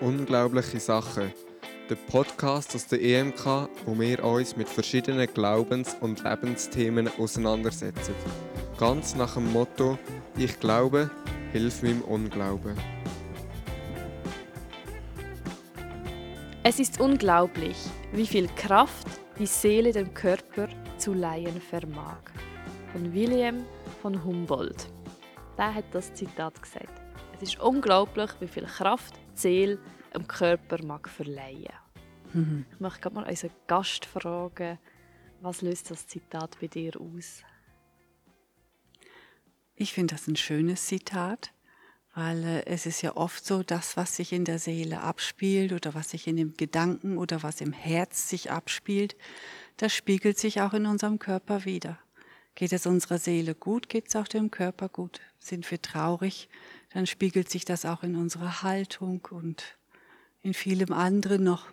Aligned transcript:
Unglaubliche 0.00 0.80
Sachen. 0.80 1.30
Der 1.90 1.94
Podcast 1.94 2.74
aus 2.74 2.86
der 2.86 3.02
EMK, 3.02 3.68
wo 3.84 3.98
wir 4.00 4.24
uns 4.24 4.56
mit 4.56 4.66
verschiedenen 4.66 5.26
Glaubens- 5.26 5.94
und 6.00 6.24
Lebensthemen 6.24 7.10
auseinandersetzen. 7.18 8.14
Ganz 8.78 9.14
nach 9.14 9.34
dem 9.34 9.52
Motto: 9.52 9.98
Ich 10.38 10.58
glaube, 10.58 11.10
hilf 11.52 11.82
meinem 11.82 12.00
Unglauben. 12.00 12.78
Es 16.62 16.78
ist 16.78 16.98
unglaublich, 16.98 17.76
wie 18.12 18.26
viel 18.26 18.48
Kraft 18.56 19.06
die 19.38 19.44
Seele 19.44 19.92
dem 19.92 20.14
Körper 20.14 20.68
zu 20.96 21.12
leihen 21.12 21.60
vermag. 21.60 22.22
Von 22.92 23.12
William 23.12 23.66
von 24.00 24.24
Humboldt. 24.24 24.88
Der 25.58 25.74
hat 25.74 25.84
das 25.92 26.14
Zitat 26.14 26.62
gesagt. 26.62 27.02
Es 27.36 27.42
ist 27.42 27.60
unglaublich, 27.60 28.30
wie 28.40 28.48
viel 28.48 28.64
Kraft 28.64 29.19
Seele 29.40 29.78
dem 30.14 30.26
Körper 30.26 30.82
mag 30.84 31.08
verleihen. 31.08 31.72
Mhm. 32.32 32.64
Ich 32.72 32.80
möchte 32.80 33.00
gerade 33.00 33.14
mal 33.14 33.28
unseren 33.28 33.50
Gast 33.66 34.04
fragen, 34.04 34.78
was 35.40 35.62
löst 35.62 35.90
das 35.90 36.06
Zitat 36.06 36.58
bei 36.60 36.66
dir 36.66 37.00
aus? 37.00 37.42
Ich 39.74 39.94
finde 39.94 40.14
das 40.14 40.26
ein 40.26 40.36
schönes 40.36 40.86
Zitat, 40.86 41.52
weil 42.14 42.44
äh, 42.44 42.66
es 42.66 42.84
ist 42.84 43.02
ja 43.02 43.16
oft 43.16 43.44
so, 43.44 43.62
das, 43.62 43.96
was 43.96 44.16
sich 44.16 44.32
in 44.32 44.44
der 44.44 44.58
Seele 44.58 45.00
abspielt 45.00 45.72
oder 45.72 45.94
was 45.94 46.10
sich 46.10 46.26
in 46.26 46.36
dem 46.36 46.54
Gedanken 46.54 47.16
oder 47.16 47.42
was 47.42 47.60
im 47.60 47.72
Herz 47.72 48.28
sich 48.28 48.50
abspielt, 48.50 49.16
das 49.78 49.94
spiegelt 49.94 50.38
sich 50.38 50.60
auch 50.60 50.74
in 50.74 50.84
unserem 50.84 51.18
Körper 51.18 51.64
wieder. 51.64 51.98
Geht 52.54 52.72
es 52.72 52.84
unserer 52.84 53.18
Seele 53.18 53.54
gut, 53.54 53.88
geht 53.88 54.08
es 54.08 54.16
auch 54.16 54.28
dem 54.28 54.50
Körper 54.50 54.90
gut. 54.90 55.20
Sind 55.38 55.70
wir 55.70 55.80
traurig, 55.80 56.50
dann 56.92 57.06
spiegelt 57.06 57.48
sich 57.48 57.64
das 57.64 57.84
auch 57.84 58.02
in 58.02 58.16
unserer 58.16 58.62
Haltung 58.62 59.26
und 59.30 59.78
in 60.42 60.54
vielem 60.54 60.92
anderen 60.92 61.44
noch. 61.44 61.66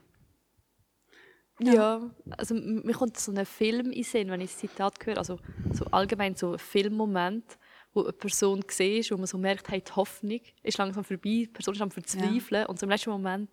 Ja, 1.59 1.73
ja 1.73 2.11
also 2.37 2.53
mir 2.53 2.93
kommt 2.93 3.17
so 3.17 3.31
ein 3.31 3.45
Film 3.45 3.91
in 3.91 4.03
Sinn, 4.03 4.29
wenn 4.29 4.41
ich 4.41 4.51
das 4.51 4.59
Zitat 4.59 5.05
höre, 5.05 5.17
also 5.17 5.39
so 5.73 5.85
allgemein 5.85 6.35
so 6.35 6.53
ein 6.53 6.59
Filmmoment, 6.59 7.57
wo 7.93 8.03
eine 8.03 8.13
Person 8.13 8.63
sieht, 8.67 9.11
wo 9.11 9.17
man 9.17 9.25
so 9.25 9.37
merkt, 9.37 9.69
hey, 9.69 9.81
die 9.81 9.91
Hoffnung 9.91 10.41
ist 10.61 10.77
langsam 10.77 11.03
vorbei, 11.03 11.21
die 11.23 11.47
Person 11.47 11.73
ist 11.73 11.81
am 11.81 11.91
Verzweifeln 11.91 12.61
ja. 12.61 12.65
und 12.67 12.79
so 12.79 12.85
im 12.85 12.91
letzten 12.91 13.09
Moment 13.09 13.49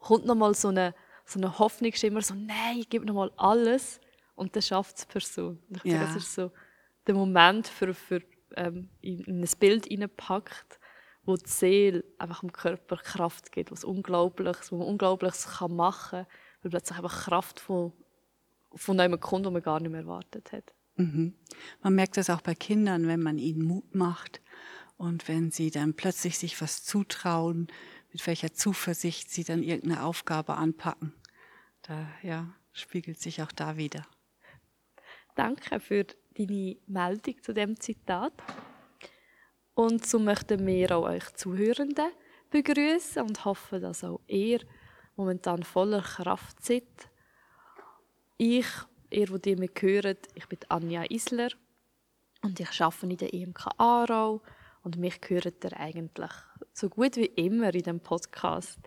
kommt 0.00 0.26
nochmal 0.26 0.54
so 0.54 0.68
eine, 0.68 0.94
so 1.24 1.38
eine 1.38 1.58
Hoffnungsschimmer, 1.58 2.22
so 2.22 2.34
nein, 2.34 2.78
ich 2.78 2.88
gebe 2.88 3.06
nochmal 3.06 3.30
alles 3.36 4.00
und 4.34 4.56
dann 4.56 4.62
schafft 4.62 4.96
es 4.96 5.06
die 5.06 5.12
Person. 5.12 5.62
Und 5.68 5.76
ich 5.76 5.84
ja. 5.84 5.98
glaube, 5.98 6.14
das 6.14 6.24
ist 6.24 6.34
so 6.34 6.50
der 7.06 7.14
Moment, 7.14 7.68
für, 7.68 7.94
für 7.94 8.20
ähm, 8.56 8.90
in 9.00 9.42
ein 9.42 9.48
Bild 9.58 9.86
hineinpackt, 9.86 10.78
wo 11.24 11.36
die 11.36 11.48
Seele 11.48 12.04
einfach 12.18 12.40
dem 12.40 12.52
Körper 12.52 12.96
Kraft 12.96 13.52
gibt, 13.52 13.70
was 13.70 13.84
Unglaubliches, 13.84 14.72
wo 14.72 14.78
man 14.78 14.88
Unglaubliches 14.88 15.58
kann 15.58 15.76
machen 15.76 16.24
kann, 16.24 16.26
weil 16.62 16.70
plötzlich 16.70 16.98
einfach 16.98 17.24
Kraft 17.24 17.60
von, 17.60 17.92
von 18.74 18.98
einem 18.98 19.20
kommt, 19.20 19.46
den 19.46 19.52
man 19.52 19.62
gar 19.62 19.80
nicht 19.80 19.90
mehr 19.90 20.00
erwartet 20.00 20.52
hat. 20.52 20.74
Mhm. 20.96 21.34
Man 21.82 21.94
merkt 21.94 22.16
das 22.16 22.30
auch 22.30 22.40
bei 22.40 22.54
Kindern, 22.54 23.06
wenn 23.06 23.22
man 23.22 23.38
ihnen 23.38 23.62
Mut 23.64 23.94
macht 23.94 24.40
und 24.96 25.28
wenn 25.28 25.50
sie 25.50 25.70
dann 25.70 25.94
plötzlich 25.94 26.38
sich 26.38 26.60
was 26.60 26.84
zutrauen, 26.84 27.68
mit 28.12 28.26
welcher 28.26 28.52
Zuversicht 28.52 29.30
sie 29.30 29.44
dann 29.44 29.62
irgendeine 29.62 30.04
Aufgabe 30.04 30.56
anpacken. 30.56 31.14
Da 31.82 32.08
ja, 32.22 32.54
spiegelt 32.72 33.18
sich 33.20 33.42
auch 33.42 33.52
da 33.52 33.76
wieder. 33.76 34.06
Danke 35.34 35.80
für 35.80 36.06
deine 36.34 36.76
Meldung 36.86 37.42
zu 37.42 37.52
dem 37.52 37.78
Zitat. 37.78 38.32
Und 39.74 40.06
so 40.06 40.18
möchten 40.18 40.66
wir 40.66 40.96
auch 40.96 41.04
euch 41.04 41.32
Zuhörenden 41.34 42.10
begrüßen 42.50 43.22
und 43.22 43.44
hoffen, 43.44 43.80
dass 43.80 44.04
auch 44.04 44.20
ihr 44.26 44.60
momentan 45.16 45.62
voller 45.62 46.02
Kraft 46.02 46.64
seid. 46.64 47.08
Ich, 48.36 48.66
ihr, 49.10 49.38
die 49.38 49.56
mich 49.56 49.72
hört, 49.80 50.28
ich 50.34 50.46
bin 50.48 50.58
Anja 50.68 51.04
Isler 51.08 51.50
und 52.42 52.60
ich 52.60 52.80
arbeite 52.80 53.06
in 53.06 53.16
der 53.16 53.32
IMK 53.32 53.68
Aarau 53.78 54.42
und 54.82 54.98
mich 54.98 55.20
hört 55.28 55.64
ihr 55.64 55.76
eigentlich 55.78 56.32
so 56.72 56.88
gut 56.88 57.16
wie 57.16 57.26
immer 57.26 57.72
in 57.74 57.82
dem 57.82 58.00
Podcast. 58.00 58.80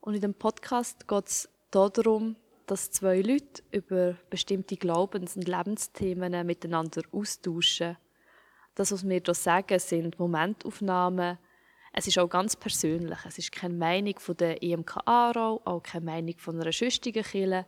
Und 0.00 0.14
in 0.14 0.20
dem 0.20 0.34
Podcast 0.34 1.06
geht 1.06 1.26
es 1.26 1.48
darum, 1.70 2.36
dass 2.68 2.90
zwei 2.90 3.20
Leute 3.20 3.62
über 3.70 4.14
bestimmte 4.28 4.76
Glaubens- 4.76 5.36
und 5.36 5.48
Lebensthemen 5.48 6.46
miteinander 6.46 7.02
austauschen. 7.12 7.96
Das, 8.74 8.92
was 8.92 9.08
wir 9.08 9.20
hier 9.24 9.34
sagen, 9.34 9.78
sind 9.78 10.18
Momentaufnahmen. 10.18 11.38
Es 11.94 12.06
ist 12.06 12.18
auch 12.18 12.28
ganz 12.28 12.56
persönlich. 12.56 13.18
Es 13.26 13.38
ist 13.38 13.52
keine 13.52 13.74
Meinung 13.74 14.18
von 14.18 14.36
der 14.36 14.62
EMK 14.62 14.98
Aarau, 15.06 15.62
auch 15.64 15.82
keine 15.82 16.04
Meinung 16.04 16.38
von 16.38 16.60
einer 16.60 16.70
schüchtigen 16.70 17.24
Kirche, 17.24 17.66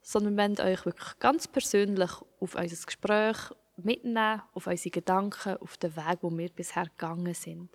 sondern 0.00 0.36
wir 0.36 0.42
wollen 0.42 0.72
euch 0.72 0.86
wirklich 0.86 1.18
ganz 1.18 1.46
persönlich 1.46 2.10
auf 2.40 2.54
unser 2.54 2.86
Gespräch 2.86 3.36
mitnehmen, 3.76 4.42
auf 4.54 4.66
unsere 4.66 4.90
Gedanken, 4.90 5.58
auf 5.58 5.76
den 5.76 5.94
Weg, 5.96 6.18
wo 6.22 6.30
wir 6.30 6.48
bisher 6.48 6.84
gegangen 6.84 7.34
sind. 7.34 7.68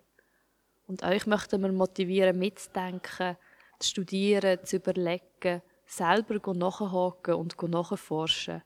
Und 0.87 1.03
euch 1.03 1.27
möchten 1.27 1.61
wir 1.61 1.71
motivieren, 1.71 2.39
mitzudenken, 2.39 3.37
zu 3.79 3.89
studieren, 3.89 4.59
zu 4.63 4.77
überlegen, 4.77 5.61
selber 5.85 6.53
nachhaken 6.53 7.35
und 7.35 7.61
nachforschen. 7.61 8.63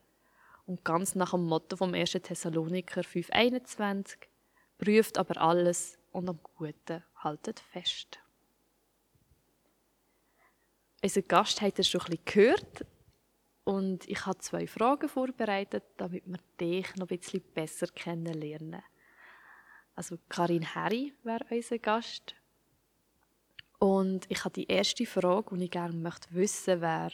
Und 0.66 0.85
ganz 0.85 1.16
nach 1.16 1.31
dem 1.31 1.46
Motto 1.46 1.75
vom 1.75 1.94
1. 1.94 2.12
Thessaloniker 2.12 3.02
5,21 3.02 4.18
prüft 4.78 5.18
aber 5.18 5.41
alles 5.41 5.97
und 6.12 6.30
am 6.30 6.40
Guten 6.44 7.03
haltet 7.16 7.59
fest. 7.59 8.19
Unser 11.02 11.22
Gast 11.24 11.62
hat 11.62 11.80
es 11.80 11.88
schon 11.88 12.02
bisschen 12.02 12.25
gehört 12.25 12.85
und 13.63 14.07
ich 14.07 14.25
habe 14.25 14.38
zwei 14.40 14.68
Fragen 14.68 15.07
vorbereitet, 15.07 15.84
damit 15.97 16.24
wir 16.25 16.40
dich 16.59 16.96
noch 16.96 17.09
ein 17.09 17.18
bisschen 17.18 17.41
besser 17.53 17.88
kennenlernen. 17.88 18.84
Also 19.96 20.18
Karin 20.28 20.62
Herri 20.62 21.13
wäre 21.24 21.46
unser 21.50 21.80
Gast 21.80 22.36
und 23.79 24.25
ich 24.29 24.44
habe 24.44 24.53
die 24.53 24.67
erste 24.67 25.06
Frage, 25.06 25.57
die 25.57 25.66
ich 25.66 25.72
gerne 25.72 25.95
möchte 25.95 26.28
wissen 26.31 26.81
wäre, 26.81 27.13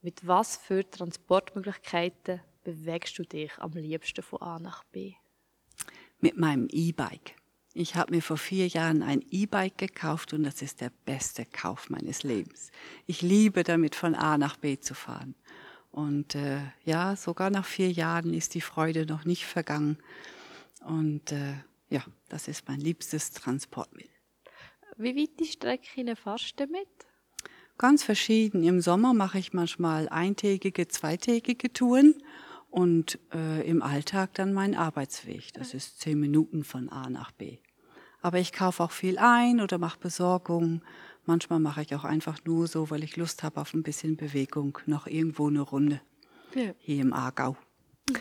mit 0.00 0.26
was 0.26 0.56
für 0.56 0.88
Transportmöglichkeiten 0.88 2.40
bewegst 2.64 3.18
du 3.18 3.24
dich 3.24 3.52
am 3.58 3.72
liebsten 3.72 4.22
von 4.22 4.40
A 4.42 4.58
nach 4.58 4.84
B? 4.84 5.14
Mit 6.20 6.38
meinem 6.38 6.68
E-Bike. 6.70 7.36
Ich 7.74 7.96
habe 7.96 8.14
mir 8.14 8.22
vor 8.22 8.36
vier 8.36 8.68
Jahren 8.68 9.02
ein 9.02 9.24
E-Bike 9.30 9.78
gekauft 9.78 10.32
und 10.34 10.44
das 10.44 10.60
ist 10.62 10.80
der 10.80 10.92
beste 11.04 11.46
Kauf 11.46 11.88
meines 11.90 12.22
Lebens. 12.22 12.70
Ich 13.06 13.22
liebe 13.22 13.62
damit 13.62 13.94
von 13.94 14.14
A 14.14 14.36
nach 14.38 14.56
B 14.56 14.78
zu 14.78 14.94
fahren. 14.94 15.34
Und 15.90 16.34
äh, 16.34 16.60
ja, 16.84 17.16
sogar 17.16 17.50
nach 17.50 17.64
vier 17.64 17.90
Jahren 17.90 18.34
ist 18.34 18.54
die 18.54 18.60
Freude 18.60 19.06
noch 19.06 19.24
nicht 19.24 19.46
vergangen. 19.46 19.98
Und 20.84 21.32
äh, 21.32 21.54
ja, 21.90 22.04
das 22.28 22.48
ist 22.48 22.68
mein 22.68 22.80
liebstes 22.80 23.30
Transportmittel. 23.30 24.11
Wie 24.96 25.16
weit 25.16 25.40
die 25.40 25.46
Strecke 25.46 26.16
fahrst 26.16 26.60
du 26.60 26.66
damit? 26.66 26.88
Ganz 27.78 28.02
verschieden. 28.04 28.62
Im 28.62 28.80
Sommer 28.80 29.14
mache 29.14 29.38
ich 29.38 29.52
manchmal 29.52 30.08
eintägige, 30.08 30.88
zweitägige 30.88 31.72
Touren 31.72 32.14
und 32.70 33.18
äh, 33.34 33.68
im 33.68 33.82
Alltag 33.82 34.34
dann 34.34 34.52
mein 34.52 34.74
Arbeitsweg. 34.74 35.52
Das 35.54 35.74
ist 35.74 36.00
zehn 36.00 36.20
Minuten 36.20 36.64
von 36.64 36.88
A 36.90 37.08
nach 37.10 37.32
B. 37.32 37.58
Aber 38.20 38.38
ich 38.38 38.52
kaufe 38.52 38.84
auch 38.84 38.92
viel 38.92 39.18
ein 39.18 39.60
oder 39.60 39.78
mache 39.78 39.98
Besorgung. 39.98 40.82
Manchmal 41.24 41.58
mache 41.58 41.82
ich 41.82 41.94
auch 41.94 42.04
einfach 42.04 42.38
nur 42.44 42.66
so, 42.66 42.90
weil 42.90 43.02
ich 43.02 43.16
Lust 43.16 43.42
habe 43.42 43.60
auf 43.60 43.74
ein 43.74 43.82
bisschen 43.82 44.16
Bewegung, 44.16 44.78
noch 44.86 45.06
irgendwo 45.06 45.48
eine 45.48 45.60
Runde 45.60 46.00
ja. 46.54 46.74
hier 46.78 47.02
im 47.02 47.12
Aargau. 47.12 47.56
Das 48.06 48.20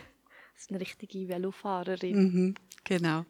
ist 0.55 0.71
eine 0.71 0.79
richtige 0.79 1.27
Velofahrerin. 1.27 2.15
Mhm, 2.15 2.55
genau. 2.83 3.25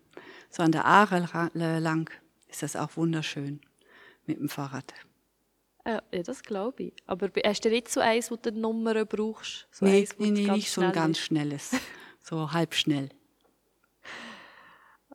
So 0.49 0.63
an 0.63 0.71
der 0.71 0.85
Aare 0.85 1.27
lang 1.53 2.09
ist 2.51 2.61
das 2.61 2.75
auch 2.75 2.95
wunderschön 2.97 3.61
mit 4.25 4.39
dem 4.39 4.49
Fahrrad. 4.49 4.93
Äh, 5.83 5.99
ja, 6.11 6.23
das 6.23 6.43
glaube 6.43 6.83
ich. 6.83 6.93
Aber 7.07 7.29
hast 7.43 7.65
du 7.65 7.69
nicht 7.69 7.89
so 7.89 7.99
eins, 7.99 8.29
wo 8.29 8.35
du 8.35 8.51
die 8.51 8.59
Nummern 8.59 9.07
brauchst? 9.07 9.67
So 9.71 9.85
nee, 9.85 10.01
eins, 10.01 10.15
nee, 10.19 10.31
nee 10.31 10.51
nicht 10.51 10.71
so 10.71 10.81
ein 10.81 10.91
ganz 10.91 11.19
schnelles. 11.19 11.71
So 12.23 12.51
halb 12.51 12.75
schnell. 12.75 13.09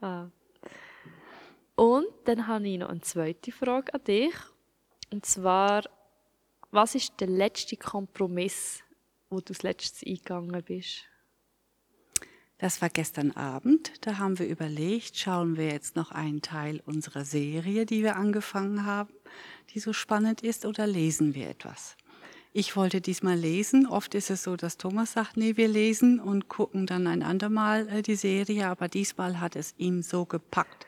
ah. 0.01 0.27
Und 1.77 2.09
dann 2.25 2.49
habe 2.49 2.67
ich 2.67 2.79
noch 2.79 2.89
eine 2.89 3.01
zweite 3.01 3.53
Frage 3.53 3.95
an 3.95 4.03
dich. 4.03 4.35
Und 5.13 5.25
zwar, 5.25 5.85
was 6.73 6.97
ist 6.97 7.13
der 7.21 7.29
letzte 7.29 7.77
Kompromiss, 7.77 8.83
wo 9.31 9.37
du 9.37 9.53
das 9.53 9.63
letzte 9.63 10.05
eingegangen 10.05 10.65
bist? 10.65 11.05
Das 12.59 12.81
war 12.81 12.89
gestern 12.89 13.33
Abend. 13.33 13.93
Da 14.01 14.17
haben 14.19 14.39
wir 14.39 14.49
überlegt, 14.49 15.19
schauen 15.19 15.57
wir 15.57 15.67
jetzt 15.67 15.95
noch 15.95 16.11
einen 16.11 16.41
Teil 16.41 16.81
unserer 16.87 17.25
Serie, 17.25 17.85
die 17.85 18.03
wir 18.03 18.17
angefangen 18.17 18.87
haben, 18.87 19.13
die 19.75 19.81
so 19.81 19.93
spannend 19.93 20.43
ist, 20.43 20.65
oder 20.65 20.87
lesen 20.87 21.35
wir 21.35 21.51
etwas? 21.51 21.97
Ich 22.55 22.75
wollte 22.75 23.03
diesmal 23.03 23.37
lesen. 23.37 23.87
Oft 23.87 24.15
ist 24.15 24.31
es 24.31 24.43
so, 24.43 24.57
dass 24.57 24.79
Thomas 24.79 25.13
sagt, 25.13 25.37
nee, 25.37 25.59
wir 25.59 25.69
lesen 25.69 26.19
und 26.19 26.49
gucken 26.49 26.87
dann 26.87 27.07
ein 27.07 27.23
andermal 27.23 27.87
äh, 27.89 28.01
die 28.01 28.17
Serie, 28.17 28.69
aber 28.69 28.89
diesmal 28.89 29.39
hat 29.41 29.57
es 29.57 29.75
ihm 29.77 30.01
so 30.01 30.25
gepackt. 30.25 30.87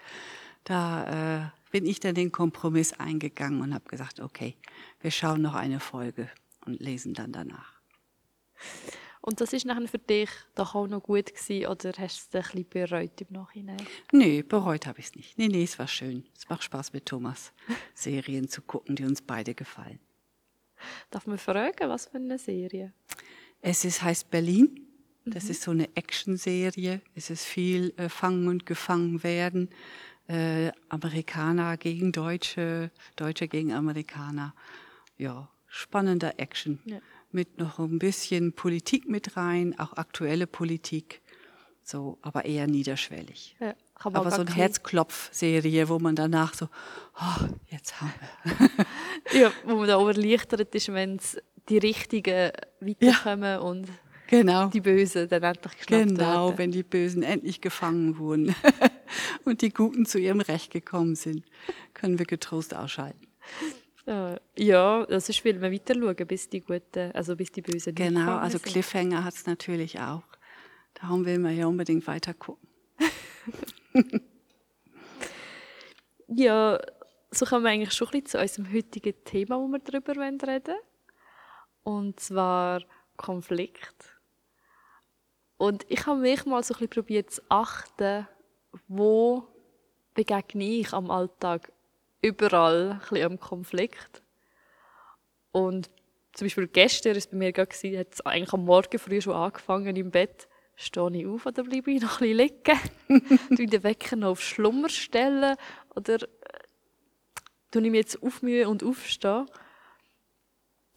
Da 0.65 1.43
äh, 1.43 1.51
bin 1.71 1.85
ich 1.85 2.01
dann 2.01 2.15
den 2.15 2.33
Kompromiss 2.33 2.95
eingegangen 2.95 3.61
und 3.61 3.75
habe 3.75 3.85
gesagt, 3.87 4.21
okay, 4.21 4.57
wir 5.03 5.11
schauen 5.11 5.43
noch 5.43 5.55
eine 5.55 5.81
Folge 5.81 6.31
und 6.65 6.81
lesen 6.81 7.13
dann 7.13 7.33
danach. 7.33 7.75
Und 9.29 9.43
das 9.43 9.53
ist 9.53 9.67
nachher 9.67 9.87
für 9.87 9.99
dich 9.99 10.31
doch 10.55 10.75
auch 10.75 10.87
noch 10.87 11.03
gut 11.03 11.35
gewesen, 11.35 11.67
oder 11.67 11.93
hast 11.99 12.33
du 12.33 12.39
es 12.39 12.47
ein 12.47 12.65
bisschen 12.65 12.69
bereut 12.71 13.21
im 13.21 13.27
Nachhinein? 13.29 13.77
Nee, 14.11 14.41
bereut 14.41 14.87
habe 14.87 15.01
ich 15.01 15.05
es 15.05 15.15
nicht. 15.17 15.37
Nee, 15.37 15.49
nee, 15.49 15.65
es 15.65 15.79
war 15.79 15.87
schön. 15.87 16.25
Es 16.35 16.49
macht 16.49 16.65
Spaß 16.65 16.95
mit 16.95 17.05
Thomas, 17.05 17.53
Serien 17.93 18.49
zu 18.49 18.63
gucken, 18.63 18.97
die 18.97 19.05
uns 19.05 19.21
beide 19.21 19.53
gefallen. 19.55 19.99
Darf 21.11 21.27
man 21.27 21.37
fragen, 21.37 21.91
was 21.91 22.07
für 22.07 22.17
eine 22.17 22.39
Serie? 22.39 22.95
Es 23.61 23.85
ist, 23.85 24.03
heißt 24.03 24.31
Berlin. 24.31 24.87
Das 25.27 25.45
mhm. 25.45 25.51
ist 25.51 25.61
so 25.61 25.73
eine 25.73 25.95
Action-Serie. 25.95 27.03
Es 27.15 27.29
ist 27.29 27.45
viel 27.45 27.93
äh, 27.99 28.09
Fangen 28.09 28.49
und 28.49 28.65
Gefangen 28.65 29.23
werden. 29.25 29.69
Äh, 30.27 30.73
Amerikaner 30.89 31.77
gegen 31.77 32.13
Deutsche, 32.13 32.91
Deutsche 33.17 33.47
gegen 33.47 33.75
Amerikaner. 33.75 34.55
Ja, 35.19 35.51
spannender 35.67 36.41
Action. 36.41 36.81
Ja. 36.87 37.01
Mit 37.31 37.59
noch 37.59 37.79
ein 37.79 37.99
bisschen 37.99 38.53
Politik 38.53 39.09
mit 39.09 39.37
rein, 39.37 39.79
auch 39.79 39.93
aktuelle 39.95 40.47
Politik. 40.47 41.21
So, 41.83 42.19
aber 42.23 42.45
eher 42.45 42.67
niederschwellig. 42.67 43.57
Ja, 43.61 43.75
aber 43.95 44.31
so 44.31 44.43
eine 44.43 44.55
Herzklopf-Serie, 44.55 45.89
wo 45.89 45.99
man 45.99 46.15
danach 46.15 46.55
so, 46.55 46.69
oh, 47.19 47.45
jetzt 47.69 48.01
haben 48.01 48.13
wir. 48.45 49.41
ja, 49.41 49.53
wo 49.65 49.77
man 49.77 49.89
da 49.89 49.99
erleichtert 49.99 50.75
ist, 50.75 50.93
wenn 50.93 51.17
es 51.17 51.39
die 51.69 51.79
Richtigen 51.79 52.53
weiterkommen 52.81 53.43
ja. 53.43 53.59
und 53.59 53.89
genau. 54.27 54.69
die 54.69 54.81
Bösen 54.81 55.29
dann 55.29 55.43
endlich 55.43 55.79
geschnappt 55.79 56.09
Genau, 56.09 56.47
werden. 56.47 56.59
wenn 56.59 56.73
die 56.73 56.83
Bösen 56.83 57.23
endlich 57.23 57.61
gefangen 57.61 58.19
wurden 58.19 58.55
und 59.45 59.63
die 59.63 59.71
Guten 59.71 60.07
zu 60.07 60.19
ihrem 60.19 60.41
Recht 60.41 60.71
gekommen 60.71 61.15
sind, 61.15 61.45
können 61.95 62.19
wir 62.19 62.27
getrost 62.27 62.75
ausschalten. 62.75 63.27
Ja, 64.57 65.05
das 65.05 65.29
ist, 65.29 65.45
weil 65.45 65.61
wir 65.61 65.71
weiter 65.71 65.95
schauen, 65.95 66.27
bis 66.27 66.49
die 66.49 66.63
Guten, 66.63 67.13
also 67.13 67.37
bis 67.37 67.53
die 67.53 67.61
Bösen 67.61 67.95
Genau, 67.95 68.39
also 68.39 68.59
Cliffhanger 68.59 69.23
hat 69.23 69.35
es 69.35 69.45
natürlich 69.45 70.01
auch. 70.01 70.23
Darum 70.95 71.27
will 71.27 71.39
man 71.39 71.55
ja 71.55 71.67
unbedingt 71.67 72.07
weiter 72.07 72.33
gucken. 72.33 72.67
ja, 76.29 76.81
so 77.31 77.45
kommen 77.45 77.65
wir 77.65 77.71
eigentlich 77.71 77.93
schon 77.93 78.09
ein 78.09 78.23
bisschen 78.23 78.27
zu 78.27 78.41
unserem 78.41 78.73
heutigen 78.73 79.15
Thema, 79.25 79.59
wo 79.59 79.69
wir 79.69 79.79
darüber 79.81 80.17
reden 80.17 80.41
wollen. 80.41 80.79
Und 81.83 82.19
zwar 82.19 82.83
Konflikt. 83.19 84.17
Und 85.59 85.85
ich 85.91 86.07
habe 86.07 86.21
mich 86.21 86.47
mal 86.47 86.63
so 86.63 86.73
ein 86.73 86.79
bisschen 86.79 86.91
probiert 86.91 87.31
zu 87.31 87.43
achten, 87.51 88.27
wo 88.87 89.47
begegne 90.15 90.65
ich 90.65 90.95
am 90.95 91.11
Alltag 91.11 91.73
überall 92.23 92.93
ein 92.93 92.99
bisschen 92.99 93.23
am 93.25 93.41
Konflikt. 93.41 94.23
Und 95.53 95.91
zum 96.33 96.47
Beispiel 96.47 96.69
gestern 96.69 97.13
war 97.13 97.19
es 97.19 97.27
bei 97.27 97.37
mir 97.37 97.53
gerade, 97.53 97.99
hat 97.99 98.15
es 98.15 98.21
eigentlich 98.21 98.53
am 98.53 98.65
Morgen 98.65 98.99
früh 98.99 99.21
schon 99.21 99.35
angefangen 99.35 99.97
im 99.97 100.11
Bett. 100.11 100.49
Stehe 100.77 101.11
ich 101.13 101.27
auf 101.27 101.47
oder 101.47 101.65
bleibe 101.65 101.91
ich 101.91 102.01
noch 102.01 102.21
ein 102.21 102.37
bisschen 102.37 102.81
liegen? 103.09 103.39
tue 103.57 103.65
ich 103.65 103.71
den 103.71 103.83
Wecker 103.83 104.15
noch 104.15 104.31
auf 104.31 104.41
Schlummer 104.41 104.89
stellen? 104.89 105.57
Oder 105.97 106.23
äh, 106.23 106.29
tue 107.73 107.83
ich 107.83 107.91
mich 107.91 107.99
jetzt 107.99 108.23
aufmühen 108.23 108.69
und 108.69 108.85
aufstehen? 108.85 109.47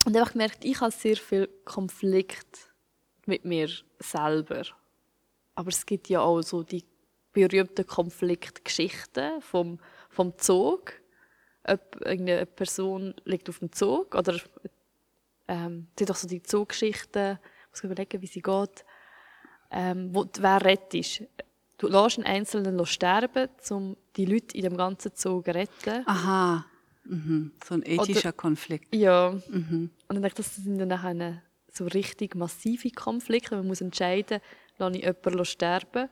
Und 0.05 0.15
habe 0.15 0.31
gemerkt, 0.31 0.65
ich 0.65 0.79
habe 0.81 0.91
sehr 0.91 1.17
viel 1.17 1.47
Konflikt 1.65 2.71
mit 3.25 3.45
mir 3.45 3.69
selber. 3.97 4.63
Aber 5.55 5.69
es 5.69 5.85
gibt 5.85 6.09
ja 6.09 6.21
auch 6.21 6.41
so 6.41 6.61
die 6.63 6.85
berühmten 7.33 7.87
Konfliktgeschichten 7.87 9.41
vom, 9.41 9.79
vom 10.09 10.37
Zog. 10.37 11.00
Eine 11.63 12.45
Person 12.45 13.13
liegt 13.25 13.49
auf 13.49 13.59
dem 13.59 13.71
Zug 13.71 14.15
oder 14.15 14.39
ähm, 15.47 15.87
sind 15.97 16.09
auch 16.09 16.15
so 16.15 16.27
die 16.27 16.41
Zuggeschichten, 16.41 17.39
ich 17.65 17.71
muss 17.71 17.83
überlegen, 17.83 18.21
wie 18.21 18.27
sie 18.27 18.41
geht, 18.41 18.85
ähm, 19.69 20.09
wo 20.13 20.25
wer 20.39 20.63
rettet. 20.63 21.27
Du 21.77 21.87
lässt 21.87 22.17
einen 22.17 22.27
Einzelnen 22.27 22.85
sterben, 22.85 23.49
um 23.69 23.97
die 24.15 24.25
Leute 24.25 24.55
in 24.55 24.63
dem 24.63 24.77
ganzen 24.77 25.15
Zug 25.15 25.45
zu 25.45 25.51
retten. 25.51 26.03
Aha, 26.05 26.65
mhm. 27.05 27.51
so 27.63 27.75
ein 27.75 27.83
ethischer 27.83 28.29
oder, 28.29 28.33
Konflikt. 28.33 28.93
Ja, 28.93 29.31
mhm. 29.49 29.89
und 30.07 30.15
dann 30.15 30.21
denke 30.21 30.27
ich, 30.27 30.33
das 30.33 30.55
sind 30.55 30.77
dann 30.77 30.89
nachher 30.89 31.41
so 31.71 31.85
richtig 31.85 32.35
massive 32.35 32.91
Konflikte. 32.91 33.55
Man 33.55 33.67
muss 33.67 33.81
entscheiden, 33.81 34.41
lasse 34.77 34.97
ich 34.97 35.03
jemanden 35.03 35.45
sterben 35.45 36.09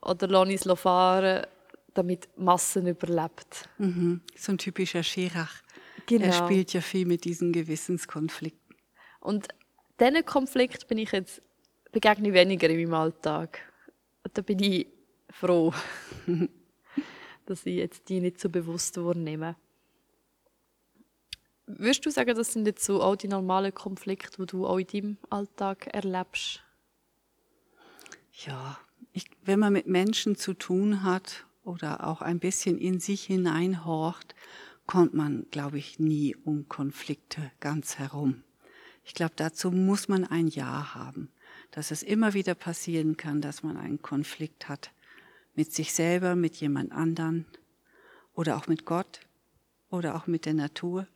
oder 0.00 0.28
lasse 0.28 0.52
ich 0.52 0.66
es 0.66 0.80
fahren, 0.80 1.46
damit 1.96 2.28
Massen 2.36 2.86
überlebt. 2.86 3.68
Mhm. 3.78 4.20
So 4.36 4.52
ein 4.52 4.58
typischer 4.58 5.02
Schirach. 5.02 5.62
Genau. 6.06 6.26
Er 6.26 6.32
spielt 6.32 6.72
ja 6.72 6.80
viel 6.80 7.06
mit 7.06 7.24
diesen 7.24 7.52
Gewissenskonflikten. 7.52 8.76
Und 9.20 9.48
diesen 9.98 10.24
Konflikt 10.24 10.86
bin 10.88 10.98
ich 10.98 11.12
jetzt 11.12 11.42
begegne 11.92 12.28
ich 12.28 12.34
weniger 12.34 12.68
in 12.68 12.76
meinem 12.76 12.94
Alltag. 12.94 13.60
Und 14.22 14.36
da 14.36 14.42
bin 14.42 14.58
ich 14.58 14.86
froh, 15.30 15.72
dass 17.46 17.64
ich 17.64 17.76
jetzt 17.76 18.08
die 18.08 18.20
nicht 18.20 18.38
so 18.38 18.50
bewusst 18.50 18.96
wahrnehme. 18.98 19.56
Würdest 21.66 22.04
du 22.04 22.10
sagen, 22.10 22.36
das 22.36 22.52
sind 22.52 22.66
jetzt 22.66 22.84
so 22.84 23.02
all 23.02 23.16
die 23.16 23.28
normalen 23.28 23.72
Konflikte, 23.72 24.42
die 24.42 24.46
du 24.46 24.66
auch 24.66 24.78
in 24.78 24.86
deinem 24.86 25.18
Alltag 25.30 25.88
erlebst? 25.92 26.62
Ja, 28.44 28.78
ich, 29.12 29.24
wenn 29.42 29.58
man 29.58 29.72
mit 29.72 29.86
Menschen 29.86 30.36
zu 30.36 30.52
tun 30.52 31.02
hat 31.02 31.45
oder 31.66 32.06
auch 32.06 32.22
ein 32.22 32.38
bisschen 32.38 32.78
in 32.78 33.00
sich 33.00 33.24
hineinhorcht, 33.24 34.34
kommt 34.86 35.14
man, 35.14 35.46
glaube 35.50 35.78
ich, 35.78 35.98
nie 35.98 36.36
um 36.44 36.68
Konflikte 36.68 37.50
ganz 37.58 37.98
herum. 37.98 38.44
Ich 39.04 39.14
glaube, 39.14 39.32
dazu 39.36 39.70
muss 39.70 40.08
man 40.08 40.24
ein 40.24 40.46
Ja 40.46 40.94
haben, 40.94 41.28
dass 41.72 41.90
es 41.90 42.02
immer 42.02 42.34
wieder 42.34 42.54
passieren 42.54 43.16
kann, 43.16 43.40
dass 43.40 43.62
man 43.62 43.76
einen 43.76 44.00
Konflikt 44.00 44.68
hat 44.68 44.92
mit 45.54 45.72
sich 45.72 45.92
selber, 45.92 46.36
mit 46.36 46.56
jemand 46.56 46.92
anderen 46.92 47.46
oder 48.34 48.56
auch 48.56 48.68
mit 48.68 48.84
Gott 48.84 49.20
oder 49.90 50.14
auch 50.14 50.26
mit 50.26 50.46
der 50.46 50.54
Natur. 50.54 51.08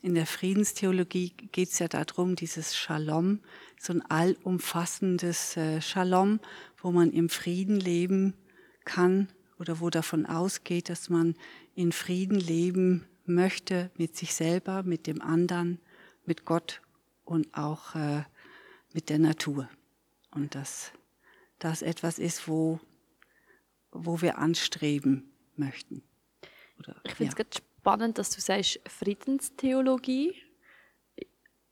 In 0.00 0.14
der 0.14 0.26
Friedenstheologie 0.26 1.30
geht 1.52 1.70
es 1.70 1.78
ja 1.78 1.88
darum, 1.88 2.36
dieses 2.36 2.76
Shalom, 2.76 3.40
so 3.78 3.92
ein 3.92 4.02
allumfassendes 4.02 5.56
äh, 5.56 5.80
Shalom, 5.82 6.40
wo 6.78 6.92
man 6.92 7.10
im 7.10 7.28
Frieden 7.28 7.78
leben 7.78 8.34
kann 8.84 9.28
oder 9.58 9.80
wo 9.80 9.90
davon 9.90 10.26
ausgeht, 10.26 10.88
dass 10.88 11.08
man 11.08 11.34
in 11.74 11.92
Frieden 11.92 12.38
leben 12.38 13.06
möchte 13.24 13.90
mit 13.96 14.16
sich 14.16 14.34
selber, 14.34 14.82
mit 14.82 15.06
dem 15.06 15.20
anderen, 15.20 15.80
mit 16.24 16.44
Gott 16.44 16.82
und 17.24 17.54
auch 17.54 17.94
äh, 17.94 18.24
mit 18.92 19.08
der 19.08 19.18
Natur. 19.18 19.68
Und 20.30 20.54
dass 20.54 20.92
das 21.58 21.82
etwas 21.82 22.18
ist, 22.18 22.48
wo, 22.48 22.80
wo 23.90 24.20
wir 24.20 24.38
anstreben 24.38 25.30
möchten. 25.56 26.02
Oder, 26.78 27.00
ich 27.04 27.14
finde 27.14 27.32
es 27.32 27.38
ja 27.38 27.62
spannend, 27.80 28.18
dass 28.18 28.30
du 28.30 28.40
sagst 28.40 28.80
Friedenstheologie. 28.86 30.34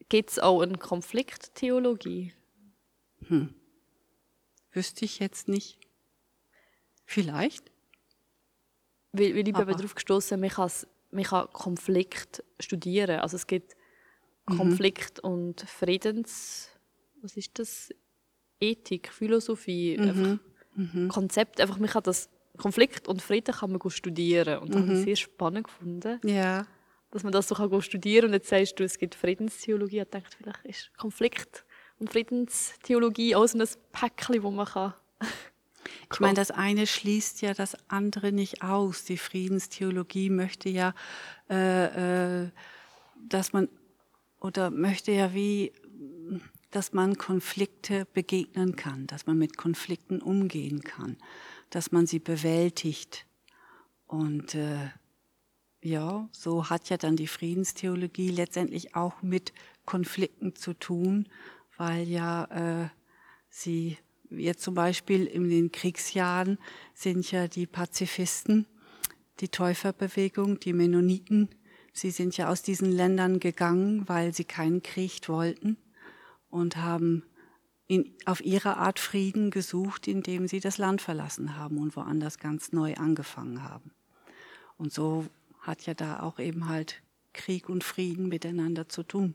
Geht 0.08 0.30
es 0.30 0.38
auch 0.38 0.62
in 0.62 0.78
Konflikttheologie? 0.78 2.32
Hm. 3.26 3.54
Wüsste 4.72 5.04
ich 5.04 5.18
jetzt 5.18 5.48
nicht. 5.48 5.78
Vielleicht. 7.04 7.73
Weil, 9.14 9.34
weil 9.34 9.48
ich 9.48 9.54
bin 9.54 9.54
darauf 9.54 9.94
gestoßen, 9.94 10.40
man, 10.40 10.50
man 11.12 11.24
kann 11.24 11.48
Konflikt 11.52 12.42
studieren. 12.58 13.20
Also 13.20 13.36
es 13.36 13.46
gibt 13.46 13.76
mhm. 14.48 14.56
Konflikt 14.56 15.20
und 15.20 15.60
Friedens, 15.60 16.68
was 17.22 17.36
ist 17.36 17.58
das? 17.58 17.90
Ethik, 18.60 19.12
Philosophie, 19.12 19.96
mhm. 19.98 20.08
einfach 20.08 20.38
mhm. 20.74 21.08
Konzept. 21.08 21.60
Einfach 21.60 21.78
man 21.78 21.88
kann 21.88 22.02
das 22.02 22.28
Konflikt 22.56 23.08
und 23.08 23.22
Frieden 23.22 23.54
kann 23.54 23.72
man 23.72 23.90
studieren. 23.90 24.58
Und 24.58 24.74
das 24.74 24.82
mhm. 24.82 24.88
habe 24.88 24.98
ich 24.98 25.04
sehr 25.04 25.16
spannend 25.16 25.64
gefunden. 25.64 26.20
Ja. 26.24 26.66
Dass 27.10 27.22
man 27.22 27.32
das 27.32 27.48
so 27.48 27.54
kann 27.54 27.82
studieren 27.82 28.26
und 28.26 28.32
jetzt 28.32 28.48
sagst 28.48 28.78
du, 28.78 28.84
es 28.84 28.98
gibt 28.98 29.14
Friedenstheologie. 29.14 30.00
Ich 30.00 30.08
denke, 30.08 30.28
vielleicht 30.36 30.64
ist 30.64 30.96
Konflikt 30.96 31.64
und 32.00 32.10
Friedenstheologie 32.10 33.36
auch 33.36 33.46
so 33.46 33.58
ein 33.58 33.68
Päckchen, 33.92 34.42
wo 34.42 34.50
man 34.50 34.66
kann. 34.66 34.94
Ich 36.12 36.20
meine, 36.20 36.34
das 36.34 36.50
eine 36.50 36.86
schließt 36.86 37.42
ja 37.42 37.54
das 37.54 37.76
andere 37.88 38.32
nicht 38.32 38.62
aus. 38.62 39.04
Die 39.04 39.18
Friedenstheologie 39.18 40.30
möchte 40.30 40.68
ja, 40.68 40.94
äh, 41.50 42.44
äh, 42.44 42.50
dass 43.28 43.52
man 43.52 43.68
oder 44.40 44.70
möchte 44.70 45.12
ja 45.12 45.32
wie, 45.32 45.72
dass 46.70 46.92
man 46.92 47.16
Konflikte 47.16 48.06
begegnen 48.12 48.76
kann, 48.76 49.06
dass 49.06 49.26
man 49.26 49.38
mit 49.38 49.56
Konflikten 49.56 50.20
umgehen 50.20 50.82
kann 50.82 51.16
dass 51.74 51.90
man 51.90 52.06
sie 52.06 52.20
bewältigt. 52.20 53.26
Und 54.06 54.54
äh, 54.54 54.90
ja, 55.82 56.28
so 56.32 56.70
hat 56.70 56.88
ja 56.88 56.96
dann 56.96 57.16
die 57.16 57.26
Friedenstheologie 57.26 58.30
letztendlich 58.30 58.94
auch 58.94 59.22
mit 59.22 59.52
Konflikten 59.84 60.54
zu 60.54 60.74
tun, 60.74 61.28
weil 61.76 62.08
ja 62.08 62.44
äh, 62.84 62.88
sie, 63.48 63.98
jetzt 64.38 64.62
zum 64.62 64.74
Beispiel 64.74 65.26
in 65.26 65.48
den 65.48 65.72
Kriegsjahren 65.72 66.58
sind 66.94 67.30
ja 67.30 67.48
die 67.48 67.66
Pazifisten 67.66 68.66
die 69.40 69.48
Täuferbewegung, 69.48 70.60
die 70.60 70.72
Mennoniten. 70.72 71.48
Sie 71.92 72.10
sind 72.10 72.36
ja 72.36 72.48
aus 72.48 72.62
diesen 72.62 72.90
Ländern 72.90 73.40
gegangen, 73.40 74.08
weil 74.08 74.34
sie 74.34 74.44
keinen 74.44 74.82
Krieg 74.82 75.28
wollten 75.28 75.76
und 76.50 76.76
haben 76.76 77.24
in, 77.86 78.14
auf 78.24 78.44
ihre 78.44 78.76
Art 78.78 78.98
Frieden 78.98 79.50
gesucht, 79.50 80.08
indem 80.08 80.48
sie 80.48 80.60
das 80.60 80.78
Land 80.78 81.02
verlassen 81.02 81.56
haben 81.56 81.78
und 81.78 81.96
woanders 81.96 82.38
ganz 82.38 82.72
neu 82.72 82.94
angefangen 82.94 83.62
haben. 83.62 83.90
Und 84.76 84.92
so 84.92 85.26
hat 85.60 85.86
ja 85.86 85.94
da 85.94 86.20
auch 86.20 86.38
eben 86.38 86.68
halt 86.68 87.02
Krieg 87.32 87.68
und 87.68 87.84
Frieden 87.84 88.28
miteinander 88.28 88.88
zu 88.88 89.02
tun. 89.02 89.34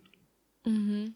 Mhm. 0.65 1.15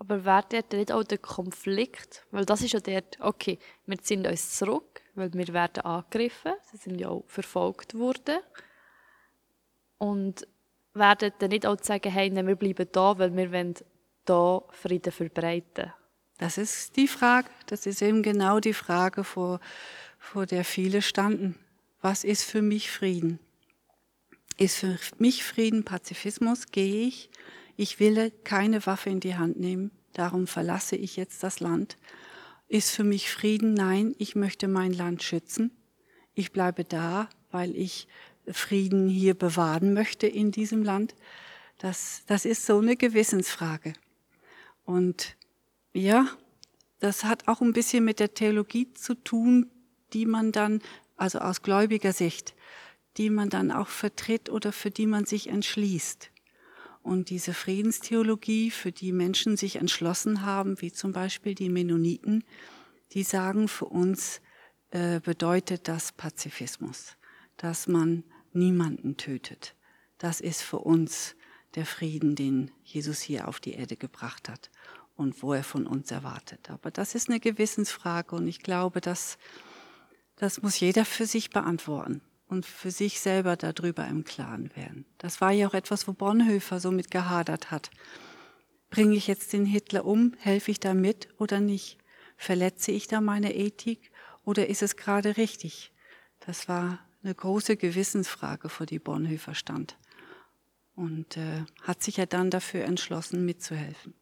Aber 0.00 0.24
wäre 0.24 0.44
dort 0.48 0.72
nicht 0.72 0.92
auch 0.92 1.04
der 1.04 1.18
Konflikt? 1.18 2.24
Weil 2.30 2.46
das 2.46 2.62
ist 2.62 2.72
ja 2.72 2.80
dort, 2.80 3.20
okay, 3.20 3.58
wir 3.84 3.98
ziehen 3.98 4.26
uns 4.26 4.56
zurück, 4.56 5.02
weil 5.14 5.30
wir 5.34 5.48
werden 5.48 5.84
angegriffen, 5.84 6.54
sie 6.70 6.78
sind 6.78 6.98
ja 6.98 7.10
auch 7.10 7.24
verfolgt 7.26 7.94
worden. 7.94 8.38
Und 9.98 10.48
werden 10.94 11.32
dann 11.38 11.50
nicht 11.50 11.66
auch 11.66 11.76
sagen, 11.82 12.10
hey, 12.10 12.34
wir 12.34 12.56
bleiben 12.56 12.88
da, 12.90 13.18
weil 13.18 13.36
wir 13.36 13.74
da 14.24 14.62
Frieden 14.70 15.12
verbreiten. 15.12 15.92
Das 16.38 16.56
ist 16.56 16.96
die 16.96 17.06
Frage, 17.06 17.50
das 17.66 17.84
ist 17.84 18.00
eben 18.00 18.22
genau 18.22 18.58
die 18.58 18.72
Frage, 18.72 19.22
vor, 19.22 19.60
vor 20.18 20.46
der 20.46 20.64
viele 20.64 21.02
standen. 21.02 21.56
Was 22.00 22.24
ist 22.24 22.44
für 22.44 22.62
mich 22.62 22.90
Frieden? 22.90 23.38
Ist 24.56 24.78
für 24.78 24.98
mich 25.18 25.44
Frieden 25.44 25.84
Pazifismus? 25.84 26.70
Gehe 26.72 27.06
ich? 27.06 27.28
Ich 27.80 27.98
will 27.98 28.30
keine 28.44 28.84
Waffe 28.84 29.08
in 29.08 29.20
die 29.20 29.36
Hand 29.36 29.58
nehmen, 29.58 29.90
darum 30.12 30.46
verlasse 30.46 30.96
ich 30.96 31.16
jetzt 31.16 31.42
das 31.42 31.60
Land. 31.60 31.96
Ist 32.68 32.90
für 32.90 33.04
mich 33.04 33.30
Frieden? 33.30 33.72
Nein, 33.72 34.14
ich 34.18 34.36
möchte 34.36 34.68
mein 34.68 34.92
Land 34.92 35.22
schützen. 35.22 35.70
Ich 36.34 36.52
bleibe 36.52 36.84
da, 36.84 37.30
weil 37.50 37.74
ich 37.74 38.06
Frieden 38.46 39.08
hier 39.08 39.32
bewahren 39.32 39.94
möchte 39.94 40.26
in 40.26 40.50
diesem 40.50 40.82
Land. 40.82 41.14
Das, 41.78 42.22
das 42.26 42.44
ist 42.44 42.66
so 42.66 42.80
eine 42.80 42.96
Gewissensfrage. 42.96 43.94
Und 44.84 45.34
ja, 45.94 46.28
das 46.98 47.24
hat 47.24 47.48
auch 47.48 47.62
ein 47.62 47.72
bisschen 47.72 48.04
mit 48.04 48.20
der 48.20 48.34
Theologie 48.34 48.92
zu 48.92 49.14
tun, 49.14 49.70
die 50.12 50.26
man 50.26 50.52
dann, 50.52 50.82
also 51.16 51.38
aus 51.38 51.62
gläubiger 51.62 52.12
Sicht, 52.12 52.54
die 53.16 53.30
man 53.30 53.48
dann 53.48 53.72
auch 53.72 53.88
vertritt 53.88 54.50
oder 54.50 54.70
für 54.70 54.90
die 54.90 55.06
man 55.06 55.24
sich 55.24 55.46
entschließt. 55.48 56.29
Und 57.02 57.30
diese 57.30 57.54
Friedenstheologie, 57.54 58.70
für 58.70 58.92
die 58.92 59.12
Menschen 59.12 59.56
sich 59.56 59.76
entschlossen 59.76 60.44
haben, 60.44 60.80
wie 60.80 60.92
zum 60.92 61.12
Beispiel 61.12 61.54
die 61.54 61.70
Mennoniten, 61.70 62.44
die 63.12 63.22
sagen, 63.22 63.68
für 63.68 63.86
uns 63.86 64.40
äh, 64.90 65.20
bedeutet 65.20 65.88
das 65.88 66.12
Pazifismus, 66.12 67.16
dass 67.56 67.86
man 67.86 68.24
niemanden 68.52 69.16
tötet. 69.16 69.74
Das 70.18 70.40
ist 70.40 70.62
für 70.62 70.80
uns 70.80 71.36
der 71.74 71.86
Frieden, 71.86 72.34
den 72.34 72.70
Jesus 72.84 73.20
hier 73.20 73.48
auf 73.48 73.60
die 73.60 73.72
Erde 73.72 73.96
gebracht 73.96 74.48
hat 74.48 74.70
und 75.16 75.42
wo 75.42 75.54
er 75.54 75.64
von 75.64 75.86
uns 75.86 76.10
erwartet. 76.10 76.70
Aber 76.70 76.90
das 76.90 77.14
ist 77.14 77.28
eine 77.28 77.40
Gewissensfrage 77.40 78.36
und 78.36 78.46
ich 78.46 78.60
glaube, 78.60 79.00
dass 79.00 79.38
das 80.36 80.62
muss 80.62 80.80
jeder 80.80 81.04
für 81.04 81.26
sich 81.26 81.50
beantworten 81.50 82.22
und 82.50 82.66
für 82.66 82.90
sich 82.90 83.20
selber 83.20 83.56
darüber 83.56 84.06
im 84.08 84.24
Klaren 84.24 84.74
werden. 84.74 85.06
Das 85.18 85.40
war 85.40 85.52
ja 85.52 85.68
auch 85.68 85.74
etwas, 85.74 86.08
wo 86.08 86.12
Bonhoeffer 86.12 86.80
so 86.80 86.90
mit 86.90 87.10
gehadert 87.10 87.70
hat. 87.70 87.90
Bringe 88.90 89.14
ich 89.14 89.28
jetzt 89.28 89.52
den 89.52 89.64
Hitler 89.64 90.04
um? 90.04 90.34
Helfe 90.40 90.72
ich 90.72 90.80
da 90.80 90.92
mit 90.92 91.28
oder 91.38 91.60
nicht? 91.60 91.98
Verletze 92.36 92.90
ich 92.90 93.06
da 93.06 93.20
meine 93.20 93.54
Ethik 93.54 94.10
oder 94.44 94.68
ist 94.68 94.82
es 94.82 94.96
gerade 94.96 95.36
richtig? 95.36 95.92
Das 96.40 96.68
war 96.68 96.98
eine 97.22 97.34
große 97.34 97.76
Gewissensfrage, 97.76 98.68
vor 98.68 98.86
die 98.86 98.98
Bonhoeffer 98.98 99.54
stand. 99.54 99.96
Und 100.96 101.36
äh, 101.36 101.64
hat 101.82 102.02
sich 102.02 102.16
ja 102.16 102.26
dann 102.26 102.50
dafür 102.50 102.84
entschlossen, 102.84 103.44
mitzuhelfen. 103.44 104.14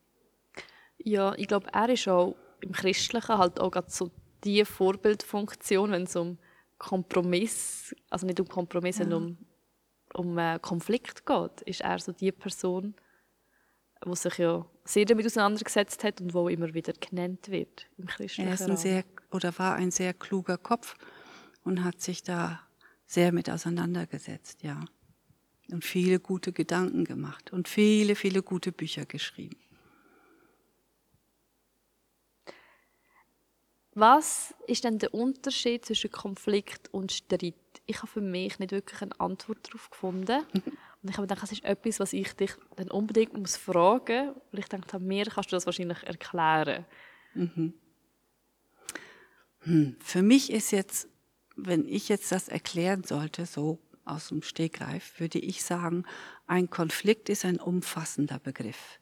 Ja, 0.99 1.35
ich 1.37 1.49
glaube, 1.49 1.73
er 1.73 1.89
ist 1.89 2.07
auch 2.09 2.37
im 2.61 2.73
Christlichen 2.73 3.39
halt 3.39 3.59
auch 3.59 3.71
gerade 3.71 3.91
so 3.91 4.11
die 4.45 4.65
Vorbildfunktion, 4.65 5.93
wenn 5.93 6.03
es 6.03 6.15
um 6.15 6.39
Kompromiss, 6.79 7.95
also 8.09 8.27
nicht 8.27 8.41
um 8.41 8.49
Kompromiss, 8.49 8.99
sondern 8.99 9.37
um, 10.15 10.29
um 10.29 10.39
äh, 10.39 10.59
Konflikt 10.61 11.27
geht, 11.27 11.61
ist 11.63 11.81
er 11.81 11.99
so 11.99 12.13
die 12.13 12.33
Person, 12.33 12.95
die 14.05 14.17
sich 14.17 14.39
ja 14.39 14.65
sehr 14.85 15.05
damit 15.05 15.27
auseinandergesetzt 15.27 16.05
hat 16.05 16.21
und 16.21 16.35
wo 16.35 16.49
immer 16.49 16.73
wieder 16.73 16.93
genannt 16.93 17.49
wird 17.49 17.87
im 17.99 18.07
christlichen 18.07 18.47
Er 18.47 18.55
ist 18.55 18.63
ein 18.63 18.77
sehr 18.77 19.05
oder 19.31 19.57
war 19.59 19.75
ein 19.75 19.91
sehr 19.91 20.15
kluger 20.15 20.57
Kopf 20.57 20.95
und 21.65 21.85
hat 21.85 22.01
sich 22.01 22.23
da 22.23 22.61
sehr 23.07 23.33
mit 23.33 23.51
auseinandergesetzt, 23.51 24.63
ja. 24.63 24.85
Und 25.71 25.85
viele 25.85 26.19
gute 26.19 26.53
Gedanken 26.53 27.05
gemacht 27.05 27.53
und 27.53 27.69
viele, 27.69 28.15
viele 28.15 28.43
gute 28.43 28.73
Bücher 28.73 29.05
geschrieben. 29.05 29.59
Was 33.99 34.55
ist 34.69 34.85
denn 34.85 35.01
der 35.01 35.13
Unterschied 35.13 35.85
zwischen 35.85 36.13
Konflikt 36.13 36.89
und 36.95 37.11
Streit? 37.11 37.57
Ich 37.85 37.97
habe 37.97 38.07
für 38.07 38.21
mich 38.21 38.61
nicht 38.61 38.71
wirklich 38.71 39.03
eine 39.03 39.19
Antwort 39.19 39.67
darauf 39.67 39.91
gefunden. 39.91 40.45
Und 41.03 41.11
ich 41.11 41.17
habe 41.17 41.27
gedacht, 41.27 41.43
das 41.43 41.53
ist 41.53 41.65
etwas, 41.65 41.99
was 41.99 42.13
ich 42.13 42.33
dich 42.35 42.53
dann 42.77 42.91
unbedingt 42.91 43.37
muss 43.37 43.57
fragen 43.57 44.27
muss. 44.27 44.37
Weil 44.53 44.61
ich 44.61 44.69
dachte, 44.69 45.01
mir 45.01 45.25
kannst 45.25 45.51
du 45.51 45.57
das 45.57 45.67
wahrscheinlich 45.67 46.03
erklären. 46.05 46.87
Mhm. 47.35 47.75
Hm. 49.61 49.97
Für 50.01 50.23
mich 50.23 50.53
ist 50.53 50.71
jetzt, 50.71 51.09
wenn 51.57 51.87
ich 51.89 52.09
jetzt 52.09 52.31
das 52.31 52.49
erklären 52.49 53.03
sollte, 53.03 53.47
so 53.47 53.81
aus 54.05 54.29
dem 54.29 54.43
Stegreif, 54.43 55.19
würde 55.19 55.41
ich 55.41 55.65
sagen, 55.65 56.05
ein 56.47 56.71
Konflikt 56.71 57.29
ist 57.29 57.45
ein 57.45 57.59
umfassender 57.59 58.39
Begriff. 58.39 59.01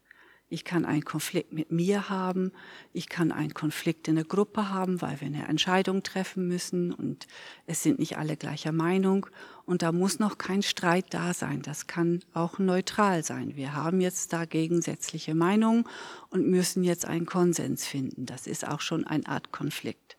Ich 0.48 0.64
kann 0.64 0.84
einen 0.84 1.04
Konflikt 1.04 1.52
mit 1.52 1.72
mir 1.72 2.08
haben, 2.08 2.52
ich 2.92 3.08
kann 3.08 3.32
einen 3.32 3.52
Konflikt 3.52 4.06
in 4.06 4.14
der 4.14 4.24
Gruppe 4.24 4.70
haben, 4.70 5.02
weil 5.02 5.20
wir 5.20 5.26
eine 5.26 5.48
Entscheidung 5.48 6.04
treffen 6.04 6.46
müssen 6.46 6.92
und 6.92 7.26
es 7.66 7.82
sind 7.82 7.98
nicht 7.98 8.16
alle 8.16 8.36
gleicher 8.36 8.70
Meinung 8.70 9.26
und 9.64 9.82
da 9.82 9.90
muss 9.90 10.20
noch 10.20 10.38
kein 10.38 10.62
Streit 10.62 11.06
da 11.10 11.34
sein. 11.34 11.62
Das 11.62 11.88
kann 11.88 12.20
auch 12.32 12.60
neutral 12.60 13.24
sein. 13.24 13.56
Wir 13.56 13.74
haben 13.74 14.00
jetzt 14.00 14.32
da 14.32 14.44
gegensätzliche 14.44 15.34
Meinungen 15.34 15.84
und 16.30 16.46
müssen 16.46 16.84
jetzt 16.84 17.06
einen 17.06 17.26
Konsens 17.26 17.84
finden. 17.84 18.24
Das 18.24 18.46
ist 18.46 18.68
auch 18.68 18.80
schon 18.80 19.04
eine 19.04 19.26
Art 19.26 19.50
Konflikt. 19.50 20.16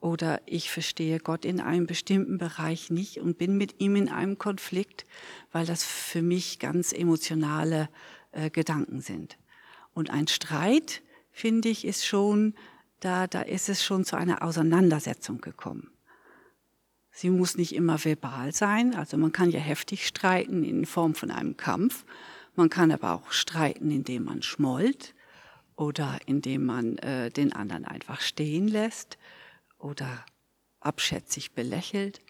Oder 0.00 0.42
ich 0.44 0.70
verstehe 0.70 1.20
Gott 1.20 1.46
in 1.46 1.60
einem 1.60 1.86
bestimmten 1.86 2.36
Bereich 2.36 2.90
nicht 2.90 3.18
und 3.18 3.38
bin 3.38 3.56
mit 3.56 3.80
ihm 3.80 3.96
in 3.96 4.10
einem 4.10 4.36
Konflikt, 4.36 5.06
weil 5.52 5.64
das 5.64 5.84
für 5.84 6.22
mich 6.22 6.58
ganz 6.58 6.92
emotionale 6.92 7.88
äh, 8.32 8.50
Gedanken 8.50 9.00
sind. 9.00 9.39
Und 10.00 10.08
ein 10.08 10.28
Streit, 10.28 11.02
finde 11.30 11.68
ich, 11.68 11.84
ist 11.84 12.06
schon, 12.06 12.54
da, 13.00 13.26
da 13.26 13.42
ist 13.42 13.68
es 13.68 13.84
schon 13.84 14.06
zu 14.06 14.16
einer 14.16 14.42
Auseinandersetzung 14.42 15.42
gekommen. 15.42 15.90
Sie 17.10 17.28
muss 17.28 17.58
nicht 17.58 17.74
immer 17.74 18.02
verbal 18.02 18.54
sein, 18.54 18.94
also 18.94 19.18
man 19.18 19.30
kann 19.30 19.50
ja 19.50 19.60
heftig 19.60 20.06
streiten 20.06 20.64
in 20.64 20.86
Form 20.86 21.14
von 21.14 21.30
einem 21.30 21.58
Kampf. 21.58 22.06
Man 22.56 22.70
kann 22.70 22.90
aber 22.92 23.12
auch 23.12 23.30
streiten, 23.30 23.90
indem 23.90 24.24
man 24.24 24.40
schmollt 24.40 25.14
oder 25.76 26.18
indem 26.24 26.64
man 26.64 26.96
äh, 26.96 27.28
den 27.28 27.52
anderen 27.52 27.84
einfach 27.84 28.22
stehen 28.22 28.68
lässt 28.68 29.18
oder 29.78 30.24
abschätzig 30.80 31.52
belächelt. 31.52 32.20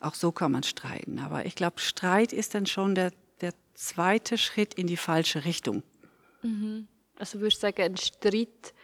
Auch 0.00 0.14
so 0.14 0.32
kann 0.32 0.50
man 0.50 0.64
streiten. 0.64 1.20
Aber 1.20 1.46
ich 1.46 1.54
glaube, 1.54 1.78
Streit 1.78 2.32
ist 2.32 2.56
dann 2.56 2.66
schon 2.66 2.96
der, 2.96 3.12
der 3.40 3.54
zweite 3.74 4.36
Schritt 4.36 4.74
in 4.74 4.88
die 4.88 4.96
falsche 4.96 5.44
Richtung. 5.44 5.84
Mhm. 6.42 6.88
Also 7.18 7.40
würdest 7.40 7.62
du 7.62 7.66
sagen, 7.66 7.82
ein 7.82 7.96
Streit 7.96 8.74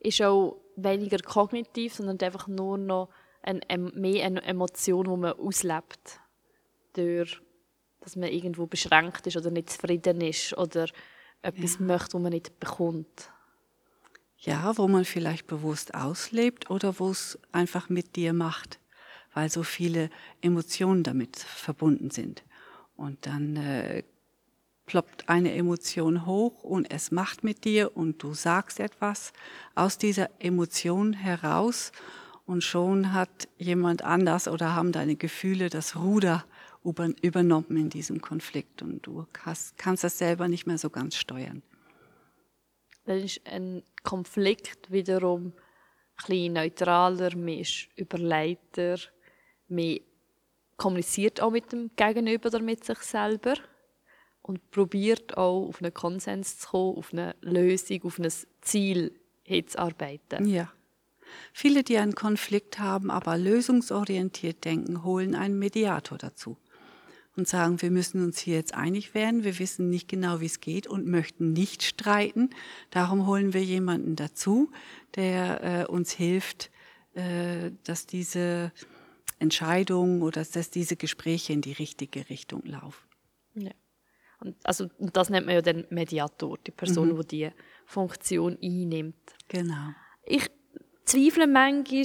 ist 0.00 0.22
auch 0.22 0.60
weniger 0.76 1.18
kognitiv, 1.18 1.94
sondern 1.94 2.20
einfach 2.20 2.46
nur 2.46 2.78
noch 2.78 3.08
ein, 3.42 3.60
mehr 3.94 4.26
eine 4.26 4.42
Emotion, 4.42 5.04
die 5.04 5.16
man 5.16 5.32
auslebt. 5.32 6.20
Durch, 6.92 7.40
dass 8.00 8.16
man 8.16 8.30
irgendwo 8.30 8.66
beschränkt 8.66 9.26
ist 9.26 9.36
oder 9.36 9.50
nicht 9.50 9.70
zufrieden 9.70 10.20
ist 10.20 10.56
oder 10.56 10.88
etwas 11.42 11.78
ja. 11.78 11.86
möchte, 11.86 12.14
was 12.14 12.22
man 12.22 12.32
nicht 12.32 12.58
bekommt. 12.60 13.30
Ja, 14.38 14.76
wo 14.76 14.86
man 14.86 15.04
vielleicht 15.04 15.46
bewusst 15.46 15.94
auslebt 15.94 16.70
oder 16.70 16.98
wo 17.00 17.10
es 17.10 17.38
einfach 17.50 17.88
mit 17.88 18.14
dir 18.14 18.32
macht, 18.32 18.78
weil 19.34 19.50
so 19.50 19.64
viele 19.64 20.10
Emotionen 20.40 21.02
damit 21.02 21.38
verbunden 21.38 22.10
sind. 22.10 22.44
Und 22.96 23.26
dann 23.26 23.56
äh, 23.56 24.04
ploppt 24.88 25.28
eine 25.28 25.54
Emotion 25.54 26.26
hoch 26.26 26.64
und 26.64 26.90
es 26.90 27.12
macht 27.12 27.44
mit 27.44 27.64
dir 27.64 27.96
und 27.96 28.22
du 28.22 28.34
sagst 28.34 28.80
etwas 28.80 29.32
aus 29.74 29.98
dieser 29.98 30.30
Emotion 30.40 31.12
heraus 31.12 31.92
und 32.46 32.64
schon 32.64 33.12
hat 33.12 33.48
jemand 33.58 34.02
anders 34.02 34.48
oder 34.48 34.74
haben 34.74 34.90
deine 34.90 35.14
Gefühle 35.14 35.68
das 35.68 35.94
Ruder 35.94 36.44
übernommen 36.82 37.76
in 37.76 37.90
diesem 37.90 38.22
Konflikt 38.22 38.80
und 38.80 39.06
du 39.06 39.26
hast, 39.42 39.76
kannst 39.76 40.04
das 40.04 40.16
selber 40.16 40.48
nicht 40.48 40.66
mehr 40.66 40.78
so 40.78 40.88
ganz 40.88 41.16
steuern. 41.16 41.62
Dann 43.04 43.18
ist 43.18 43.46
ein 43.46 43.82
Konflikt 44.02 44.90
wiederum 44.90 45.52
ein 46.26 46.52
neutraler, 46.54 47.36
mehr 47.36 47.66
überleiter, 47.96 48.98
mehr 49.68 50.00
kommuniziert 50.78 51.42
auch 51.42 51.50
mit 51.50 51.72
dem 51.72 51.90
Gegenüber 51.94 52.48
oder 52.48 52.62
mit 52.62 52.84
sich 52.84 52.98
selber 53.00 53.54
und 54.48 54.70
probiert 54.70 55.36
auch 55.36 55.68
auf 55.68 55.82
einen 55.82 55.92
Konsens 55.92 56.58
zu 56.58 56.68
kommen, 56.68 56.96
auf 56.96 57.12
eine 57.12 57.36
Lösung, 57.42 58.02
auf 58.04 58.18
ein 58.18 58.32
Ziel 58.62 59.12
hinzuarbeiten. 59.42 60.48
Ja. 60.48 60.72
Viele, 61.52 61.84
die 61.84 61.98
einen 61.98 62.14
Konflikt 62.14 62.78
haben, 62.78 63.10
aber 63.10 63.36
lösungsorientiert 63.36 64.64
denken, 64.64 65.04
holen 65.04 65.34
einen 65.34 65.58
Mediator 65.58 66.16
dazu 66.16 66.56
und 67.36 67.46
sagen, 67.46 67.82
wir 67.82 67.90
müssen 67.90 68.24
uns 68.24 68.38
hier 68.38 68.54
jetzt 68.54 68.72
einig 68.72 69.12
werden, 69.12 69.44
wir 69.44 69.58
wissen 69.58 69.90
nicht 69.90 70.08
genau, 70.08 70.40
wie 70.40 70.46
es 70.46 70.60
geht 70.60 70.86
und 70.86 71.06
möchten 71.06 71.52
nicht 71.52 71.82
streiten. 71.82 72.48
Darum 72.90 73.26
holen 73.26 73.52
wir 73.52 73.62
jemanden 73.62 74.16
dazu, 74.16 74.72
der 75.14 75.82
äh, 75.82 75.86
uns 75.86 76.10
hilft, 76.10 76.70
äh, 77.12 77.70
dass 77.84 78.06
diese 78.06 78.72
Entscheidungen 79.38 80.22
oder 80.22 80.42
dass 80.42 80.70
diese 80.70 80.96
Gespräche 80.96 81.52
in 81.52 81.60
die 81.60 81.72
richtige 81.72 82.30
Richtung 82.30 82.62
laufen. 82.64 83.06
Ja. 83.54 83.72
Und 84.40 84.56
also 84.64 84.88
und 84.98 85.16
das 85.16 85.30
nennt 85.30 85.46
man 85.46 85.56
ja 85.56 85.62
den 85.62 85.86
Mediator, 85.90 86.56
die 86.66 86.70
Person, 86.70 87.08
mhm. 87.08 87.20
die 87.22 87.26
diese 87.26 87.52
Funktion 87.86 88.56
einnimmt. 88.62 89.16
Genau. 89.48 89.92
Ich 90.24 90.48
zweifle 91.04 91.46
manchmal 91.46 92.04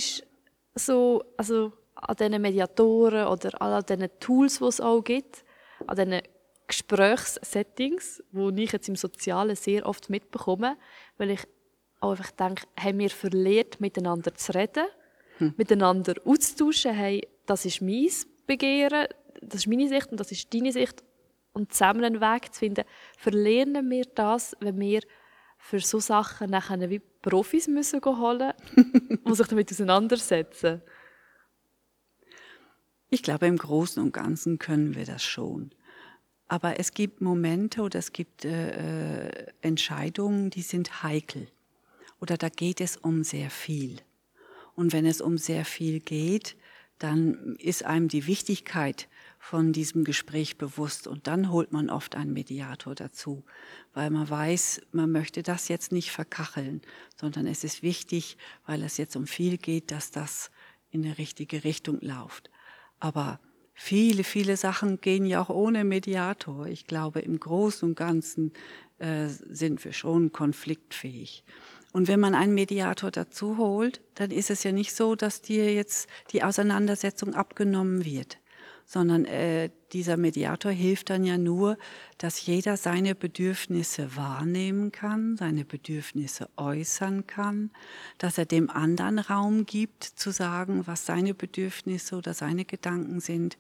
so, 0.76 1.24
also 1.38 1.74
an 1.96 2.16
diesen 2.16 2.42
Mediatoren 2.42 3.28
oder 3.28 3.62
an 3.62 3.84
diesen 3.84 4.10
Tools, 4.20 4.60
die 4.60 4.66
es 4.66 4.82
auch 4.82 5.04
gibt, 5.04 5.44
an 5.86 5.96
diesen 5.96 6.22
Gesprächssettings, 6.68 8.24
die 8.32 8.64
ich 8.64 8.72
jetzt 8.72 8.90
im 8.90 8.96
Sozialen 8.96 9.56
sehr 9.56 9.86
oft 9.86 10.10
mitbekomme, 10.10 10.78
weil 11.18 11.32
ich 11.32 11.42
auch 12.00 12.12
einfach 12.12 12.32
denke, 12.32 12.66
haben 12.80 13.00
wir 13.00 13.10
verlernt, 13.10 13.80
miteinander 13.80 14.34
zu 14.34 14.54
reden, 14.54 14.86
hm. 15.38 15.54
miteinander 15.58 16.16
auszutauschen, 16.26 16.94
hey, 16.94 17.28
das 17.46 17.66
ist 17.66 17.82
mein 17.82 18.10
Begehren, 18.48 19.08
das 19.42 19.62
ist 19.62 19.68
meine 19.68 19.88
Sicht 19.88 20.12
und 20.12 20.20
das 20.20 20.32
ist 20.32 20.54
deine 20.54 20.72
Sicht 20.72 21.04
und 21.54 21.72
zusammen 21.72 22.04
einen 22.04 22.22
Weg 22.22 22.54
zu 22.54 22.60
finden, 22.60 22.86
verlernen 23.18 23.90
wir 23.90 24.06
das, 24.06 24.56
wenn 24.60 24.80
wir 24.80 25.02
für 25.58 25.80
so 25.80 26.00
Sachen 26.00 26.50
nachher 26.50 26.90
wie 26.90 27.00
Profis 27.00 27.68
müssen 27.68 28.04
holen, 28.04 28.54
die 28.76 29.34
sich 29.34 29.48
damit 29.48 29.72
auseinandersetzen. 29.72 30.82
Ich 33.10 33.24
glaube, 33.24 33.48
im 33.48 33.58
Großen 33.58 34.02
und 34.04 34.12
Ganzen 34.12 34.60
können 34.60 34.96
wir 34.96 35.06
das 35.06 35.24
schon. 35.24 35.72
Aber 36.48 36.80
es 36.80 36.94
gibt 36.94 37.22
Momente 37.22 37.82
oder 37.82 38.00
es 38.00 38.12
gibt 38.12 38.44
äh, 38.44 39.28
äh 39.28 39.48
Entscheidungen, 39.62 40.50
die 40.50 40.64
sind 40.64 41.04
heikel. 41.04 41.48
Oder 42.20 42.38
da 42.38 42.50
geht 42.50 42.82
es 42.82 42.98
um 42.98 43.24
sehr 43.24 43.50
viel. 43.50 43.98
Und 44.76 44.94
wenn 44.94 45.06
es 45.06 45.22
um 45.22 45.38
sehr 45.38 45.66
viel 45.66 46.00
geht, 46.00 46.56
dann 47.00 47.56
ist 47.60 47.86
einem 47.86 48.08
die 48.08 48.28
Wichtigkeit 48.28 49.08
von 49.44 49.74
diesem 49.74 50.06
Gespräch 50.06 50.58
bewusst 50.58 51.06
und 51.06 51.28
dann 51.28 51.52
holt 51.52 51.74
man 51.74 51.90
oft 51.90 52.16
einen 52.16 52.32
Mediator 52.32 52.96
dazu, 52.96 53.44
weil 53.94 54.10
man 54.10 54.30
weiß, 54.30 54.82
man 54.94 55.12
möchte 55.12 55.44
das 55.44 55.68
jetzt 55.68 55.92
nicht 55.92 56.12
verkacheln, 56.12 56.82
sondern 57.20 57.46
es 57.48 57.66
ist 57.66 57.84
wichtig, 57.84 58.38
weil 58.66 58.82
es 58.84 58.96
jetzt 58.96 59.18
um 59.18 59.28
viel 59.28 59.58
geht, 59.58 59.92
dass 59.92 60.12
das 60.12 60.50
in 60.92 61.02
die 61.02 61.12
richtige 61.12 61.66
Richtung 61.66 62.00
läuft. 62.00 62.50
Aber 63.02 63.42
viele, 63.74 64.24
viele 64.24 64.56
Sachen 64.56 65.02
gehen 65.02 65.26
ja 65.26 65.42
auch 65.42 65.50
ohne 65.50 65.84
Mediator. 65.84 66.68
Ich 66.68 66.88
glaube, 66.88 67.20
im 67.20 67.38
Großen 67.38 67.90
und 67.90 67.96
Ganzen 67.96 68.54
äh, 69.00 69.28
sind 69.28 69.84
wir 69.84 69.92
schon 69.92 70.32
konfliktfähig. 70.32 71.44
Und 71.92 72.08
wenn 72.08 72.22
man 72.22 72.34
einen 72.34 72.54
Mediator 72.54 73.12
dazu 73.12 73.58
holt, 73.58 74.00
dann 74.16 74.32
ist 74.32 74.50
es 74.50 74.64
ja 74.64 74.72
nicht 74.72 74.96
so, 74.96 75.16
dass 75.16 75.42
dir 75.42 75.74
jetzt 75.74 76.08
die 76.32 76.44
Auseinandersetzung 76.44 77.34
abgenommen 77.34 78.06
wird 78.06 78.38
sondern 78.86 79.26
äh, 79.26 79.70
dieser 79.92 80.18
Mediator 80.18 80.72
hilft 80.72 81.10
dann 81.10 81.24
ja 81.24 81.38
nur, 81.38 81.78
dass 82.18 82.46
jeder 82.46 82.78
seine 82.78 83.16
Bedürfnisse 83.16 84.16
wahrnehmen 84.16 84.92
kann, 84.92 85.38
seine 85.38 85.66
Bedürfnisse 85.66 86.50
äußern 86.58 87.28
kann, 87.28 87.72
dass 88.18 88.38
er 88.38 88.46
dem 88.46 88.70
anderen 88.70 89.20
Raum 89.20 89.66
gibt, 89.66 90.04
zu 90.04 90.32
sagen, 90.32 90.86
was 90.86 91.06
seine 91.06 91.34
Bedürfnisse 91.34 92.16
oder 92.16 92.34
seine 92.34 92.66
Gedanken 92.66 93.20
sind, 93.20 93.58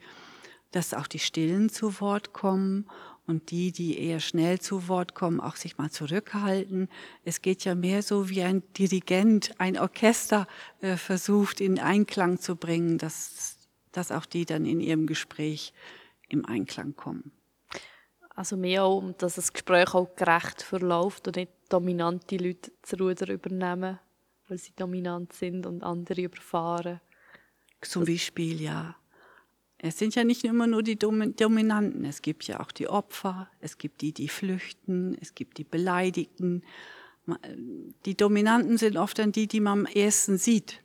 dass 0.71 0.93
auch 0.93 1.07
die 1.07 1.19
Stillen 1.19 1.69
zu 1.69 2.01
Wort 2.01 2.33
kommen 2.33 2.87
und 3.25 3.51
die, 3.51 3.71
die 3.71 3.99
eher 3.99 4.19
schnell 4.19 4.59
zu 4.59 4.87
Wort 4.87 5.15
kommen, 5.15 5.39
auch 5.39 5.55
sich 5.55 5.77
mal 5.77 5.89
zurückhalten. 5.89 6.89
Es 7.23 7.41
geht 7.41 7.63
ja 7.63 7.73
mehr 7.73 8.01
so 8.01 8.29
wie 8.29 8.41
ein 8.41 8.63
Dirigent, 8.77 9.51
ein 9.59 9.77
Orchester 9.77 10.47
äh, 10.81 10.97
versucht 10.97 11.61
in 11.61 11.79
Einklang 11.79 12.39
zu 12.39 12.55
bringen, 12.55 12.97
dass 12.97 13.52
dass 13.93 14.11
auch 14.11 14.25
die 14.25 14.45
dann 14.45 14.65
in 14.65 14.81
ihrem 14.81 15.07
Gespräch 15.07 15.73
im 16.27 16.45
Einklang 16.45 16.95
kommen. 16.95 17.31
Also 18.35 18.57
mehr 18.57 18.83
auch, 18.83 19.13
dass 19.17 19.35
das 19.35 19.53
Gespräch 19.53 19.93
auch 19.93 20.15
gerecht 20.15 20.63
verläuft 20.63 21.27
und 21.27 21.35
nicht 21.37 21.51
dominante 21.69 22.35
Leute 22.37 22.71
das 22.81 22.99
Ruder 22.99 23.31
übernehmen, 23.31 23.99
weil 24.47 24.57
sie 24.57 24.73
dominant 24.75 25.33
sind 25.33 25.65
und 25.65 25.83
andere 25.83 26.21
überfahren. 26.21 26.99
Zum 27.81 28.05
Beispiel, 28.05 28.61
ja. 28.61 28.95
Es 29.77 29.99
sind 29.99 30.15
ja 30.15 30.23
nicht 30.23 30.45
immer 30.45 30.65
nur 30.65 30.81
die 30.81 30.97
Dominanten, 30.97 32.05
es 32.05 32.21
gibt 32.21 32.45
ja 32.45 32.61
auch 32.61 32.71
die 32.71 32.87
Opfer, 32.87 33.49
es 33.59 33.77
gibt 33.77 34.01
die, 34.01 34.13
die 34.13 34.29
flüchten, 34.29 35.17
es 35.19 35.35
gibt 35.35 35.57
die 35.57 35.65
Beleidigten. 35.65 36.63
Die 38.05 38.15
Dominanten 38.15 38.77
sind 38.77 38.95
oft 38.95 39.19
dann 39.19 39.33
die, 39.33 39.47
die 39.47 39.59
man 39.59 39.79
am 39.79 39.85
ersten 39.85 40.37
sieht, 40.37 40.81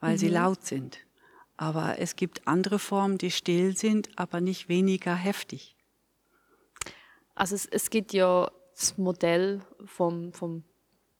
weil 0.00 0.14
mhm. 0.14 0.18
sie 0.18 0.28
laut 0.28 0.64
sind. 0.64 0.98
Aber 1.56 1.98
es 1.98 2.16
gibt 2.16 2.46
andere 2.46 2.78
Formen, 2.78 3.18
die 3.18 3.30
still 3.30 3.76
sind, 3.76 4.10
aber 4.16 4.40
nicht 4.40 4.68
weniger 4.68 5.14
heftig. 5.14 5.76
Also 7.34 7.54
es, 7.54 7.66
es 7.66 7.90
gibt 7.90 8.12
ja 8.12 8.50
das 8.74 8.98
Modell 8.98 9.60
vom, 9.84 10.32
vom 10.32 10.64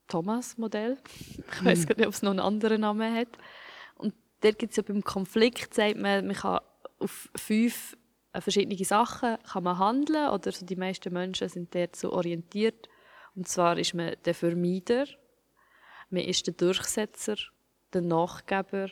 Thomas-Modell. 0.09 0.99
Ich 1.39 1.65
weiß 1.65 1.81
hm. 1.81 1.87
gar 1.87 1.97
nicht, 1.97 2.07
ob 2.07 2.15
es 2.15 2.23
noch 2.23 2.31
einen 2.31 2.41
anderen 2.41 2.81
Namen 2.81 3.15
hat. 3.15 3.29
Und 3.97 4.15
dort 4.41 4.59
gibt 4.59 4.73
es 4.73 4.77
ja 4.77 4.83
beim 4.83 5.03
Konflikt, 5.03 5.75
sagt 5.75 5.99
man, 5.99 6.27
man 6.27 6.37
kann 6.37 6.61
auf 6.99 7.29
fünf 7.37 7.97
äh, 8.33 8.41
verschiedene 8.41 8.85
Sachen 8.85 9.39
kann 9.45 9.65
man 9.65 9.79
handeln 9.79 10.31
oder 10.31 10.53
so 10.53 10.67
die 10.67 10.77
meisten 10.77 11.13
Menschen 11.13 11.49
sind 11.49 11.75
so 11.95 12.13
orientiert. 12.13 12.89
Und 13.35 13.49
zwar 13.49 13.79
ist 13.79 13.95
man 13.95 14.15
der 14.25 14.35
Vermeider, 14.35 15.07
man 16.11 16.23
ist 16.23 16.47
der 16.47 16.55
Durchsetzer, 16.55 17.37
der 17.93 18.03
Nachgeber 18.03 18.89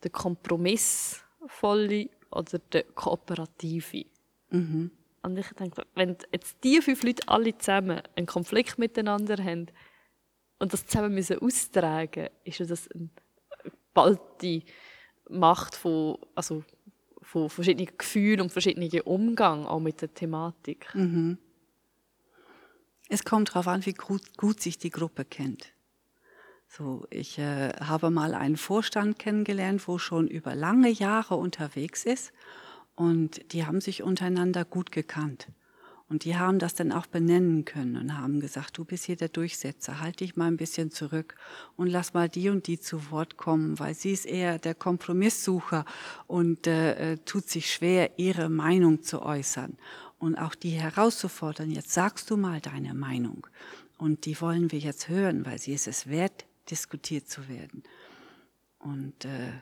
der 0.00 0.10
kompromissvolle 0.10 2.08
oder 2.30 2.58
der 2.58 2.84
kooperative. 2.84 4.06
Mhm. 4.50 4.90
Und 5.22 5.36
ich 5.36 5.48
denke, 5.58 5.82
wenn 5.94 6.16
jetzt 6.32 6.56
diese 6.62 6.82
fünf 6.82 7.02
Leute 7.02 7.28
alle 7.28 7.56
zusammen 7.58 8.00
einen 8.16 8.26
Konflikt 8.26 8.78
miteinander 8.78 9.42
haben 9.42 9.66
und 10.58 10.72
das 10.72 10.86
zusammen 10.86 11.14
müssen 11.14 11.40
austragen, 11.40 12.28
ist 12.44 12.60
das 12.60 12.88
eine 12.88 13.10
ballte 13.92 14.62
Macht 15.28 15.74
von, 15.74 16.18
also 16.34 16.62
von 17.20 17.50
verschiedenen 17.50 17.96
Gefühlen 17.96 18.40
und 18.40 18.52
verschiedenen 18.52 19.00
Umgang 19.02 19.66
auch 19.66 19.80
mit 19.80 20.00
der 20.00 20.14
Thematik. 20.14 20.94
Mhm. 20.94 21.38
Es 23.08 23.24
kommt 23.24 23.50
darauf 23.50 23.68
an, 23.68 23.84
wie 23.86 23.94
gut, 23.94 24.36
gut 24.36 24.60
sich 24.60 24.78
die 24.78 24.90
Gruppe 24.90 25.24
kennt. 25.24 25.72
So, 26.70 27.06
ich 27.10 27.38
äh, 27.38 27.72
habe 27.80 28.10
mal 28.10 28.34
einen 28.34 28.58
Vorstand 28.58 29.18
kennengelernt, 29.18 29.88
wo 29.88 29.98
schon 29.98 30.28
über 30.28 30.54
lange 30.54 30.90
Jahre 30.90 31.36
unterwegs 31.36 32.04
ist 32.04 32.32
und 32.94 33.52
die 33.52 33.64
haben 33.64 33.80
sich 33.80 34.02
untereinander 34.02 34.64
gut 34.64 34.92
gekannt. 34.92 35.48
Und 36.10 36.24
die 36.24 36.36
haben 36.36 36.58
das 36.58 36.74
dann 36.74 36.90
auch 36.90 37.06
benennen 37.06 37.66
können 37.66 37.96
und 37.96 38.16
haben 38.16 38.40
gesagt, 38.40 38.78
du 38.78 38.84
bist 38.84 39.04
hier 39.04 39.16
der 39.16 39.28
Durchsetzer, 39.28 40.00
halt 40.00 40.20
dich 40.20 40.36
mal 40.36 40.46
ein 40.46 40.56
bisschen 40.56 40.90
zurück 40.90 41.36
und 41.76 41.86
lass 41.86 42.14
mal 42.14 42.28
die 42.30 42.48
und 42.48 42.66
die 42.66 42.80
zu 42.80 43.10
Wort 43.10 43.36
kommen, 43.36 43.78
weil 43.78 43.94
sie 43.94 44.12
ist 44.12 44.24
eher 44.24 44.58
der 44.58 44.74
Kompromisssucher 44.74 45.84
und 46.26 46.66
äh, 46.66 47.12
äh 47.12 47.18
tut 47.18 47.48
sich 47.48 47.72
schwer, 47.72 48.18
ihre 48.18 48.48
Meinung 48.48 49.02
zu 49.02 49.22
äußern. 49.22 49.76
Und 50.18 50.36
auch 50.36 50.54
die 50.54 50.70
herauszufordern, 50.70 51.70
jetzt 51.70 51.92
sagst 51.92 52.30
du 52.30 52.36
mal 52.36 52.60
deine 52.60 52.94
Meinung. 52.94 53.46
Und 53.98 54.24
die 54.24 54.40
wollen 54.40 54.72
wir 54.72 54.78
jetzt 54.78 55.08
hören, 55.08 55.44
weil 55.44 55.58
sie 55.58 55.74
ist 55.74 55.86
es 55.86 56.08
wert, 56.08 56.47
diskutiert 56.70 57.28
zu 57.28 57.48
werden. 57.48 57.82
Und 58.78 59.24
äh, 59.24 59.52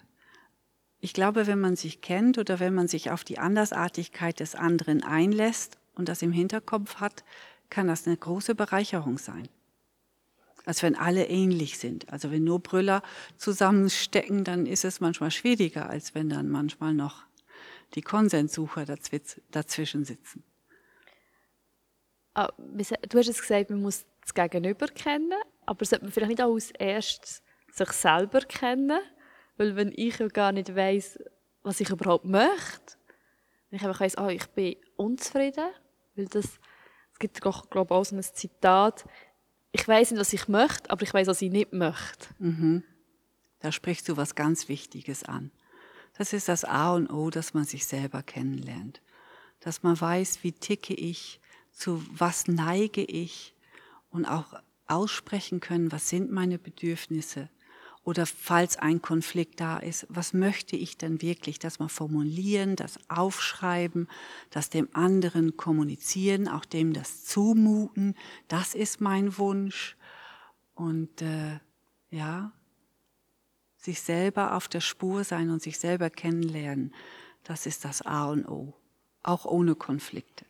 ich 1.01 1.13
glaube, 1.13 1.47
wenn 1.47 1.61
man 1.61 1.77
sich 1.77 2.01
kennt 2.01 2.39
oder 2.39 2.61
wenn 2.61 2.75
man 2.75 2.89
sich 2.89 3.11
auf 3.11 3.25
die 3.25 3.39
Andersartigkeit 3.39 4.41
des 4.41 4.55
anderen 4.55 5.03
einlässt 5.03 5.79
und 5.95 6.09
das 6.09 6.23
im 6.23 6.33
Hinterkopf 6.33 6.97
hat, 6.97 7.25
kann 7.71 7.89
das 7.89 8.07
eine 8.07 8.17
große 8.17 8.55
Bereicherung 8.55 9.19
sein. 9.19 9.49
Als 10.65 10.83
wenn 10.83 10.97
alle 10.97 11.29
ähnlich 11.29 11.79
sind. 11.79 12.13
Also 12.13 12.31
wenn 12.33 12.45
nur 12.45 12.61
Brüller 12.61 13.03
zusammenstecken, 13.37 14.43
dann 14.43 14.67
ist 14.67 14.85
es 14.85 15.01
manchmal 15.01 15.31
schwieriger, 15.31 15.89
als 15.89 16.15
wenn 16.15 16.29
dann 16.29 16.49
manchmal 16.49 16.93
noch 16.93 17.25
die 17.95 18.03
Konsenssucher 18.03 18.85
dazwischen 18.85 20.05
sitzen. 20.05 20.43
Ah, 22.39 22.53
du 22.59 23.19
hast 23.19 23.29
es 23.29 23.41
gesagt, 23.41 23.71
man 23.71 23.81
muss 23.81 24.05
das 24.21 24.35
Gegenüber 24.35 24.89
kennen, 24.89 25.33
aber 25.65 25.87
sollte 25.87 26.05
man 26.05 26.13
vielleicht 26.13 26.33
nicht 26.33 26.43
auch 26.43 26.53
als 26.53 26.71
erstes 26.73 27.43
sich 27.73 27.91
selber 27.93 28.41
kennen? 28.41 29.01
Weil 29.57 29.75
wenn 29.75 29.91
ich 29.97 30.19
ja 30.19 30.29
gar 30.29 30.53
nicht 30.53 30.77
weiß, 30.77 31.19
was 31.63 31.81
ich 31.81 31.89
überhaupt 31.89 32.27
möchte, 32.27 32.99
Wenn 33.71 33.79
ich 33.79 33.85
einfach 33.87 34.01
weiss, 34.01 34.17
ah, 34.17 34.29
ich 34.29 34.47
bin 34.49 34.77
unzufrieden, 34.97 35.71
weil 36.15 36.27
das, 36.27 36.61
es 37.13 37.19
gibt, 37.19 37.41
glaube 37.41 37.67
ich, 37.71 37.91
auch 37.91 38.05
so 38.05 38.15
ein 38.15 38.23
Zitat, 38.23 39.07
ich 39.73 39.89
weiß 39.89 40.11
nicht, 40.11 40.21
was 40.21 40.35
ich 40.35 40.47
möchte, 40.47 40.91
aber 40.91 41.03
ich 41.05 41.15
weiß, 41.15 41.27
was 41.29 41.41
ich 41.41 41.51
nicht 41.51 41.73
möchte. 41.73 42.29
Mhm. 42.39 42.85
Da 43.61 43.73
sprichst 43.73 44.09
du 44.09 44.17
was 44.19 44.35
ganz 44.35 44.69
Wichtiges 44.69 45.25
an. 45.25 45.51
Das 46.19 46.33
ist 46.35 46.49
das 46.49 46.65
A 46.65 46.95
und 46.95 47.11
O, 47.11 47.31
dass 47.31 47.55
man 47.55 47.65
sich 47.65 47.87
selber 47.87 48.23
kennenlernt. 48.23 49.01
Dass 49.61 49.83
man 49.83 49.99
weiß, 49.99 50.45
wie 50.45 50.53
ticke 50.53 50.93
ich, 50.95 51.41
zu 51.77 52.03
was 52.11 52.49
neige 52.49 53.03
ich 53.03 53.55
und 54.11 54.25
auch 54.25 54.55
aussprechen 54.87 55.61
können, 55.61 55.93
was 55.93 56.09
sind 56.09 56.33
meine 56.33 56.59
Bedürfnisse. 56.59 57.51
Oder 58.03 58.25
falls 58.25 58.77
ein 58.77 59.03
Konflikt 59.03 59.61
da 59.61 59.79
ist, 59.79 60.07
was 60.09 60.33
möchte 60.33 60.77
ich 60.77 60.97
denn 60.97 61.23
wirklich? 61.23 61.59
Das 61.59 61.81
mal 61.81 61.89
formulieren, 61.89 62.77
das 62.77 62.99
aufschreiben, 63.09 64.09
das 64.51 64.71
dem 64.71 64.89
anderen 64.93 65.57
kommunizieren, 65.57 66.47
auch 66.47 66.65
dem 66.65 66.93
das 66.93 67.25
zumuten. 67.25 68.15
Das 68.47 68.75
ist 68.75 69.01
mein 69.01 69.37
Wunsch. 69.39 69.97
Und 70.77 71.21
äh, 71.21 71.59
ja, 72.11 72.53
sich 73.77 74.01
selber 74.01 74.55
auf 74.55 74.69
der 74.69 74.81
Spur 74.81 75.25
sein 75.25 75.51
und 75.51 75.61
sich 75.61 75.79
selber 75.79 76.09
kennenlernen, 76.09 76.95
das 77.43 77.67
ist 77.67 77.85
das 77.85 78.03
A 78.03 78.27
und 78.27 78.47
O. 78.47 78.73
Auch 79.25 79.45
ohne 79.45 79.75
Konflikte. 79.75 80.47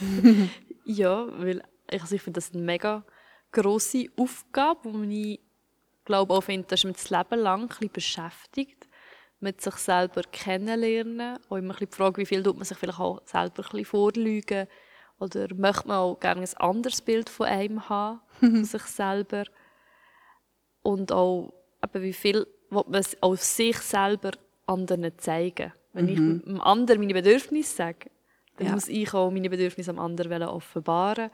ja, 0.84 1.26
weil 1.38 1.62
also 1.90 2.14
ich 2.14 2.22
finde 2.22 2.38
das 2.38 2.52
eine 2.52 2.62
mega 2.62 3.04
grosse 3.52 4.06
Aufgabe, 4.16 4.90
die 5.06 5.34
ich 5.34 5.40
glaube 6.04 6.34
auch 6.34 6.42
finde, 6.42 6.66
dass 6.68 6.84
man 6.84 6.94
das 6.94 7.10
Leben 7.10 7.40
lang 7.40 7.62
ein 7.62 7.68
bisschen 7.68 7.92
beschäftigt, 7.92 8.88
mit 9.40 9.60
sich 9.60 9.74
selber 9.74 10.22
kennenlernen, 10.30 11.38
auch 11.48 11.56
immer 11.56 11.74
ein 11.74 11.78
bisschen 11.78 11.90
die 11.90 11.96
Frage, 11.96 12.16
wie 12.18 12.26
viel 12.26 12.42
tut 12.42 12.56
man 12.56 12.64
sich 12.64 12.78
vielleicht 12.78 13.00
auch 13.00 13.22
selber 13.24 13.62
ein 13.62 13.70
bisschen 13.70 13.84
vorlügen 13.84 14.66
oder 15.18 15.54
möchte 15.54 15.88
man 15.88 15.98
auch 15.98 16.18
gerne 16.18 16.42
ein 16.42 16.56
anderes 16.56 17.00
Bild 17.00 17.28
von 17.28 17.46
einem 17.46 17.88
haben, 17.88 18.20
von 18.38 18.64
sich 18.64 18.82
selber 18.82 19.44
und 20.82 21.12
auch 21.12 21.52
eben, 21.84 22.02
wie 22.02 22.12
viel 22.12 22.46
will 22.70 22.84
man 22.88 23.04
auf 23.20 23.42
sich 23.42 23.78
selber 23.78 24.32
anderen 24.66 25.12
zeigen. 25.18 25.72
Wenn 25.92 26.06
mhm. 26.06 26.10
ich 26.10 26.48
einem 26.48 26.60
anderen 26.60 27.00
meine 27.00 27.14
Bedürfnisse 27.14 27.76
sage, 27.76 28.10
dann 28.56 28.66
ja. 28.68 28.72
muss 28.74 28.88
ich 28.88 29.14
auch 29.14 29.30
meine 29.30 29.50
Bedürfnisse 29.50 29.90
am 29.90 29.98
anderen 29.98 30.42
offenbaren 30.42 31.30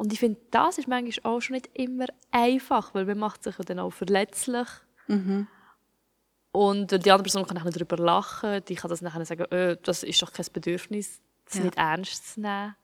und 0.00 0.14
ich 0.14 0.18
finde, 0.18 0.40
das 0.50 0.78
ist 0.78 0.88
manchmal 0.88 1.30
auch 1.30 1.40
schon 1.40 1.56
nicht 1.56 1.68
immer 1.74 2.06
einfach, 2.30 2.94
weil 2.94 3.04
man 3.04 3.18
macht 3.18 3.42
sich 3.42 3.58
ja 3.58 3.64
dann 3.64 3.80
auch 3.80 3.90
verletzlich. 3.90 4.66
Mhm. 5.08 5.46
Und 6.52 6.90
die 6.92 7.10
andere 7.10 7.24
Person 7.24 7.46
kann 7.46 7.58
auch 7.58 7.70
darüber 7.70 7.98
lachen, 7.98 8.64
die 8.64 8.76
kann 8.76 8.88
das 8.88 9.02
nachher 9.02 9.26
sagen, 9.26 9.44
oh, 9.50 9.74
das 9.82 10.02
ist 10.02 10.22
doch 10.22 10.32
kein 10.32 10.46
Bedürfnis, 10.54 11.20
das 11.44 11.56
ja. 11.56 11.64
nicht 11.64 11.76
ernst 11.76 12.32
zu 12.32 12.40
nehmen. 12.40 12.74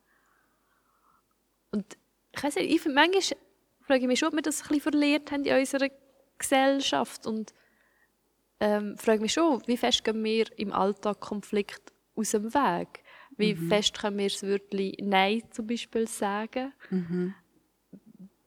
Und 1.70 1.96
ich 2.32 2.42
weiß 2.42 2.56
nicht, 2.56 2.70
ich 2.70 2.82
finde, 2.82 2.96
manchmal 2.96 3.38
frage 3.80 4.00
ich 4.02 4.06
mich 4.09 4.18
schon, 4.18 4.28
ob 4.28 4.35
wir 4.35 4.42
das 4.42 4.61
ein 4.61 4.68
bisschen 4.68 4.82
verliert 4.82 5.32
haben 5.32 5.46
in 5.46 5.59
unserer 5.59 5.88
Gesellschaft 6.37 7.26
und 7.26 7.54
ähm, 8.61 8.98
frage 8.98 9.22
mich 9.22 9.32
schon, 9.32 9.66
wie 9.66 9.78
fest 9.78 10.04
gehen 10.04 10.22
wir 10.22 10.46
im 10.59 10.70
Alltag 10.70 11.20
Konflikt 11.20 11.94
aus 12.14 12.32
dem 12.32 12.52
Weg? 12.52 13.02
Wie 13.37 13.55
mhm. 13.55 13.68
fest 13.68 13.99
können 13.99 14.18
wir 14.18 14.29
das 14.29 14.42
Wörtchen 14.42 14.94
Nein 15.03 15.42
zum 15.51 15.66
Beispiel 15.66 16.09
sagen? 16.09 16.72
Mhm. 16.90 17.35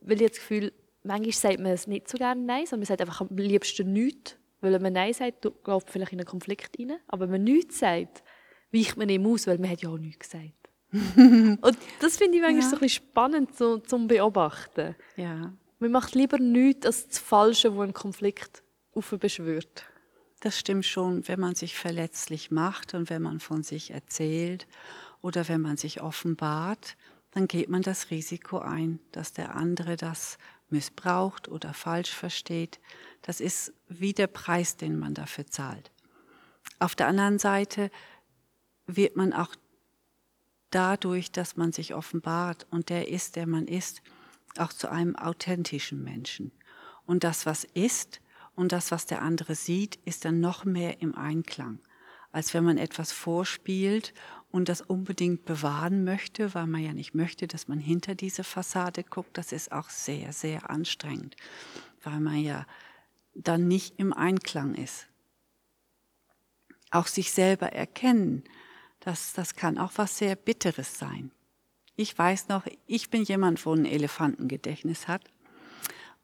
Weil 0.02 0.21
ich 0.21 0.30
das 0.30 0.38
Gefühl, 0.38 0.73
manchmal 1.04 1.32
sagt 1.32 1.60
man 1.60 1.71
es 1.71 1.88
nicht 1.88 2.10
so 2.10 2.17
gerne 2.17 2.41
Nein, 2.41 2.65
sondern 2.65 2.82
man 2.82 2.86
sagt 2.88 3.02
einfach 3.02 3.21
am 3.21 3.36
liebsten 3.36 3.93
nichts. 3.93 4.38
Weil 4.62 4.73
wenn 4.73 4.82
man 4.82 4.93
Nein 4.93 5.13
sagt, 5.13 5.45
läuft 5.45 5.67
man 5.67 5.82
vielleicht 5.88 6.13
in 6.13 6.19
einen 6.19 6.28
Konflikt 6.28 6.80
rein. 6.80 6.97
Aber 7.08 7.23
wenn 7.23 7.32
man 7.32 7.43
nichts 7.43 7.80
sagt, 7.80 8.23
weicht 8.71 8.97
man 8.97 9.10
ihm 9.10 9.25
aus, 9.25 9.47
weil 9.47 9.58
man 9.58 9.69
hat 9.69 9.82
ja 9.82 9.89
auch 9.89 9.97
nichts 9.97 10.30
gesagt. 10.30 10.54
und 10.91 11.78
das 11.99 12.17
finde 12.17 12.38
ich 12.38 12.41
manchmal 12.41 12.63
ja. 12.63 12.69
so 12.69 12.75
ein 12.75 12.80
bisschen 12.80 13.04
spannend 13.04 13.56
so, 13.56 13.78
zum 13.78 14.08
Beobachten. 14.08 14.95
Ja. 15.17 15.54
Man 15.78 15.91
macht 15.91 16.15
lieber 16.15 16.39
nichts 16.39 16.86
als 16.86 17.08
das 17.08 17.19
Falsche, 17.19 17.75
wo 17.75 17.82
einen 17.82 17.93
Konflikt 17.93 18.63
aufbeschwört. 18.93 19.86
Das 20.39 20.58
stimmt 20.58 20.86
schon, 20.86 21.28
wenn 21.28 21.39
man 21.39 21.56
sich 21.56 21.78
verletzlich 21.78 22.49
macht 22.49 22.93
und 22.93 23.10
wenn 23.10 23.21
man 23.21 23.39
von 23.39 23.63
sich 23.63 23.91
erzählt 23.91 24.67
oder 25.21 25.47
wenn 25.49 25.62
man 25.62 25.75
sich 25.75 26.02
offenbart, 26.02 26.95
dann 27.32 27.47
geht 27.47 27.69
man 27.69 27.82
das 27.82 28.10
Risiko 28.10 28.60
ein, 28.60 28.99
dass 29.12 29.34
der 29.34 29.56
andere 29.56 29.97
das 29.97 30.38
missbraucht 30.69 31.47
oder 31.49 31.73
falsch 31.73 32.12
versteht. 32.12 32.80
Das 33.21 33.41
ist 33.41 33.73
wie 33.88 34.13
der 34.13 34.28
Preis, 34.28 34.78
den 34.78 34.97
man 34.97 35.13
dafür 35.13 35.45
zahlt. 35.45 35.91
Auf 36.80 36.95
der 36.95 37.08
anderen 37.08 37.39
Seite 37.39 37.91
wird 38.86 39.15
man 39.15 39.34
auch 39.34 39.56
dadurch, 40.71 41.32
dass 41.32 41.58
man 41.58 41.71
sich 41.71 41.93
offenbart 41.93 42.65
und 42.71 42.89
der 42.89 43.10
ist, 43.10 43.36
der 43.36 43.47
man 43.47 43.67
ist, 43.67 44.02
auch 44.58 44.71
zu 44.71 44.89
einem 44.89 45.15
authentischen 45.15 46.04
Menschen. 46.04 46.52
Und 47.06 47.23
das, 47.23 47.45
was 47.45 47.63
ist, 47.63 48.21
und 48.59 48.73
das, 48.73 48.91
was 48.91 49.05
der 49.05 49.21
andere 49.21 49.55
sieht, 49.55 49.95
ist 50.03 50.25
dann 50.25 50.41
noch 50.41 50.65
mehr 50.65 51.01
im 51.01 51.15
Einklang, 51.15 51.79
als 52.33 52.53
wenn 52.53 52.65
man 52.65 52.77
etwas 52.77 53.13
vorspielt 53.13 54.13
und 54.51 54.67
das 54.67 54.81
unbedingt 54.81 55.45
bewahren 55.45 56.03
möchte, 56.03 56.53
weil 56.53 56.67
man 56.67 56.83
ja 56.83 56.91
nicht 56.91 57.15
möchte, 57.15 57.47
dass 57.47 57.69
man 57.69 57.79
hinter 57.79 58.15
diese 58.15 58.43
Fassade 58.43 59.05
guckt. 59.05 59.37
Das 59.37 59.53
ist 59.53 59.71
auch 59.71 59.89
sehr, 59.89 60.33
sehr 60.33 60.69
anstrengend, 60.69 61.37
weil 62.03 62.19
man 62.19 62.35
ja 62.35 62.67
dann 63.33 63.69
nicht 63.69 63.97
im 63.97 64.11
Einklang 64.11 64.75
ist. 64.75 65.07
Auch 66.91 67.07
sich 67.07 67.31
selber 67.31 67.71
erkennen, 67.71 68.43
das, 68.99 69.31
das 69.31 69.55
kann 69.55 69.77
auch 69.77 69.93
was 69.95 70.17
sehr 70.17 70.35
Bitteres 70.35 70.99
sein. 70.99 71.31
Ich 71.95 72.17
weiß 72.17 72.49
noch, 72.49 72.67
ich 72.87 73.09
bin 73.09 73.23
jemand, 73.23 73.65
wo 73.65 73.73
ein 73.73 73.85
Elefantengedächtnis 73.85 75.07
hat. 75.07 75.23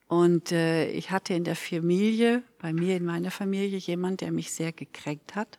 Und 0.08 0.52
äh, 0.52 0.88
ich 0.90 1.10
hatte 1.10 1.34
in 1.34 1.44
der 1.44 1.56
Familie, 1.56 2.42
bei 2.58 2.72
mir 2.72 2.96
in 2.96 3.04
meiner 3.04 3.30
Familie, 3.30 3.78
jemand, 3.78 4.20
der 4.20 4.30
mich 4.30 4.52
sehr 4.52 4.72
gekränkt 4.72 5.34
hat. 5.34 5.58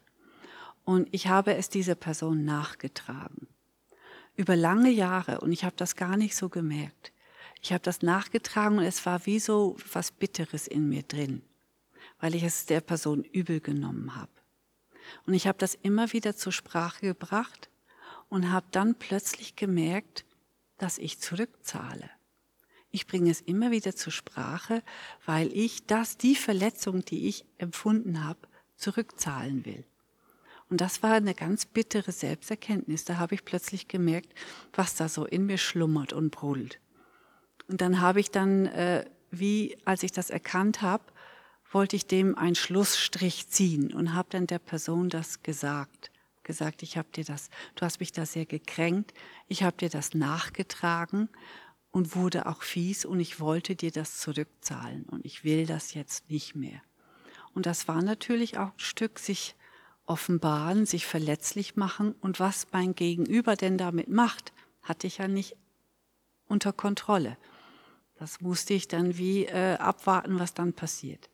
Und 0.85 1.09
ich 1.11 1.27
habe 1.27 1.55
es 1.55 1.69
dieser 1.69 1.95
Person 1.95 2.45
nachgetragen. 2.45 3.47
Über 4.35 4.55
lange 4.55 4.89
Jahre. 4.89 5.41
Und 5.41 5.51
ich 5.51 5.65
habe 5.65 5.75
das 5.75 5.95
gar 5.95 6.15
nicht 6.15 6.35
so 6.35 6.47
gemerkt. 6.47 7.11
Ich 7.61 7.73
habe 7.73 7.83
das 7.83 8.01
nachgetragen 8.01 8.77
und 8.77 8.85
es 8.85 9.05
war 9.05 9.25
wie 9.25 9.39
so 9.39 9.75
was 9.91 10.11
Bitteres 10.11 10.67
in 10.67 10.87
mir 10.87 11.03
drin, 11.03 11.41
weil 12.19 12.35
ich 12.35 12.43
es 12.43 12.65
der 12.65 12.81
Person 12.81 13.23
übel 13.23 13.59
genommen 13.59 14.15
habe. 14.15 14.31
Und 15.25 15.33
ich 15.33 15.47
habe 15.47 15.57
das 15.57 15.75
immer 15.75 16.13
wieder 16.13 16.35
zur 16.35 16.51
Sprache 16.51 17.01
gebracht 17.01 17.69
und 18.29 18.51
habe 18.51 18.67
dann 18.71 18.95
plötzlich 18.95 19.55
gemerkt, 19.55 20.25
dass 20.77 20.97
ich 20.97 21.19
zurückzahle. 21.19 22.09
Ich 22.97 23.05
bringe 23.05 23.29
es 23.29 23.41
immer 23.41 23.69
wieder 23.69 23.95
zur 23.95 24.11
Sprache, 24.11 24.81
weil 25.23 25.55
ich 25.55 25.85
das, 25.85 26.17
die 26.17 26.35
Verletzung, 26.35 27.05
die 27.05 27.27
ich 27.27 27.45
empfunden 27.59 28.23
habe, 28.23 28.39
zurückzahlen 28.75 29.67
will. 29.67 29.83
Und 30.71 30.81
das 30.81 31.03
war 31.03 31.11
eine 31.11 31.35
ganz 31.35 31.67
bittere 31.67 32.11
Selbsterkenntnis. 32.11 33.05
Da 33.05 33.17
habe 33.17 33.35
ich 33.35 33.45
plötzlich 33.45 33.87
gemerkt, 33.87 34.33
was 34.73 34.95
da 34.95 35.09
so 35.09 35.25
in 35.25 35.45
mir 35.45 35.59
schlummert 35.59 36.11
und 36.11 36.31
brodelt. 36.31 36.79
Und 37.67 37.81
dann 37.81 38.01
habe 38.01 38.19
ich 38.19 38.31
dann, 38.31 38.65
äh, 38.65 39.05
wie 39.29 39.77
als 39.85 40.01
ich 40.01 40.11
das 40.11 40.31
erkannt 40.31 40.81
habe, 40.81 41.03
wollte 41.71 41.95
ich 41.95 42.07
dem 42.07 42.35
einen 42.35 42.55
Schlussstrich 42.55 43.47
ziehen 43.47 43.93
und 43.93 44.15
habe 44.15 44.29
dann 44.31 44.47
der 44.47 44.57
Person 44.57 45.09
das 45.09 45.43
gesagt. 45.43 46.09
Gesagt, 46.41 46.81
ich 46.81 46.97
habe 46.97 47.09
dir 47.13 47.25
das, 47.25 47.51
du 47.75 47.85
hast 47.85 47.99
mich 47.99 48.11
da 48.11 48.25
sehr 48.25 48.47
gekränkt, 48.47 49.13
ich 49.47 49.61
habe 49.61 49.77
dir 49.77 49.89
das 49.89 50.15
nachgetragen 50.15 51.29
und 51.97 52.15
wurde 52.15 52.45
auch 52.45 52.61
fies 52.61 53.05
und 53.05 53.19
ich 53.19 53.39
wollte 53.39 53.75
dir 53.75 53.89
das 53.89 54.19
zurückzahlen 54.19 55.05
und 55.05 55.25
ich 55.25 55.43
will 55.43 55.65
das 55.65 55.95
jetzt 55.95 56.29
nicht 56.29 56.55
mehr. 56.55 56.79
Und 57.55 57.65
das 57.65 57.87
war 57.87 58.03
natürlich 58.03 58.59
auch 58.59 58.67
ein 58.67 58.79
Stück 58.79 59.17
sich 59.17 59.55
offenbaren, 60.05 60.85
sich 60.85 61.07
verletzlich 61.07 61.75
machen 61.75 62.13
und 62.21 62.39
was 62.39 62.67
mein 62.71 62.93
Gegenüber 62.93 63.55
denn 63.55 63.79
damit 63.79 64.09
macht, 64.09 64.53
hatte 64.83 65.07
ich 65.07 65.17
ja 65.17 65.27
nicht 65.27 65.55
unter 66.47 66.71
Kontrolle. 66.71 67.35
Das 68.19 68.41
musste 68.41 68.75
ich 68.75 68.87
dann 68.87 69.17
wie 69.17 69.45
äh, 69.45 69.77
abwarten, 69.77 70.37
was 70.37 70.53
dann 70.53 70.73
passiert. 70.73 71.31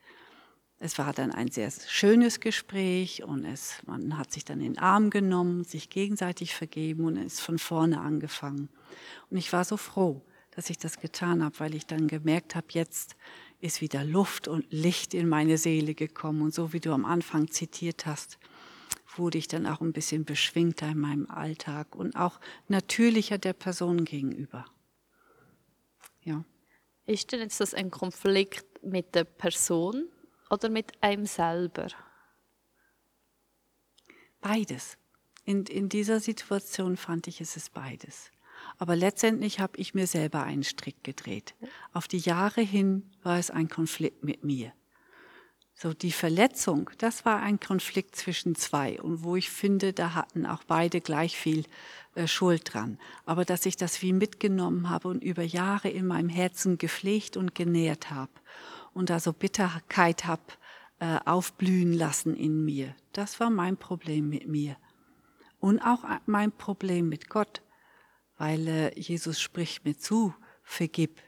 Es 0.80 0.97
war 0.97 1.12
dann 1.12 1.32
ein 1.32 1.52
sehr 1.52 1.71
schönes 1.71 2.39
Gespräch 2.39 3.21
und 3.21 3.43
es, 3.43 3.84
man 3.86 4.17
hat 4.17 4.32
sich 4.32 4.45
dann 4.45 4.62
in 4.62 4.76
den 4.76 4.80
Arm 4.80 5.10
genommen, 5.10 5.65
sich 5.65 5.89
gegenseitig 5.89 6.56
vergeben 6.56 7.04
und 7.04 7.17
es 7.17 7.34
ist 7.34 7.41
von 7.41 7.60
vorne 7.60 7.99
angefangen. 7.99 8.69
Und 9.30 9.36
ich 9.36 9.52
war 9.52 9.65
so 9.65 9.76
froh, 9.76 10.23
dass 10.56 10.70
ich 10.70 10.78
das 10.78 11.00
getan 11.00 11.44
habe, 11.44 11.60
weil 11.60 11.76
ich 11.76 11.86
dann 11.86 12.08
gemerkt 12.08 12.56
habe, 12.56 12.68
jetzt 12.70 13.16
ist 13.60 13.82
wieder 13.82 14.04
Luft 14.04 14.48
und 14.48 14.66
Licht 14.72 15.13
in 15.13 15.28
meine 15.30 15.58
Seele 15.58 15.96
gekommen. 15.96 16.42
Und 16.42 16.54
so 16.54 16.74
wie 16.74 16.80
du 16.80 16.92
am 16.92 17.06
Anfang 17.06 17.50
zitiert 17.50 18.06
hast, 18.06 18.38
wurde 19.16 19.38
ich 19.38 19.48
dann 19.48 19.66
auch 19.66 19.82
ein 19.82 19.94
bisschen 19.94 20.26
beschwingter 20.26 20.89
in 20.89 21.00
meinem 21.00 21.30
Alltag 21.30 21.96
und 21.96 22.16
auch 22.16 22.39
natürlicher 22.68 23.38
der 23.38 23.54
Person 23.54 24.06
gegenüber. 24.06 24.66
Ja. 26.24 26.44
Ist 27.06 27.32
denn 27.32 27.42
jetzt 27.42 27.60
das 27.60 27.74
ein 27.74 27.92
Konflikt 27.92 28.84
mit 28.84 29.16
der 29.16 29.24
Person 29.24 30.10
oder 30.50 30.70
mit 30.70 31.02
einem 31.02 31.26
selber? 31.26 31.88
Beides. 34.42 34.98
In, 35.46 35.66
in 35.66 35.89
dieser 35.89 36.20
Situation 36.20 36.98
fand 36.98 37.28
ich, 37.28 37.42
es 37.42 37.58
ist 37.58 37.74
beides. 37.74 38.33
Aber 38.78 38.96
letztendlich 38.96 39.60
habe 39.60 39.78
ich 39.78 39.94
mir 39.94 40.08
selber 40.08 40.44
einen 40.44 40.64
Strick 40.64 41.04
gedreht. 41.04 41.56
Auf 41.94 42.08
die 42.08 42.18
Jahre 42.18 42.62
hin 42.62 43.12
war 43.24 43.38
es 43.38 43.52
ein 43.52 43.70
Konflikt 43.70 44.24
mit 44.24 44.44
mir. 44.44 44.74
So 45.76 45.94
die 45.94 46.12
Verletzung, 46.12 46.90
das 47.00 47.26
war 47.26 47.42
ein 47.42 47.60
Konflikt 47.60 48.16
zwischen 48.16 48.56
zwei 48.56 49.02
und 49.02 49.24
wo 49.24 49.36
ich 49.36 49.50
finde, 49.50 49.92
da 49.92 50.14
hatten 50.14 50.46
auch 50.46 50.64
beide 50.64 51.02
gleich 51.02 51.36
viel 51.36 51.66
äh, 52.16 52.28
Schuld 52.28 52.74
dran. 52.74 53.00
Aber 53.26 53.44
dass 53.44 53.66
ich 53.66 53.76
das 53.76 54.02
wie 54.02 54.14
mitgenommen 54.14 54.90
habe 54.90 55.08
und 55.08 55.24
über 55.24 55.44
Jahre 55.44 55.90
in 55.90 56.06
meinem 56.06 56.30
Herzen 56.30 56.78
gepflegt 56.78 57.38
und 57.38 57.56
genährt 57.56 58.12
habe 58.12 58.32
und 58.94 59.10
da 59.10 59.20
so 59.20 59.34
Bitterkeit 59.34 60.26
habe 60.26 60.44
äh, 61.00 61.18
aufblühen 61.26 61.92
lassen 61.92 62.36
in 62.36 62.64
mir, 62.64 62.96
das 63.12 63.40
war 63.40 63.50
mein 63.50 63.78
Problem 63.78 64.30
mit 64.30 64.48
mir. 64.48 64.78
Und 65.60 65.80
auch 65.80 66.04
mein 66.26 66.52
Problem 66.52 67.10
mit 67.10 67.30
Gott, 67.30 67.62
weil 68.43 68.67
äh, 68.67 68.99
Jesus 68.99 69.39
spricht 69.39 69.86
mir 69.86 69.97
zu, 69.97 70.34
vergib. 70.63 71.21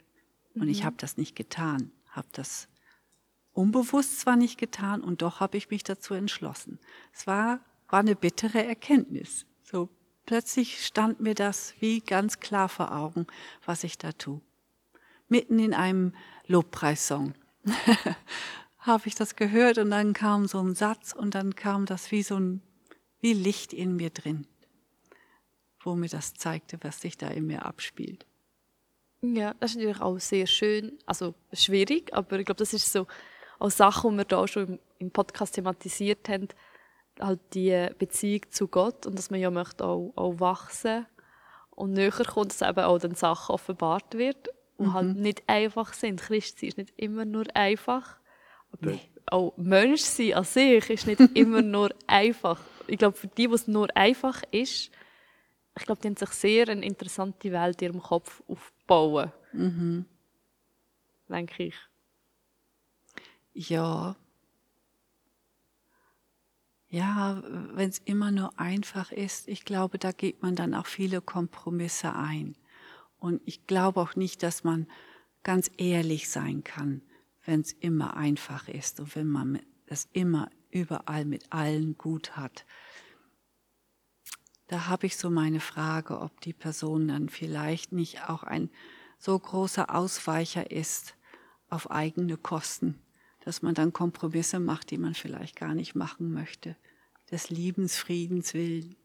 Und 0.54 0.64
mhm. 0.64 0.68
ich 0.68 0.84
habe 0.84 0.98
das 1.00 1.16
nicht 1.16 1.34
getan, 1.34 1.94
habe 2.10 2.28
das 2.34 2.68
unbewusst 3.54 4.20
zwar 4.20 4.36
nicht 4.36 4.58
getan 4.58 5.00
und 5.00 5.22
doch 5.22 5.40
habe 5.40 5.56
ich 5.56 5.70
mich 5.70 5.84
dazu 5.84 6.14
entschlossen. 6.14 6.78
Es 7.14 7.26
war, 7.26 7.62
war 7.88 8.02
eine 8.02 8.18
bittere 8.18 8.66
Erkenntnis. 8.66 9.46
So 9.64 9.88
plötzlich 10.26 10.86
stand 10.86 11.22
mir 11.22 11.36
das 11.36 11.74
wie 11.80 12.02
ganz 12.02 12.42
klar 12.42 12.68
vor 12.68 12.94
Augen, 12.94 13.28
was 13.66 13.86
ich 13.86 13.98
da 13.98 14.12
tue. 14.12 14.42
Mitten 15.30 15.58
in 15.58 15.74
einem 15.74 16.14
Lobpreissong 16.48 17.34
habe 18.80 19.08
ich 19.08 19.16
das 19.16 19.38
gehört 19.38 19.78
und 19.78 19.90
dann 19.90 20.12
kam 20.12 20.50
so 20.50 20.60
ein 20.60 20.76
Satz 20.76 21.14
und 21.14 21.34
dann 21.34 21.56
kam 21.56 21.86
das 21.86 22.12
wie 22.12 22.24
so 22.24 22.38
ein, 22.38 22.62
wie 23.22 23.32
Licht 23.32 23.72
in 23.72 23.96
mir 23.96 24.10
drin, 24.10 24.48
wo 25.86 25.96
mir 25.96 26.10
das 26.10 26.34
zeigte, 26.34 26.78
was 26.82 27.02
sich 27.02 27.18
da 27.18 27.28
in 27.28 27.48
mir 27.48 27.66
abspielt. 27.66 28.26
Ja, 29.22 29.54
das 29.60 29.72
ist 29.72 29.78
natürlich 29.78 30.02
auch 30.02 30.20
sehr 30.20 30.46
schön, 30.46 30.98
also 31.06 31.34
schwierig, 31.54 32.14
aber 32.14 32.40
ich 32.40 32.46
glaube, 32.46 32.60
das 32.60 32.74
ist 32.74 32.92
so 32.92 33.08
als 33.60 33.78
Sachen, 33.78 34.12
die 34.12 34.18
wir 34.18 34.26
da 34.26 34.48
schon 34.48 34.80
im, 35.00 35.12
Podcast 35.12 35.56
thematisiert 35.56 36.28
haben, 36.30 36.48
halt 37.20 37.40
die 37.54 37.88
Beziehung 37.98 38.42
zu 38.50 38.68
Gott 38.68 39.06
und 39.06 39.18
dass 39.18 39.30
man 39.30 39.40
ja 39.40 39.50
möchte 39.50 39.86
auch, 39.86 40.12
auch 40.16 40.40
wachsen 40.40 41.06
und 41.72 41.94
näher 41.94 42.12
kommt, 42.12 42.52
dass 42.52 42.68
eben 42.68 42.84
auch 42.84 42.98
dann 42.98 43.16
Sachen 43.16 43.54
offenbart 43.54 44.18
wird, 44.18 44.50
die 44.80 44.84
halt 44.84 44.88
mhm. 44.88 44.94
halt 44.94 45.18
nicht 45.18 45.44
einfach 45.48 45.94
sind. 45.94 46.22
Christ 46.22 46.60
sein 46.60 46.70
ist 46.70 46.78
nicht 46.78 46.94
immer 46.98 47.26
nur 47.26 47.46
einfach, 47.54 48.18
aber 48.72 48.92
nee. 48.92 49.02
auch 49.28 49.54
Mensch 49.58 50.02
sein 50.02 50.34
an 50.34 50.44
sich 50.44 50.90
ist 50.90 51.08
nicht 51.08 51.22
immer 51.36 51.62
nur 51.62 51.90
einfach. 52.08 52.60
Ich 52.88 52.98
glaube, 52.98 53.18
für 53.18 53.28
die, 53.28 53.50
wo 53.50 53.56
es 53.56 53.68
nur 53.68 53.88
einfach 53.96 54.44
ist, 54.52 54.92
ich 55.78 55.86
glaube, 55.86 56.02
die 56.02 56.08
haben 56.08 56.16
sich 56.16 56.30
sehr 56.30 56.70
eine 56.70 56.86
interessante 56.86 57.52
Welt 57.52 57.82
in 57.82 57.90
ihrem 57.90 58.02
Kopf 58.02 58.44
aufbauen. 58.48 59.32
Mhm. 59.52 60.06
Denke 61.28 61.64
ich. 61.64 61.76
Ja. 63.54 64.16
Ja, 66.88 67.44
wenn 67.74 67.90
es 67.90 68.00
immer 68.00 68.32
nur 68.32 68.58
einfach 68.60 69.12
ist, 69.12 69.48
ich 69.48 69.66
glaube, 69.66 69.98
da 69.98 70.12
geht 70.12 70.42
man 70.42 70.56
dann 70.56 70.74
auch 70.74 70.86
viele 70.86 71.20
Kompromisse 71.20 72.16
ein. 72.16 72.56
Und 73.20 73.42
ich 73.46 73.66
glaube 73.68 74.00
auch 74.00 74.16
nicht, 74.16 74.44
dass 74.44 74.64
man 74.64 74.88
ganz 75.44 75.70
ehrlich 75.78 76.30
sein 76.30 76.64
kann, 76.64 77.02
wenn 77.44 77.62
es 77.62 77.74
immer 77.74 78.16
einfach 78.16 78.68
ist 78.68 79.00
und 79.00 79.16
wenn 79.16 79.28
man 79.28 79.60
es 79.88 80.08
immer 80.14 80.50
überall 80.70 81.26
mit 81.26 81.52
allen 81.52 81.98
gut 81.98 82.38
hat. 82.38 82.66
Da 84.68 84.88
habe 84.88 85.06
ich 85.06 85.18
so 85.18 85.30
meine 85.30 85.60
Frage, 85.60 86.20
ob 86.20 86.42
die 86.42 86.54
Person 86.54 87.08
dann 87.08 87.30
vielleicht 87.30 87.92
nicht 87.92 88.30
auch 88.30 88.44
ein 88.44 88.70
so 89.20 89.38
großer 89.38 89.94
Ausweicher 89.94 90.72
ist 90.72 91.16
auf 91.70 91.92
eigene 91.92 92.38
Kosten 92.38 93.00
dass 93.46 93.62
man 93.62 93.76
dann 93.76 93.94
Kompromisse 93.94 94.60
macht, 94.60 94.90
die 94.90 94.98
man 94.98 95.14
vielleicht 95.14 95.56
gar 95.56 95.76
nicht 95.76 95.96
machen 95.96 96.34
möchte, 96.34 96.76
des 97.32 97.52
Liebens, 97.52 97.96
Friedens 97.96 98.54
willen. 98.56 98.96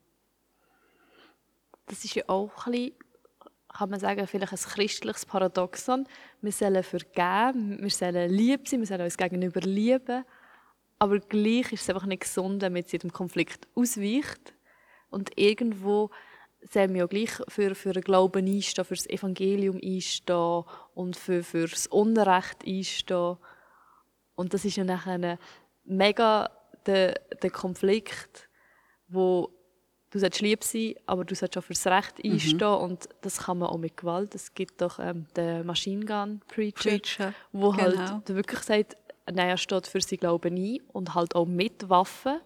Das 1.86 2.04
ist 2.04 2.14
ja 2.14 2.24
auch 2.26 2.66
ein 2.66 2.72
bisschen, 2.72 2.94
kann 3.68 3.90
man 3.90 4.00
sagen, 4.00 4.26
vielleicht 4.26 4.52
ein 4.52 4.58
christliches 4.58 5.26
Paradoxon. 5.26 6.08
Wir 6.40 6.52
sollen 6.52 6.82
vergeben, 6.82 7.82
wir 7.82 7.90
sollen 7.90 8.30
lieb 8.30 8.66
sein, 8.66 8.80
wir 8.80 8.86
sollen 8.86 9.02
uns 9.02 9.18
gegenüber 9.18 9.60
lieben, 9.60 10.24
aber 10.98 11.18
gleich 11.20 11.72
ist 11.72 11.82
es 11.82 11.90
einfach 11.90 12.06
nicht 12.06 12.22
gesund, 12.22 12.62
wenn 12.62 12.72
man 12.72 12.82
jetzt 12.82 13.02
dem 13.02 13.12
Konflikt 13.12 13.68
ausweicht 13.74 14.54
und 15.10 15.36
irgendwo 15.36 16.10
sollen 16.70 16.92
wir 16.92 17.00
ja 17.00 17.06
gleich 17.06 17.30
für, 17.48 17.74
für 17.74 17.92
den 17.92 18.02
Glauben 18.02 18.46
einstehen, 18.46 18.84
für 18.84 18.94
das 18.94 19.08
Evangelium 19.08 19.78
einstehen 19.82 20.64
und 20.94 21.16
für, 21.16 21.42
für 21.42 21.66
das 21.66 21.86
Unrecht 21.86 22.66
einstehen. 22.66 23.36
Und 24.34 24.54
das 24.54 24.64
ist 24.64 24.76
ja 24.76 24.84
nachher 24.84 25.38
mega 25.84 26.50
der, 26.86 27.14
der 27.42 27.50
Konflikt, 27.50 28.48
wo 29.08 29.50
du 30.10 30.18
sollst 30.18 30.40
lieb 30.40 30.64
sein, 30.64 30.94
aber 31.06 31.24
du 31.24 31.34
sollst 31.34 31.56
auch 31.56 31.64
fürs 31.64 31.86
Recht 31.86 32.22
mhm. 32.22 32.32
einstehen 32.32 32.58
mhm. 32.58 32.84
und 32.84 33.08
das 33.22 33.38
kann 33.38 33.58
man 33.58 33.68
auch 33.68 33.78
mit 33.78 33.96
Gewalt. 33.96 34.34
Es 34.34 34.54
gibt 34.54 34.80
doch 34.80 34.98
ähm, 34.98 35.26
den 35.36 35.64
Machine 35.66 36.04
Gun 36.04 36.40
Preacher, 36.48 36.90
Preacher 36.98 37.34
wo 37.52 37.74
halt 37.74 37.94
genau. 37.94 38.10
halt 38.10 38.28
wirklich 38.28 38.60
sagt, 38.60 38.96
nein, 39.26 39.48
er 39.48 39.56
steht 39.56 39.86
für 39.86 40.00
sein 40.00 40.18
Glauben 40.18 40.56
ein 40.56 40.80
und 40.88 41.14
halt 41.14 41.34
auch 41.34 41.46
mit 41.46 41.88
Waffen, 41.88 42.40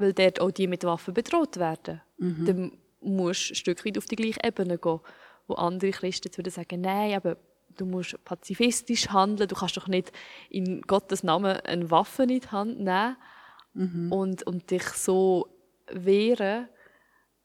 weil 0.00 0.12
dort 0.12 0.40
auch 0.40 0.50
die 0.50 0.66
mit 0.66 0.84
Waffen 0.84 1.14
bedroht 1.14 1.58
werden. 1.58 2.00
Mhm. 2.18 2.44
Dann 2.46 2.72
musst 3.00 3.48
du 3.48 3.52
ein 3.52 3.56
Stück 3.56 3.84
weit 3.84 3.98
auf 3.98 4.06
die 4.06 4.16
gleiche 4.16 4.40
Ebene 4.44 4.78
gehen, 4.78 5.00
wo 5.46 5.54
andere 5.54 5.90
Christen 5.90 6.28
jetzt 6.28 6.38
würden 6.38 6.50
sagen, 6.50 6.80
nein, 6.80 7.14
aber 7.14 7.36
du 7.76 7.86
musst 7.86 8.22
pazifistisch 8.24 9.08
handeln, 9.08 9.48
du 9.48 9.54
kannst 9.54 9.76
doch 9.76 9.88
nicht 9.88 10.12
in 10.48 10.82
Gottes 10.82 11.22
Namen 11.22 11.56
eine 11.60 11.90
Waffe 11.90 12.24
in 12.24 12.28
die 12.28 12.40
Hand 12.40 12.80
nehmen 12.80 13.16
mhm. 13.74 14.12
und, 14.12 14.42
und 14.46 14.70
dich 14.70 14.84
so 14.84 15.48
wehren. 15.90 16.68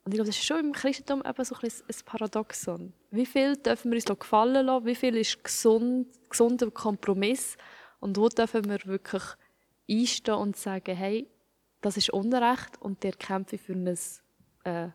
Und 0.04 0.12
ich 0.12 0.18
glaube, 0.18 0.28
das 0.28 0.38
ist 0.38 0.46
schon 0.46 0.60
im 0.60 0.72
Christentum 0.74 1.24
eben 1.26 1.44
so 1.44 1.56
ein, 1.56 1.70
ein 1.70 2.06
Paradoxon. 2.06 2.94
Wie 3.12 3.26
viel 3.26 3.56
dürfen 3.58 3.92
wir 3.92 3.96
uns 3.96 4.06
gefallen 4.06 4.66
lassen? 4.66 4.86
Wie 4.86 4.96
viel 4.96 5.18
ist 5.18 5.44
gesund, 5.44 6.08
gesunder 6.30 6.70
Kompromiss? 6.70 7.58
Und 8.00 8.18
wo 8.18 8.28
dürfen 8.30 8.70
wir 8.70 8.86
wirklich 8.86 9.24
einstehen 9.90 10.36
und 10.36 10.58
sagen, 10.58 10.96
hey, 10.96 11.28
das 11.86 11.98
ist 11.98 12.10
Unrecht 12.10 12.82
und 12.82 13.04
der 13.04 13.12
kämpfe 13.14 13.60
für 13.60 13.74
ein, 13.74 13.86
äh, 13.86 14.90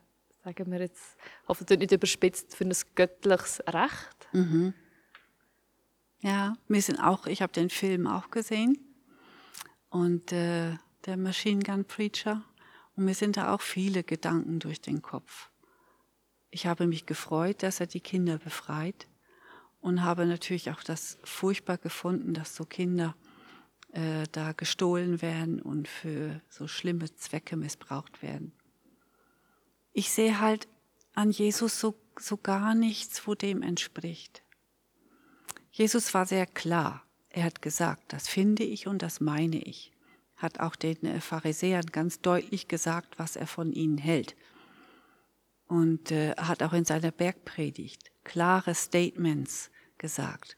sagen 0.44 0.72
wir 0.72 0.80
jetzt, 0.80 1.16
hoffentlich 1.46 1.78
nicht 1.78 1.92
überspitzt, 1.92 2.56
für 2.56 2.64
ein 2.64 2.74
göttliches 2.96 3.60
Recht? 3.68 4.28
Mhm. 4.32 4.74
Ja, 6.20 6.54
wir 6.66 6.82
sind 6.82 6.98
auch, 6.98 7.26
ich 7.26 7.42
habe 7.42 7.52
den 7.52 7.70
Film 7.70 8.08
auch 8.08 8.30
gesehen 8.30 8.76
und 9.88 10.32
äh, 10.32 10.76
der 11.06 11.16
Machine 11.16 11.62
Gun 11.62 11.84
Preacher 11.84 12.42
und 12.96 13.04
mir 13.04 13.14
sind 13.14 13.36
da 13.36 13.54
auch 13.54 13.60
viele 13.60 14.02
Gedanken 14.02 14.58
durch 14.58 14.80
den 14.80 15.00
Kopf. 15.00 15.48
Ich 16.50 16.66
habe 16.66 16.88
mich 16.88 17.06
gefreut, 17.06 17.62
dass 17.62 17.78
er 17.78 17.86
die 17.86 18.00
Kinder 18.00 18.38
befreit 18.38 19.06
und 19.80 20.02
habe 20.02 20.26
natürlich 20.26 20.72
auch 20.72 20.82
das 20.82 21.18
furchtbar 21.22 21.78
gefunden, 21.78 22.34
dass 22.34 22.56
so 22.56 22.64
Kinder 22.64 23.14
äh, 23.92 24.24
da 24.32 24.52
gestohlen 24.52 25.22
werden 25.22 25.60
und 25.60 25.88
für 25.88 26.40
so 26.48 26.68
schlimme 26.68 27.14
Zwecke 27.16 27.56
missbraucht 27.56 28.22
werden. 28.22 28.52
Ich 29.92 30.10
sehe 30.10 30.40
halt 30.40 30.68
an 31.14 31.30
Jesus 31.30 31.80
so, 31.80 31.94
so 32.18 32.36
gar 32.36 32.74
nichts, 32.74 33.26
wo 33.26 33.34
dem 33.34 33.62
entspricht. 33.62 34.42
Jesus 35.72 36.14
war 36.14 36.26
sehr 36.26 36.46
klar. 36.46 37.04
Er 37.30 37.44
hat 37.44 37.62
gesagt, 37.62 38.12
das 38.12 38.28
finde 38.28 38.64
ich 38.64 38.86
und 38.86 39.02
das 39.02 39.20
meine 39.20 39.58
ich. 39.58 39.92
Hat 40.36 40.60
auch 40.60 40.76
den 40.76 41.04
äh, 41.04 41.20
Pharisäern 41.20 41.86
ganz 41.86 42.20
deutlich 42.20 42.68
gesagt, 42.68 43.18
was 43.18 43.36
er 43.36 43.46
von 43.46 43.72
ihnen 43.72 43.98
hält. 43.98 44.36
Und 45.66 46.10
äh, 46.10 46.34
hat 46.36 46.62
auch 46.62 46.72
in 46.72 46.84
seiner 46.84 47.12
Bergpredigt 47.12 48.10
klare 48.24 48.74
Statements 48.74 49.70
gesagt. 49.98 50.56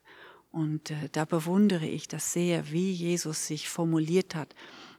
Und 0.53 0.91
äh, 0.91 1.09
da 1.11 1.25
bewundere 1.25 1.87
ich 1.87 2.07
das 2.07 2.33
sehr, 2.33 2.71
wie 2.71 2.93
Jesus 2.93 3.47
sich 3.47 3.69
formuliert 3.69 4.35
hat 4.35 4.55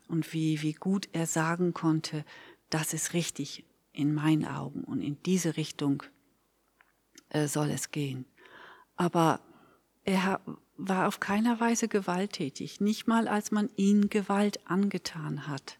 und 0.08 0.34
wie, 0.34 0.62
wie 0.62 0.74
gut 0.74 1.08
er 1.14 1.28
sagen 1.28 1.74
konnte, 1.74 2.26
das 2.70 2.94
ist 2.94 3.14
richtig 3.14 3.64
in 3.94 4.14
meinen 4.14 4.46
Augen 4.46 4.84
und 4.84 5.02
in 5.02 5.22
diese 5.24 5.56
Richtung 5.56 6.04
äh, 7.30 7.48
soll 7.48 7.70
es 7.70 7.92
gehen. 7.92 8.26
Aber 8.96 9.40
er 10.04 10.42
war 10.76 11.08
auf 11.08 11.20
keiner 11.20 11.60
Weise 11.60 11.88
gewalttätig, 11.88 12.82
nicht 12.82 13.08
mal 13.08 13.28
als 13.28 13.52
man 13.52 13.70
ihn 13.76 14.10
Gewalt 14.10 14.68
angetan 14.68 15.48
hat. 15.48 15.78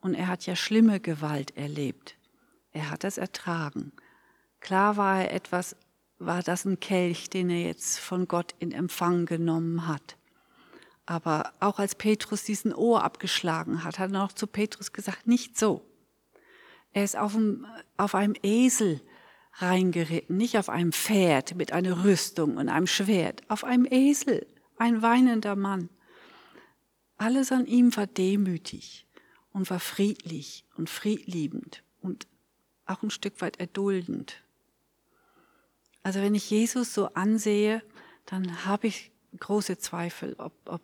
Und 0.00 0.14
er 0.14 0.26
hat 0.26 0.44
ja 0.44 0.56
schlimme 0.56 0.98
Gewalt 0.98 1.56
erlebt. 1.56 2.16
Er 2.72 2.90
hat 2.90 3.04
es 3.04 3.16
ertragen. 3.16 3.92
Klar 4.60 4.96
war 4.96 5.22
er 5.22 5.32
etwas, 5.32 5.76
war 6.26 6.42
das 6.42 6.64
ein 6.64 6.80
Kelch, 6.80 7.30
den 7.30 7.50
er 7.50 7.62
jetzt 7.62 7.98
von 7.98 8.28
Gott 8.28 8.54
in 8.58 8.72
Empfang 8.72 9.26
genommen 9.26 9.86
hat. 9.86 10.16
Aber 11.06 11.52
auch 11.60 11.78
als 11.78 11.94
Petrus 11.94 12.44
diesen 12.44 12.74
Ohr 12.74 13.04
abgeschlagen 13.04 13.84
hat, 13.84 13.98
hat 13.98 14.10
er 14.10 14.18
noch 14.18 14.32
zu 14.32 14.46
Petrus 14.46 14.92
gesagt, 14.92 15.26
nicht 15.26 15.58
so. 15.58 15.84
Er 16.92 17.04
ist 17.04 17.16
auf 17.16 17.34
einem, 17.34 17.66
auf 17.96 18.14
einem 18.14 18.34
Esel 18.42 19.00
reingeritten, 19.54 20.36
nicht 20.36 20.58
auf 20.58 20.68
einem 20.68 20.92
Pferd 20.92 21.56
mit 21.56 21.72
einer 21.72 22.04
Rüstung 22.04 22.56
und 22.56 22.68
einem 22.68 22.86
Schwert, 22.86 23.42
auf 23.48 23.64
einem 23.64 23.86
Esel, 23.88 24.46
ein 24.78 25.02
weinender 25.02 25.56
Mann. 25.56 25.88
Alles 27.16 27.52
an 27.52 27.66
ihm 27.66 27.96
war 27.96 28.06
demütig 28.06 29.06
und 29.52 29.70
war 29.70 29.80
friedlich 29.80 30.64
und 30.76 30.90
friedliebend 30.90 31.84
und 32.00 32.26
auch 32.86 33.02
ein 33.02 33.10
Stück 33.10 33.40
weit 33.40 33.58
erduldend. 33.60 34.43
Also 36.04 36.20
wenn 36.20 36.34
ich 36.34 36.50
Jesus 36.50 36.92
so 36.92 37.06
ansehe, 37.14 37.82
dann 38.26 38.66
habe 38.66 38.86
ich 38.86 39.10
große 39.38 39.78
Zweifel, 39.78 40.34
ob, 40.38 40.52
ob, 40.66 40.82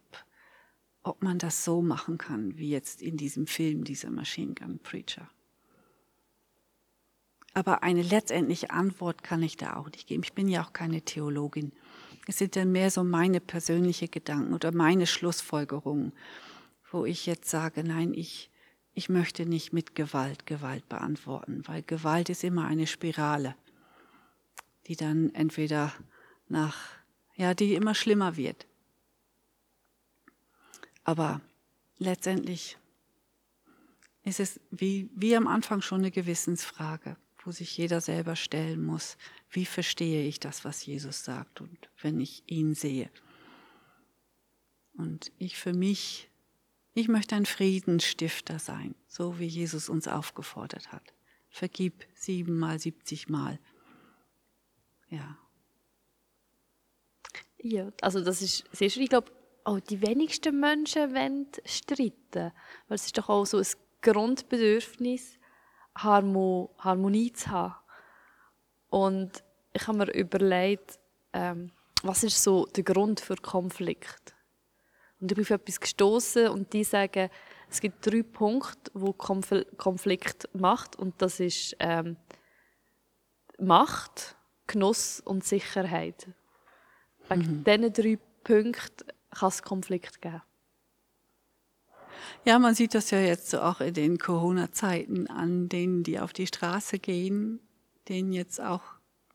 ob 1.03 1.23
man 1.23 1.39
das 1.39 1.63
so 1.63 1.83
machen 1.83 2.17
kann, 2.17 2.57
wie 2.57 2.71
jetzt 2.71 3.03
in 3.03 3.19
diesem 3.19 3.47
Film, 3.47 3.85
dieser 3.85 4.11
Machine 4.11 4.55
Gun 4.55 4.79
Preacher. 4.81 5.31
Aber 7.53 7.83
eine 7.83 8.03
letztendliche 8.03 8.71
Antwort 8.71 9.23
kann 9.23 9.43
ich 9.43 9.59
da 9.59 9.77
auch 9.77 9.91
nicht 9.91 10.07
geben. 10.07 10.23
Ich 10.25 10.33
bin 10.33 10.49
ja 10.49 10.65
auch 10.65 10.73
keine 10.73 11.03
Theologin. 11.03 11.73
Es 12.27 12.39
sind 12.39 12.57
dann 12.57 12.73
mehr 12.73 12.91
so 12.91 13.05
meine 13.05 13.41
persönlichen 13.41 14.11
Gedanken 14.11 14.55
oder 14.55 14.73
meine 14.73 15.07
Schlussfolgerungen, 15.07 16.13
wo 16.91 17.05
ich 17.05 17.27
jetzt 17.27 17.51
sage, 17.51 17.85
nein, 17.85 18.15
ich, 18.15 18.51
ich 18.95 19.11
möchte 19.11 19.45
nicht 19.45 19.75
mit 19.75 19.95
Gewalt 19.95 20.47
Gewalt 20.47 20.89
beantworten, 20.89 21.63
weil 21.67 21.83
Gewalt 21.83 22.31
ist 22.31 22.43
immer 22.43 22.65
eine 22.65 22.87
Spirale, 22.87 23.55
die 24.87 24.97
dann 24.97 25.35
entweder 25.35 25.93
nach, 26.49 26.77
ja, 27.37 27.55
die 27.55 27.75
immer 27.75 27.95
schlimmer 27.95 28.37
wird. 28.37 28.67
Aber 31.05 31.41
letztendlich 31.99 32.77
ist 34.23 34.41
es 34.41 34.61
wie, 34.71 35.11
wie 35.15 35.37
am 35.37 35.47
Anfang 35.47 35.81
schon 35.81 36.01
eine 36.01 36.11
Gewissensfrage 36.11 37.17
wo 37.45 37.53
sich 37.53 37.77
jeder 37.77 38.01
selber 38.01 38.37
stellen 38.37 38.85
muss, 38.85 39.17
wie 39.51 39.67
verstehe 39.67 40.27
ich 40.27 40.41
das, 40.41 40.65
was 40.65 40.85
Jesus 40.85 41.25
sagt 41.25 41.61
und 41.61 41.89
wenn 42.01 42.21
ich 42.21 42.43
ihn 42.47 42.75
sehe. 42.75 43.11
Und 44.95 45.33
ich 45.39 45.57
für 45.57 45.73
mich, 45.73 46.31
ich 46.95 47.09
möchte 47.09 47.35
ein 47.37 47.47
Friedensstifter 47.47 48.59
sein, 48.59 48.95
so 49.07 49.39
wie 49.39 49.47
Jesus 49.47 49.89
uns 49.89 50.09
aufgefordert 50.09 50.93
hat. 50.93 51.15
Vergib 51.49 52.07
siebenmal, 52.15 52.79
siebzigmal. 52.79 53.59
Ja. 55.11 55.37
Ja, 57.59 57.91
also 58.01 58.25
das 58.25 58.41
ist 58.41 58.65
sehr 58.73 58.89
schön. 58.89 59.03
Ich 59.03 59.11
glaube, 59.11 59.31
auch 59.65 59.81
die 59.81 60.01
wenigsten 60.01 60.59
Menschen 60.59 61.15
wollen 61.15 61.47
streiten. 61.65 62.53
Weil 62.89 62.95
es 62.95 63.07
ist 63.07 63.19
doch 63.19 63.29
auch 63.29 63.45
so 63.45 63.59
ein 63.59 63.67
Grundbedürfnis, 64.01 65.39
Harmonie 65.97 67.33
zu 67.33 67.51
haben. 67.51 67.75
Und 68.89 69.45
ich 69.73 69.87
habe 69.87 69.99
mir 69.99 70.13
überlegt, 70.15 70.99
ähm, 71.33 71.71
was 72.03 72.25
ist 72.25 72.43
so 72.43 72.67
der 72.67 72.85
Grund 72.85 73.21
für 73.21 73.37
Konflikt? 73.37 74.35
Und 75.21 75.31
ich 75.31 75.37
bin 75.37 75.45
auf 75.45 75.51
etwas 75.51 75.81
gestoßen 75.81 76.49
und 76.49 76.73
die 76.73 76.85
sagen, 76.85 77.29
es 77.69 77.81
gibt 77.81 78.05
drei 78.05 78.23
Punkte, 78.23 78.91
wo 78.95 79.13
Konflikt 79.13 80.49
macht 80.55 80.97
und 80.97 81.21
das 81.21 81.41
ist 81.41 81.77
ähm, 81.79 82.17
Macht, 83.59 84.35
Genuss 84.71 85.21
und 85.21 85.45
Sicherheit. 85.45 86.29
Wegen 87.29 87.41
mhm. 87.41 87.65
diesen 87.65 87.93
drei 87.93 88.19
Punkten 88.45 89.07
kann 89.31 89.49
es 89.49 89.63
Konflikt 89.63 90.23
geben. 90.23 90.43
Ja, 92.45 92.59
man 92.59 92.75
sieht 92.75 92.95
das 92.95 93.11
ja 93.11 93.19
jetzt 93.19 93.51
so 93.51 93.61
auch 93.61 93.81
in 93.81 93.95
den 93.95 94.19
Corona-Zeiten 94.19 95.27
an 95.29 95.69
denen, 95.69 96.05
die 96.05 96.21
auf 96.21 96.33
die 96.33 96.47
Straße 96.47 96.99
gehen, 96.99 97.61
denen 98.09 98.33
jetzt 98.33 98.61
auch 98.61 98.83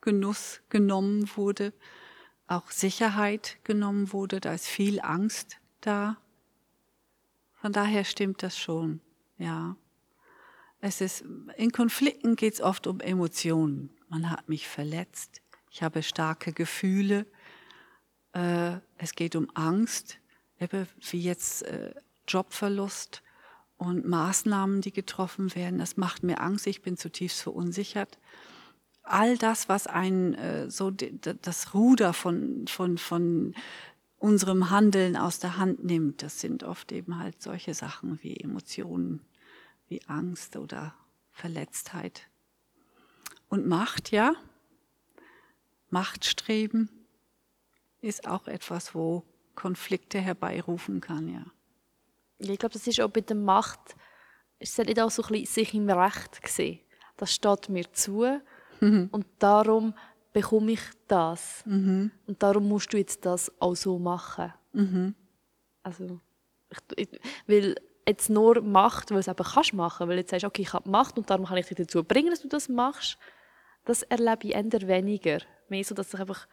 Genuss 0.01 0.61
genommen 0.69 1.29
wurde, 1.35 1.73
auch 2.47 2.71
Sicherheit 2.71 3.57
genommen 3.63 4.13
wurde, 4.13 4.39
da 4.39 4.53
ist 4.53 4.67
viel 4.67 5.01
Angst 5.01 5.57
da. 5.81 6.17
Von 7.55 7.73
daher 7.73 8.03
stimmt 8.03 8.41
das 8.43 8.57
schon, 8.57 9.01
ja. 9.37 9.75
Es 10.79 11.01
ist, 11.01 11.25
in 11.57 11.71
Konflikten 11.71 12.35
geht 12.35 12.53
es 12.53 12.61
oft 12.61 12.85
um 12.85 12.99
Emotionen. 12.99 13.89
Man 14.09 14.29
hat 14.29 14.47
mich 14.49 14.67
verletzt, 14.67 15.41
ich 15.71 15.83
habe 15.83 16.03
starke 16.03 16.53
Gefühle, 16.53 17.25
äh, 18.33 18.77
es 18.97 19.13
geht 19.13 19.35
um 19.35 19.49
Angst, 19.53 20.19
wie 20.59 21.19
jetzt 21.19 21.63
äh, 21.63 21.93
Jobverlust 22.27 23.23
und 23.77 24.05
Maßnahmen, 24.05 24.81
die 24.81 24.93
getroffen 24.93 25.53
werden. 25.55 25.79
Das 25.79 25.97
macht 25.97 26.23
mir 26.23 26.39
Angst, 26.41 26.67
ich 26.67 26.81
bin 26.81 26.97
zutiefst 26.97 27.41
verunsichert. 27.41 28.19
All 29.03 29.37
das, 29.37 29.69
was 29.69 29.87
ein 29.87 30.33
äh, 30.35 30.69
so 30.69 30.91
das 30.91 31.73
Ruder 31.73 32.13
von, 32.13 32.67
von, 32.67 32.97
von 32.97 33.53
unserem 34.17 34.69
Handeln 34.69 35.15
aus 35.15 35.39
der 35.39 35.57
Hand 35.57 35.83
nimmt, 35.83 36.23
das 36.23 36.39
sind 36.39 36.63
oft 36.63 36.91
eben 36.91 37.19
halt 37.19 37.41
solche 37.41 37.73
Sachen 37.73 38.21
wie 38.23 38.37
Emotionen, 38.37 39.21
wie 39.87 40.01
Angst 40.07 40.55
oder 40.55 40.95
Verletztheit. 41.31 42.27
Und 43.55 43.67
Macht, 43.67 44.11
ja, 44.11 44.33
Machtstreben 45.89 46.89
ist 48.01 48.27
auch 48.27 48.47
etwas, 48.47 48.93
wo 48.93 49.23
Konflikte 49.55 50.19
herbeirufen 50.19 50.99
kann, 50.99 51.29
ja 51.29 51.45
ich 52.37 52.59
glaube, 52.59 52.73
das 52.73 52.87
ist 52.87 52.99
auch 53.01 53.09
bei 53.09 53.21
der 53.21 53.35
Macht, 53.35 53.95
ist 54.59 54.77
es 54.77 54.85
nicht 54.85 54.99
auch 54.99 55.11
so 55.11 55.23
ein 55.23 55.29
bisschen 55.29 55.45
sich 55.45 55.73
im 55.73 55.89
Recht 55.89 56.41
gesehen. 56.41 56.79
Das 57.17 57.33
steht 57.33 57.69
mir 57.69 57.91
zu 57.93 58.25
mhm. 58.81 59.09
und 59.11 59.25
darum 59.39 59.93
bekomme 60.33 60.73
ich 60.73 60.81
das. 61.07 61.63
Mhm. 61.65 62.11
Und 62.27 62.43
darum 62.43 62.67
musst 62.67 62.91
du 62.91 62.97
jetzt 62.97 63.25
das 63.25 63.51
auch 63.61 63.75
so 63.75 63.97
machen. 63.97 64.53
Mhm. 64.73 65.15
Also, 65.83 66.19
ich, 66.69 66.79
ich, 66.97 67.19
weil 67.47 67.75
jetzt 68.07 68.29
nur 68.29 68.61
Macht, 68.61 69.11
weil 69.11 69.17
du 69.17 69.19
es 69.21 69.27
eben 69.27 69.43
kannst 69.43 69.73
machen, 69.73 70.09
weil 70.09 70.17
jetzt 70.17 70.31
sagst, 70.31 70.45
okay, 70.45 70.63
ich 70.63 70.73
habe 70.73 70.89
Macht 70.89 71.17
und 71.17 71.29
darum 71.29 71.45
kann 71.45 71.57
ich 71.57 71.67
dich 71.67 71.77
dazu 71.77 72.03
bringen, 72.03 72.31
dass 72.31 72.41
du 72.41 72.47
das 72.47 72.67
machst, 72.67 73.17
das 73.85 74.03
erlebe 74.03 74.47
ich 74.47 74.55
eher 74.55 74.87
weniger. 74.87 75.39
Mehr 75.69 75.83
so, 75.83 75.95
dass 75.95 76.13
ich 76.13 76.19
einfach 76.19 76.47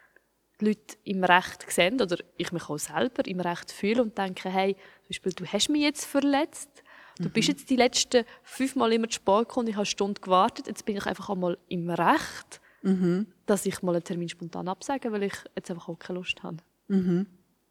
die 0.60 0.66
Leute 0.66 0.96
im 1.04 1.24
Recht 1.24 1.70
sehen 1.70 2.00
oder 2.00 2.16
ich 2.36 2.52
mich 2.52 2.68
auch 2.68 2.78
selber 2.78 3.26
im 3.26 3.40
Recht 3.40 3.72
fühle 3.72 4.02
und 4.02 4.16
denke, 4.16 4.48
hey, 4.48 4.74
zum 4.74 5.08
Beispiel, 5.08 5.32
du 5.32 5.46
hast 5.46 5.68
mich 5.68 5.82
jetzt 5.82 6.04
verletzt, 6.04 6.82
du 7.18 7.24
mhm. 7.24 7.32
bist 7.32 7.48
jetzt 7.48 7.70
die 7.70 7.76
letzten 7.76 8.24
fünfmal 8.42 8.92
immer 8.92 9.08
zu 9.08 9.16
spät 9.16 9.48
gekommen, 9.48 9.68
ich 9.68 9.74
habe 9.74 9.82
eine 9.82 9.86
Stunde 9.86 10.20
gewartet, 10.20 10.66
jetzt 10.68 10.84
bin 10.84 10.96
ich 10.96 11.06
einfach 11.06 11.30
einmal 11.30 11.58
im 11.68 11.90
Recht, 11.90 12.60
mhm. 12.82 13.26
dass 13.46 13.66
ich 13.66 13.82
mal 13.82 13.94
einen 13.94 14.04
Termin 14.04 14.28
spontan 14.28 14.68
absage, 14.68 15.10
weil 15.10 15.24
ich 15.24 15.34
jetzt 15.56 15.70
einfach 15.70 15.88
auch 15.88 15.98
keine 15.98 16.20
Lust 16.20 16.42
habe. 16.42 16.58
Mhm. 16.88 17.26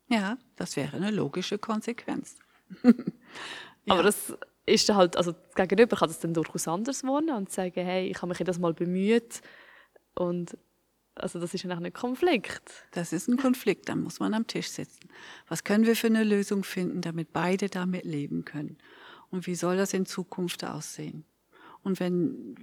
Ja, 0.09 0.37
das 0.57 0.75
wäre 0.75 0.97
eine 0.97 1.11
logische 1.11 1.57
Konsequenz. 1.57 2.35
ja. 2.83 2.93
Aber 3.87 4.03
das 4.03 4.35
ist 4.65 4.89
halt, 4.89 5.17
also 5.17 5.33
Gegenüber 5.55 5.97
kann 5.97 6.07
das 6.07 6.19
dann 6.19 6.33
durchaus 6.33 6.67
anders 6.67 7.03
wohnen 7.03 7.35
und 7.35 7.51
sagen, 7.51 7.83
hey, 7.83 8.07
ich 8.07 8.17
habe 8.17 8.27
mich 8.27 8.37
das 8.39 8.59
mal 8.59 8.73
bemüht 8.73 9.41
und 10.15 10.57
also 11.15 11.39
das 11.39 11.53
ist 11.53 11.63
ja 11.63 11.71
ein 11.71 11.93
Konflikt. 11.93 12.85
Das 12.91 13.11
ist 13.11 13.27
ein 13.27 13.37
Konflikt, 13.37 13.89
dann 13.89 14.01
muss 14.01 14.19
man 14.19 14.33
am 14.33 14.47
Tisch 14.47 14.69
sitzen. 14.69 15.09
Was 15.47 15.63
können 15.63 15.85
wir 15.85 15.95
für 15.95 16.07
eine 16.07 16.23
Lösung 16.23 16.63
finden, 16.63 17.01
damit 17.01 17.33
beide 17.33 17.69
damit 17.69 18.05
leben 18.05 18.45
können? 18.45 18.77
Und 19.29 19.45
wie 19.45 19.55
soll 19.55 19.77
das 19.77 19.93
in 19.93 20.05
Zukunft 20.05 20.63
aussehen? 20.63 21.25
Und 21.83 21.99
wenn, 21.99 22.55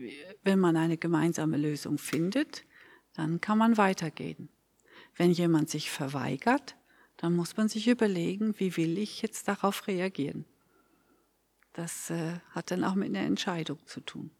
wenn 0.44 0.58
man 0.58 0.76
eine 0.76 0.96
gemeinsame 0.96 1.56
Lösung 1.56 1.98
findet, 1.98 2.64
dann 3.14 3.40
kann 3.40 3.58
man 3.58 3.76
weitergehen. 3.76 4.48
Wenn 5.16 5.32
jemand 5.32 5.68
sich 5.68 5.90
verweigert, 5.90 6.76
dann 7.16 7.34
muss 7.34 7.56
man 7.56 7.68
sich 7.68 7.88
überlegen, 7.88 8.54
wie 8.58 8.76
will 8.76 8.96
ich 8.96 9.22
jetzt 9.22 9.48
darauf 9.48 9.88
reagieren. 9.88 10.44
Das 11.78 12.10
äh, 12.10 12.40
hat 12.50 12.72
dann 12.72 12.82
auch 12.82 12.96
mit 12.96 13.08
einer 13.10 13.24
Entscheidung 13.24 13.78
zu 13.86 14.00
tun. 14.00 14.32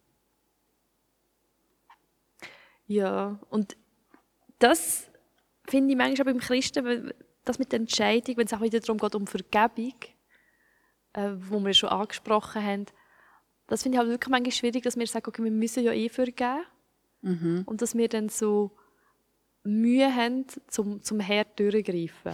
Ja, 2.89 3.39
und 3.49 3.77
das 4.59 5.09
finde 5.69 5.93
ich 5.93 5.97
manchmal 5.97 6.25
beim 6.25 6.41
Christen, 6.41 7.13
das 7.45 7.61
mit 7.61 7.71
der 7.71 7.79
Entscheidung, 7.79 8.39
wenn 8.39 8.47
es 8.47 8.53
auch 8.53 8.61
wieder 8.61 8.81
darum 8.81 8.99
geht, 8.99 9.15
um 9.15 9.29
Vergebung, 9.29 9.95
äh, 11.13 11.31
wo 11.37 11.65
wir 11.65 11.75
schon 11.75 11.91
angesprochen 11.91 12.61
haben, 12.61 12.87
das 13.69 13.85
finde 13.85 13.95
ich 13.95 13.99
halt 14.01 14.11
wirklich 14.11 14.31
manchmal 14.33 14.51
schwierig, 14.51 14.83
dass 14.83 14.97
wir 14.97 15.07
sagen, 15.07 15.29
okay, 15.29 15.45
wir 15.45 15.53
müssen 15.53 15.85
ja 15.85 15.93
eh 15.93 16.09
vergeben. 16.09 16.65
Mhm. 17.21 17.63
Und 17.67 17.83
dass 17.83 17.95
wir 17.95 18.09
dann 18.09 18.31
so 18.31 18.77
Mühe 19.63 20.13
haben, 20.13 20.45
zum, 20.67 21.03
zum 21.03 21.21
Herd 21.21 21.57
durchgreifen. 21.61 22.33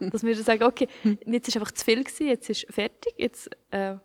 dass 0.10 0.24
wir 0.24 0.34
dann 0.34 0.44
sagen, 0.44 0.64
okay, 0.64 0.88
jetzt 1.26 1.46
ist 1.46 1.56
einfach 1.56 1.70
zu 1.70 1.84
viel 1.84 2.02
gewesen, 2.02 2.26
jetzt 2.26 2.50
ist 2.50 2.66
fertig, 2.70 3.14
jetzt, 3.18 3.48
äh, 3.70 3.98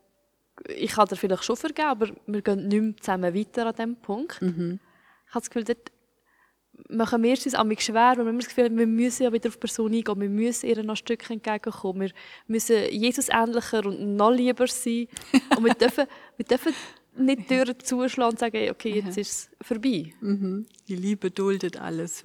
ich 0.67 0.91
kann 0.91 1.07
dir 1.07 1.15
vielleicht 1.15 1.43
schon 1.43 1.55
vergeben, 1.55 1.87
aber 1.87 2.09
wir 2.25 2.41
gehen 2.41 2.67
nicht 2.67 2.81
mehr 2.81 2.97
zusammen 2.97 3.33
weiter 3.33 3.67
an 3.67 3.75
diesem 3.75 3.95
Punkt. 3.97 4.41
Mhm. 4.41 4.79
Ich 5.27 5.35
habe 5.35 5.41
das 5.41 5.49
Gefühl, 5.49 5.63
dort 5.63 5.91
machen 6.89 7.23
wir 7.23 7.33
es 7.33 7.45
uns 7.45 7.83
schwer, 7.83 8.13
weil 8.17 8.25
wir 8.25 8.33
das 8.33 8.47
Gefühl 8.47 8.65
haben, 8.65 8.77
wir 8.77 8.87
müssen 8.87 9.23
ja 9.23 9.33
wieder 9.33 9.49
auf 9.49 9.55
die 9.55 9.59
Person 9.59 9.93
eingehen, 9.93 10.21
wir 10.21 10.29
müssen 10.29 10.67
ihr 10.67 10.83
noch 10.83 10.93
ein 10.93 10.97
Stück 10.97 11.29
entgegenkommen, 11.29 12.01
wir 12.01 12.11
müssen 12.47 12.89
Jesus 12.91 13.29
ähnlicher 13.29 13.85
und 13.85 14.15
noch 14.15 14.31
lieber 14.31 14.67
sein. 14.67 15.07
und 15.57 15.65
wir 15.65 15.73
dürfen, 15.73 16.05
wir 16.37 16.45
dürfen 16.45 16.73
nicht 17.17 17.47
Türen 17.47 17.79
zuschlagen 17.79 18.31
und 18.31 18.39
sagen, 18.39 18.69
okay, 18.69 19.01
jetzt 19.01 19.17
ist 19.17 19.31
es 19.31 19.49
vorbei. 19.61 20.13
Mhm. 20.21 20.67
Die 20.87 20.95
Liebe 20.95 21.31
duldet 21.31 21.79
alles. 21.81 22.23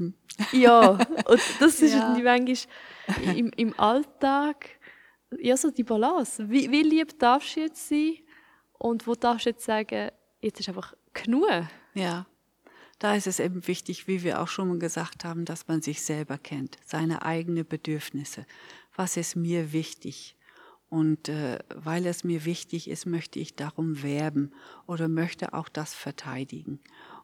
Ja, 0.52 0.90
und 0.90 1.40
das 1.60 1.80
ist 1.82 1.94
ja. 1.94 2.14
manchmal 2.22 2.56
im, 3.34 3.50
im 3.56 3.78
Alltag, 3.78 4.78
ja, 5.40 5.56
so 5.56 5.70
die 5.70 5.84
Balance. 5.84 6.48
Wie, 6.50 6.70
wie 6.70 6.82
lieb 6.82 7.18
darfst 7.18 7.56
du 7.56 7.60
jetzt 7.60 7.88
sein 7.88 8.16
und 8.78 9.06
wo 9.06 9.14
darfst 9.14 9.46
du 9.46 9.50
jetzt 9.50 9.64
sagen, 9.64 10.10
jetzt 10.40 10.60
ist 10.60 10.68
einfach 10.68 10.94
genug. 11.12 11.48
Ja, 11.94 12.26
da 12.98 13.16
ist 13.16 13.26
es 13.26 13.40
eben 13.40 13.66
wichtig, 13.66 14.06
wie 14.06 14.22
wir 14.22 14.40
auch 14.40 14.48
schon 14.48 14.68
mal 14.68 14.78
gesagt 14.78 15.24
haben, 15.24 15.44
dass 15.44 15.66
man 15.66 15.82
sich 15.82 16.02
selber 16.02 16.38
kennt, 16.38 16.78
seine 16.84 17.22
eigenen 17.22 17.66
Bedürfnisse. 17.66 18.46
Was 18.94 19.16
ist 19.16 19.34
mir 19.34 19.72
wichtig? 19.72 20.36
Und 20.88 21.28
äh, 21.28 21.58
weil 21.74 22.06
es 22.06 22.22
mir 22.22 22.44
wichtig 22.44 22.88
ist, 22.88 23.06
möchte 23.06 23.40
ich 23.40 23.56
darum 23.56 24.02
werben 24.02 24.52
oder 24.86 25.08
möchte 25.08 25.54
auch 25.54 25.68
das 25.68 25.94
verteidigen. 25.94 26.80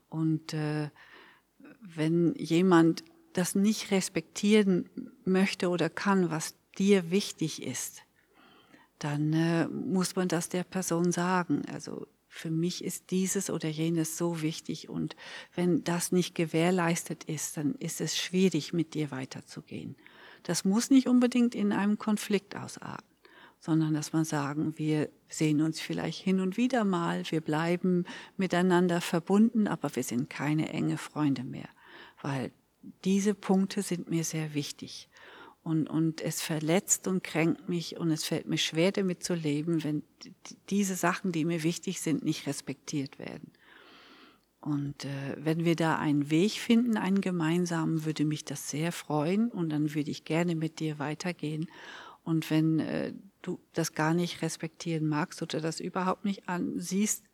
Und 0.08 0.54
äh, 0.54 0.90
wenn 1.80 2.34
jemand 2.34 3.04
das 3.34 3.54
nicht 3.54 3.92
respektieren 3.92 4.88
möchte 5.24 5.68
oder 5.68 5.88
kann, 5.88 6.30
was 6.30 6.56
dir 6.78 7.10
wichtig 7.10 7.62
ist, 7.62 8.02
dann 8.98 9.32
äh, 9.32 9.68
muss 9.68 10.16
man 10.16 10.28
das 10.28 10.48
der 10.48 10.64
Person 10.64 11.12
sagen. 11.12 11.62
Also 11.72 12.06
für 12.28 12.50
mich 12.50 12.84
ist 12.84 13.10
dieses 13.10 13.50
oder 13.50 13.68
jenes 13.68 14.16
so 14.16 14.42
wichtig 14.42 14.88
und 14.88 15.16
wenn 15.54 15.82
das 15.84 16.12
nicht 16.12 16.34
gewährleistet 16.34 17.24
ist, 17.24 17.56
dann 17.56 17.74
ist 17.76 18.00
es 18.00 18.16
schwierig, 18.16 18.72
mit 18.72 18.94
dir 18.94 19.10
weiterzugehen. 19.10 19.96
Das 20.42 20.64
muss 20.64 20.90
nicht 20.90 21.08
unbedingt 21.08 21.54
in 21.54 21.72
einem 21.72 21.98
Konflikt 21.98 22.54
ausarten, 22.54 23.08
sondern 23.58 23.94
dass 23.94 24.12
man 24.12 24.24
sagen, 24.24 24.74
wir 24.76 25.10
sehen 25.28 25.60
uns 25.62 25.80
vielleicht 25.80 26.22
hin 26.22 26.40
und 26.40 26.56
wieder 26.56 26.84
mal, 26.84 27.24
wir 27.30 27.40
bleiben 27.40 28.04
miteinander 28.36 29.00
verbunden, 29.00 29.66
aber 29.66 29.94
wir 29.96 30.04
sind 30.04 30.30
keine 30.30 30.68
enge 30.68 30.98
Freunde 30.98 31.44
mehr, 31.44 31.68
weil 32.22 32.52
diese 33.04 33.34
Punkte 33.34 33.82
sind 33.82 34.08
mir 34.08 34.22
sehr 34.22 34.54
wichtig. 34.54 35.08
Und, 35.68 35.86
und 35.86 36.22
es 36.22 36.40
verletzt 36.40 37.06
und 37.08 37.22
kränkt 37.22 37.68
mich 37.68 37.98
und 37.98 38.10
es 38.10 38.24
fällt 38.24 38.46
mir 38.46 38.56
schwer 38.56 38.90
damit 38.90 39.22
zu 39.22 39.34
leben, 39.34 39.84
wenn 39.84 40.02
diese 40.70 40.94
Sachen, 40.94 41.30
die 41.30 41.44
mir 41.44 41.62
wichtig 41.62 42.00
sind, 42.00 42.24
nicht 42.24 42.46
respektiert 42.46 43.18
werden. 43.18 43.52
Und 44.62 45.04
äh, 45.04 45.36
wenn 45.36 45.66
wir 45.66 45.76
da 45.76 45.98
einen 45.98 46.30
Weg 46.30 46.52
finden, 46.52 46.96
einen 46.96 47.20
gemeinsamen, 47.20 48.06
würde 48.06 48.24
mich 48.24 48.46
das 48.46 48.70
sehr 48.70 48.92
freuen 48.92 49.50
und 49.50 49.68
dann 49.68 49.94
würde 49.94 50.10
ich 50.10 50.24
gerne 50.24 50.54
mit 50.54 50.80
dir 50.80 50.98
weitergehen. 50.98 51.66
Und 52.24 52.48
wenn 52.48 52.78
äh, 52.78 53.12
du 53.42 53.60
das 53.74 53.92
gar 53.92 54.14
nicht 54.14 54.40
respektieren 54.40 55.06
magst 55.06 55.42
oder 55.42 55.60
das 55.60 55.80
überhaupt 55.80 56.24
nicht 56.24 56.48
ansiehst, 56.48 57.24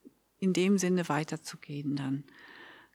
in 0.41 0.53
dem 0.53 0.77
Sinne 0.79 1.09
weiterzugehen, 1.09 1.95
dann 1.95 2.25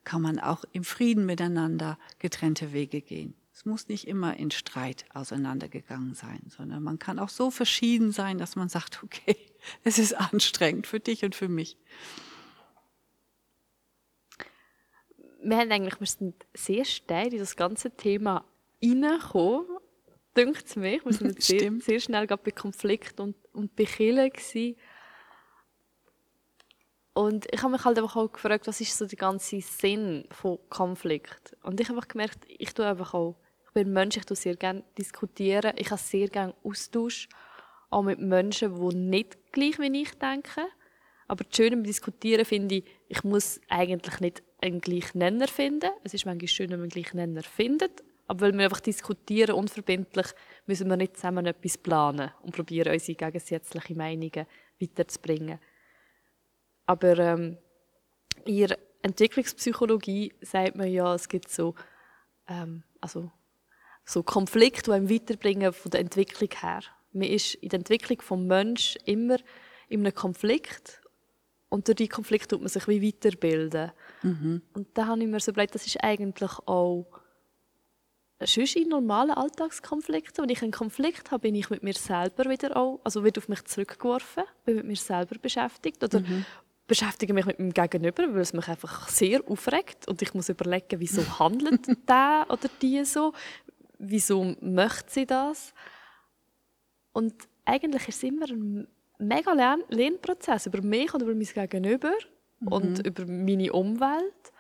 kann 0.03 0.21
man 0.21 0.37
auch 0.37 0.65
im 0.73 0.83
Frieden 0.83 1.25
miteinander 1.25 1.97
getrennte 2.19 2.73
Wege 2.73 2.99
gehen. 2.99 3.35
Es 3.59 3.65
muss 3.65 3.89
nicht 3.89 4.07
immer 4.07 4.37
in 4.37 4.51
Streit 4.51 5.03
auseinandergegangen 5.13 6.13
sein, 6.13 6.39
sondern 6.47 6.81
man 6.81 6.97
kann 6.97 7.19
auch 7.19 7.27
so 7.27 7.51
verschieden 7.51 8.13
sein, 8.13 8.37
dass 8.37 8.55
man 8.55 8.69
sagt, 8.69 9.03
okay, 9.03 9.35
es 9.83 9.99
ist 9.99 10.13
anstrengend 10.13 10.87
für 10.87 11.01
dich 11.01 11.25
und 11.25 11.35
für 11.35 11.49
mich. 11.49 11.75
Wir 15.43 15.57
haben 15.57 15.69
eigentlich, 15.73 15.99
wir 15.99 16.07
sind 16.07 16.35
sehr 16.53 16.85
steil 16.85 17.33
in 17.33 17.39
das 17.39 17.57
ganze 17.57 17.91
Thema 17.91 18.45
reingekommen, 18.81 19.67
dünkt 20.37 20.65
es 20.65 20.77
mich. 20.77 21.03
Wir 21.03 21.11
sind 21.11 21.43
sehr, 21.43 21.59
Stimmt. 21.59 21.83
sehr 21.83 21.99
schnell 21.99 22.27
gerade 22.27 22.43
bei 22.43 22.51
Konflikt 22.51 23.19
und, 23.19 23.35
und 23.51 23.75
bei 23.75 23.83
Killen 23.83 24.29
gewesen. 24.29 24.77
Und 27.11 27.45
ich 27.53 27.61
habe 27.61 27.73
mich 27.73 27.83
halt 27.83 27.97
einfach 27.97 28.15
auch 28.15 28.31
gefragt, 28.31 28.67
was 28.67 28.79
ist 28.79 28.97
so 28.97 29.05
der 29.05 29.17
ganze 29.17 29.59
Sinn 29.59 30.29
von 30.31 30.59
Konflikt? 30.69 31.57
Und 31.61 31.81
ich 31.81 31.89
habe 31.89 31.97
einfach 31.97 32.07
gemerkt, 32.07 32.45
ich 32.47 32.73
tue 32.73 32.85
einfach 32.85 33.13
auch, 33.13 33.35
ich 33.69 33.73
bin 33.73 33.87
ein 33.89 33.93
Mensch, 33.93 34.17
ich 34.17 34.25
tue 34.25 34.35
sehr 34.35 34.55
gerne 34.55 34.83
diskutieren, 34.97 35.73
ich 35.77 35.91
habe 35.91 36.01
sehr 36.01 36.27
gerne 36.27 36.55
Austausch, 36.63 37.29
auch 37.91 38.01
mit 38.01 38.19
Menschen, 38.19 38.75
die 38.75 38.95
nicht 38.95 39.37
gleich 39.51 39.77
wie 39.77 40.01
ich 40.01 40.13
denken. 40.15 40.65
Aber 41.27 41.43
das 41.43 41.55
Schöne 41.55 41.75
beim 41.77 41.83
Diskutieren 41.83 42.45
finde 42.45 42.75
ich, 42.75 42.85
ich 43.07 43.23
muss 43.23 43.61
eigentlich 43.69 44.19
nicht 44.19 44.43
einen 44.61 44.81
gleichen 44.81 45.19
Nenner 45.19 45.47
finden. 45.47 45.91
Es 46.03 46.15
ist 46.15 46.25
manchmal 46.25 46.47
schön, 46.47 46.71
wenn 46.71 46.79
man 46.79 46.85
einen 46.85 46.89
gleichen 46.89 47.17
Nenner 47.17 47.43
findet. 47.43 48.03
Aber 48.27 48.41
weil 48.41 48.53
wir 48.53 48.63
einfach 48.65 48.79
diskutieren, 48.79 49.55
unverbindlich, 49.55 50.27
müssen 50.65 50.89
wir 50.89 50.97
nicht 50.97 51.17
zusammen 51.17 51.45
etwas 51.45 51.77
planen 51.77 52.31
und 52.41 52.55
probieren, 52.55 52.93
unsere 52.93 53.15
gegensätzlichen 53.15 53.97
Meinungen 53.97 54.45
weiterzubringen. 54.79 55.59
Aber 56.85 57.17
ähm, 57.19 57.57
in 58.45 58.67
der 58.67 58.79
Entwicklungspsychologie 59.03 60.33
sagt 60.41 60.75
man 60.75 60.91
ja, 60.91 61.13
es 61.13 61.29
gibt 61.29 61.49
so, 61.49 61.75
ähm, 62.47 62.83
also, 62.99 63.31
so 64.09 64.23
Konflikte, 64.23 64.91
die 64.91 64.95
einem 64.95 65.09
weiterbringen 65.09 65.71
von 65.71 65.91
der 65.91 65.99
Entwicklung 65.99 66.49
her. 66.59 66.81
Man 67.11 67.27
ist 67.27 67.55
in 67.55 67.69
der 67.69 67.79
Entwicklung 67.79 68.17
des 68.17 68.47
Menschen 68.47 69.01
immer 69.05 69.37
in 69.87 69.99
einem 69.99 70.15
Konflikt 70.15 71.01
und 71.69 71.87
durch 71.87 71.97
diesen 71.97 72.11
Konflikt 72.11 72.49
tut 72.49 72.61
man 72.61 72.69
sich 72.69 72.87
wie 72.87 73.05
weiterbilden. 73.05 73.91
Und 74.73 74.87
da 74.95 75.07
habe 75.07 75.21
ich 75.21 75.27
mir 75.27 75.39
so 75.39 75.51
überlegt, 75.51 75.75
das 75.75 75.85
ist 75.85 76.03
eigentlich 76.03 76.51
auch 76.65 77.05
sonst 78.41 78.75
in 78.75 78.89
normalen 78.89 79.31
Alltagskonflikten. 79.31 80.43
Wenn 80.43 80.49
ich 80.49 80.63
einen 80.63 80.71
Konflikt 80.71 81.29
habe, 81.29 81.41
bin 81.41 81.55
ich 81.55 81.69
mit 81.69 81.83
mir 81.83 81.93
selber 81.93 82.49
wieder 82.49 82.75
auch, 82.77 82.99
also 83.03 83.23
wird 83.23 83.37
auf 83.37 83.47
mich 83.47 83.63
zurückgeworfen, 83.65 84.43
bin 84.65 84.77
mit 84.77 84.85
mir 84.85 84.95
selber 84.95 85.35
beschäftigt 85.39 86.03
oder 86.03 86.23
beschäftige 86.87 87.33
mich 87.33 87.45
mit 87.45 87.59
meinem 87.59 87.73
Gegenüber, 87.73 88.33
weil 88.33 88.41
es 88.41 88.53
mich 88.53 88.67
einfach 88.67 89.07
sehr 89.07 89.41
aufregt 89.47 90.07
und 90.07 90.21
ich 90.21 90.33
muss 90.33 90.49
überlegen, 90.49 90.99
wieso 90.99 91.21
handelt 91.37 91.85
der 92.09 92.47
oder 92.49 92.69
die 92.81 93.05
so, 93.05 93.33
wieso 93.99 94.55
möchte 94.61 95.11
sie 95.11 95.25
das 95.25 95.73
und 97.13 97.33
eigentlich 97.65 98.07
ist 98.07 98.17
es 98.17 98.23
immer 98.23 98.49
ein 98.49 98.87
mega 99.19 99.53
Lern 99.53 99.83
Lernprozess 99.89 100.65
über 100.65 100.81
mich 100.81 101.13
oder 101.13 101.25
über 101.25 101.35
mein 101.35 101.45
Gegenüber 101.45 102.13
und 102.65 103.05
über 103.05 103.25
meine 103.25 103.71
Umwelt, 103.71 104.51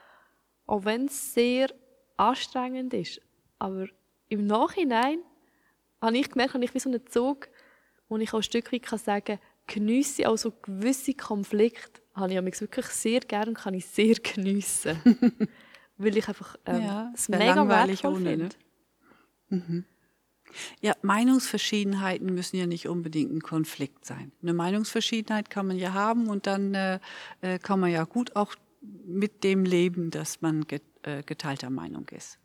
auch 0.65 0.85
wenn 0.85 1.05
es 1.05 1.33
sehr 1.33 1.73
anstrengend 2.17 2.93
ist. 2.93 3.21
Aber 3.57 3.87
im 4.29 4.45
Nachhinein 4.45 5.19
habe 6.01 6.17
ich 6.17 6.29
gemerkt, 6.29 6.53
habe 6.53 6.63
ich 6.63 6.73
wie 6.73 6.79
so 6.79 6.89
einen 6.89 7.05
Zug, 7.07 7.49
wo 8.07 8.17
ich 8.17 8.33
auch 8.33 8.39
ein 8.39 8.43
Stück 8.43 8.71
weit 8.71 8.83
kann 8.83 8.99
sagen 8.99 9.25
kann, 9.25 9.39
geniesse 9.67 10.27
auch 10.27 10.37
so 10.37 10.51
gewisse 10.51 11.13
Konflikte, 11.13 12.01
habe 12.13 12.33
ich 12.33 12.41
mich 12.41 12.59
wirklich 12.61 12.87
sehr 12.87 13.19
gerne 13.21 13.49
und 13.49 13.57
kann 13.57 13.73
ich 13.73 13.85
sehr 13.85 14.15
geniessen. 14.23 14.99
Weil 15.97 16.17
ich 16.17 16.27
einfach 16.27 16.55
ähm, 16.65 16.81
Ja, 16.81 17.11
es 17.13 17.27
mega 17.27 17.67
wertvoll 17.67 18.13
ohne, 18.13 18.49
finde. 19.49 19.85
Ja, 20.81 20.95
Meinungsverschiedenheiten 21.01 22.33
müssen 22.33 22.57
ja 22.57 22.65
nicht 22.65 22.87
unbedingt 22.87 23.31
ein 23.31 23.41
Konflikt 23.41 24.05
sein. 24.05 24.31
Eine 24.41 24.53
Meinungsverschiedenheit 24.53 25.49
kann 25.49 25.67
man 25.67 25.77
ja 25.77 25.93
haben 25.93 26.27
und 26.27 26.47
dann 26.47 26.73
äh, 26.73 26.99
äh, 27.41 27.59
kann 27.59 27.79
man 27.79 27.91
ja 27.91 28.03
gut 28.03 28.35
auch 28.35 28.55
mit 29.05 29.43
dem 29.43 29.65
leben, 29.65 30.09
dass 30.09 30.41
man 30.41 30.65
äh, 31.03 31.23
geteilter 31.23 31.69
Meinung 31.69 32.07
ist. 32.09 32.39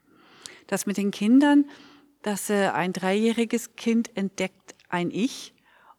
Das 0.66 0.86
mit 0.86 0.96
den 0.96 1.11
Kindern, 1.11 1.66
dass 2.22 2.50
äh, 2.50 2.68
ein 2.68 2.92
dreijähriges 2.92 3.76
Kind 3.76 4.16
entdeckt 4.16 4.74
ein 4.88 5.11
Ich 5.11 5.55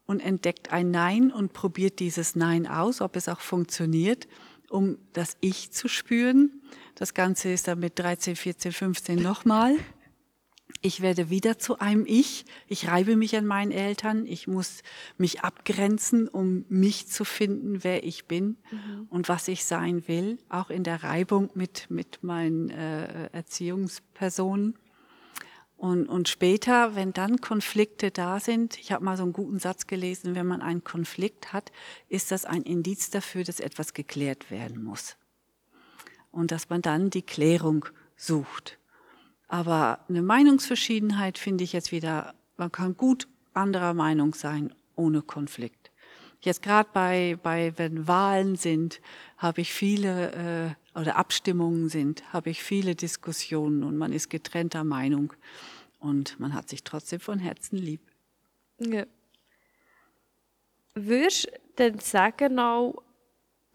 und 0.06 0.20
entdeckt 0.20 0.72
ein 0.72 0.90
Nein 0.90 1.32
und 1.32 1.52
probiert 1.52 1.98
dieses 1.98 2.36
Nein 2.36 2.66
aus, 2.66 3.00
ob 3.00 3.16
es 3.16 3.28
auch 3.28 3.40
funktioniert, 3.40 4.28
um 4.68 4.98
das 5.12 5.36
Ich 5.40 5.72
zu 5.72 5.88
spüren. 5.88 6.62
Das 6.94 7.14
Ganze 7.14 7.50
ist 7.50 7.68
dann 7.68 7.80
mit 7.80 7.98
13, 7.98 8.36
14, 8.36 8.72
15 8.72 9.22
nochmal. 9.22 9.76
Ich 10.86 11.00
werde 11.00 11.30
wieder 11.30 11.58
zu 11.58 11.80
einem 11.80 12.06
Ich. 12.06 12.44
Ich 12.68 12.86
reibe 12.86 13.16
mich 13.16 13.36
an 13.36 13.44
meinen 13.44 13.72
Eltern. 13.72 14.24
Ich 14.24 14.46
muss 14.46 14.84
mich 15.18 15.40
abgrenzen, 15.40 16.28
um 16.28 16.64
mich 16.68 17.08
zu 17.08 17.24
finden, 17.24 17.82
wer 17.82 18.04
ich 18.04 18.26
bin 18.26 18.56
und 19.10 19.28
was 19.28 19.48
ich 19.48 19.64
sein 19.64 20.06
will. 20.06 20.38
Auch 20.48 20.70
in 20.70 20.84
der 20.84 21.02
Reibung 21.02 21.50
mit, 21.54 21.90
mit 21.90 22.22
meinen 22.22 22.70
äh, 22.70 23.30
Erziehungspersonen. 23.32 24.78
Und, 25.76 26.06
und 26.06 26.28
später, 26.28 26.94
wenn 26.94 27.12
dann 27.12 27.40
Konflikte 27.40 28.12
da 28.12 28.38
sind, 28.38 28.78
ich 28.78 28.92
habe 28.92 29.04
mal 29.04 29.16
so 29.16 29.24
einen 29.24 29.32
guten 29.32 29.58
Satz 29.58 29.88
gelesen, 29.88 30.36
wenn 30.36 30.46
man 30.46 30.62
einen 30.62 30.84
Konflikt 30.84 31.52
hat, 31.52 31.72
ist 32.08 32.30
das 32.30 32.44
ein 32.44 32.62
Indiz 32.62 33.10
dafür, 33.10 33.42
dass 33.42 33.58
etwas 33.58 33.92
geklärt 33.92 34.52
werden 34.52 34.84
muss. 34.84 35.16
Und 36.30 36.52
dass 36.52 36.68
man 36.68 36.80
dann 36.80 37.10
die 37.10 37.22
Klärung 37.22 37.86
sucht. 38.16 38.78
Aber 39.48 40.00
eine 40.08 40.22
Meinungsverschiedenheit 40.22 41.38
finde 41.38 41.64
ich 41.64 41.72
jetzt 41.72 41.92
wieder, 41.92 42.34
man 42.56 42.72
kann 42.72 42.96
gut 42.96 43.28
anderer 43.54 43.94
Meinung 43.94 44.34
sein 44.34 44.74
ohne 44.96 45.22
Konflikt. 45.22 45.90
Jetzt 46.40 46.62
gerade 46.62 46.88
bei, 46.92 47.38
bei, 47.42 47.72
wenn 47.76 48.06
Wahlen 48.06 48.56
sind, 48.56 49.00
habe 49.38 49.60
ich 49.60 49.72
viele, 49.72 50.76
äh, 50.94 50.98
oder 50.98 51.16
Abstimmungen 51.16 51.88
sind, 51.88 52.32
habe 52.32 52.50
ich 52.50 52.62
viele 52.62 52.94
Diskussionen 52.94 53.82
und 53.82 53.96
man 53.96 54.12
ist 54.12 54.30
getrennter 54.30 54.84
Meinung 54.84 55.32
und 55.98 56.38
man 56.38 56.54
hat 56.54 56.68
sich 56.68 56.84
trotzdem 56.84 57.20
von 57.20 57.38
Herzen 57.38 57.78
lieb. 57.78 58.00
Ja. 58.78 59.06
Würdest 60.94 61.46
du 61.46 61.50
denn 61.78 61.98
sagen 61.98 62.58
auch, 62.58 63.02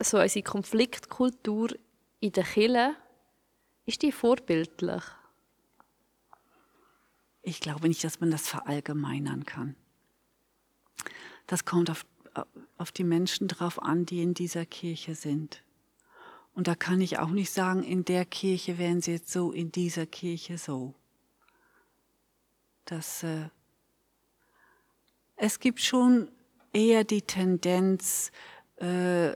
so 0.01 0.19
unsere 0.19 0.43
Konfliktkultur 0.43 1.69
in 2.19 2.31
der 2.31 2.43
Kirche, 2.43 2.95
ist 3.85 4.01
die 4.01 4.11
vorbildlich? 4.11 5.03
Ich 7.41 7.59
glaube 7.59 7.87
nicht, 7.87 8.03
dass 8.03 8.19
man 8.19 8.31
das 8.31 8.47
verallgemeinern 8.47 9.45
kann. 9.45 9.75
Das 11.47 11.65
kommt 11.65 11.89
auf, 11.89 12.05
auf 12.77 12.91
die 12.91 13.03
Menschen 13.03 13.47
drauf 13.47 13.81
an, 13.81 14.05
die 14.05 14.21
in 14.21 14.33
dieser 14.33 14.65
Kirche 14.65 15.15
sind. 15.15 15.63
Und 16.53 16.67
da 16.67 16.75
kann 16.75 17.01
ich 17.01 17.17
auch 17.17 17.29
nicht 17.29 17.51
sagen, 17.51 17.83
in 17.83 18.05
der 18.05 18.25
Kirche 18.25 18.77
wären 18.77 19.01
sie 19.01 19.13
jetzt 19.13 19.31
so, 19.31 19.51
in 19.51 19.71
dieser 19.71 20.05
Kirche 20.05 20.57
so. 20.57 20.93
Das, 22.85 23.23
äh, 23.23 23.49
es 25.35 25.59
gibt 25.59 25.79
schon 25.79 26.29
eher 26.73 27.03
die 27.03 27.21
Tendenz, 27.21 28.31
äh, 28.77 29.31